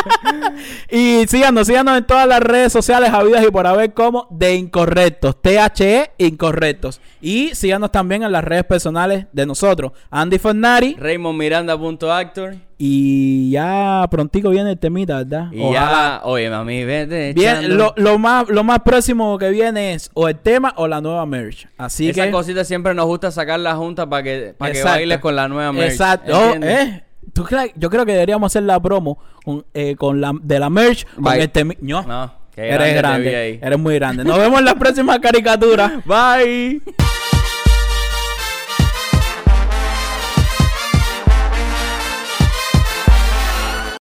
y 0.90 1.26
síganos, 1.28 1.66
síganos 1.66 1.98
en 1.98 2.06
todas 2.06 2.26
las 2.26 2.40
redes 2.40 2.72
sociales 2.72 3.10
habidas 3.10 3.44
y 3.46 3.50
por 3.50 3.66
haber 3.66 3.92
como 3.92 4.28
de 4.30 4.54
incorrectos, 4.54 5.36
THE 5.42 6.12
incorrectos. 6.16 7.02
Y 7.20 7.54
síganos 7.54 7.92
también 7.92 8.22
en 8.22 8.32
las 8.32 8.42
redes 8.42 8.64
personales 8.64 9.26
de 9.30 9.44
nosotros, 9.44 9.92
Andy 10.10 10.38
Fornari. 10.38 10.94
RaymondMiranda.actor. 10.98 12.56
Y 12.78 13.50
ya 13.50 14.06
prontico 14.10 14.50
viene 14.50 14.72
el 14.72 14.78
temita, 14.78 15.16
¿verdad? 15.18 15.50
Y 15.50 15.62
Ojalá. 15.62 16.20
ya, 16.20 16.20
oye, 16.24 16.50
mami, 16.50 16.84
vete. 16.84 17.32
Bien, 17.32 17.76
lo, 17.78 17.94
lo 17.96 18.18
más, 18.18 18.48
lo 18.50 18.64
más 18.64 18.80
próximo 18.80 19.38
que 19.38 19.48
viene 19.48 19.94
es 19.94 20.10
o 20.12 20.28
el 20.28 20.36
tema 20.38 20.74
o 20.76 20.86
la 20.86 21.00
nueva 21.00 21.24
merch. 21.24 21.68
Así 21.78 22.10
Esas 22.10 22.26
que. 22.26 22.32
cositas 22.32 22.68
siempre 22.68 22.92
nos 22.92 23.06
gusta 23.06 23.30
sacarlas 23.30 23.76
juntas 23.76 24.06
para 24.08 24.22
que, 24.22 24.54
para 24.58 24.72
que 24.72 24.82
bailes 24.82 25.18
con 25.20 25.34
la 25.34 25.48
nueva 25.48 25.72
merch. 25.72 25.90
Exacto. 25.92 26.32
Oh, 26.38 26.54
eh. 26.62 27.02
¿Tú 27.32 27.44
crees? 27.44 27.72
Yo 27.76 27.88
creo 27.88 28.04
que 28.04 28.12
deberíamos 28.12 28.52
hacer 28.52 28.62
la 28.64 28.78
promo 28.80 29.18
con, 29.44 29.64
eh, 29.72 29.96
con 29.96 30.20
la, 30.20 30.32
de 30.42 30.58
la 30.60 30.68
merch 30.68 31.06
con 31.14 31.24
Bye. 31.24 31.42
el 31.42 31.52
temi- 31.52 31.78
No, 31.80 32.02
No, 32.02 32.32
eres 32.56 32.94
grande 32.94 33.30
grande. 33.30 33.60
Eres 33.62 33.78
muy 33.78 33.94
grande. 33.94 34.22
Nos 34.24 34.38
vemos 34.38 34.58
en 34.58 34.64
la 34.66 34.74
próxima 34.74 35.18
caricatura. 35.18 36.02
Bye. 36.06 36.82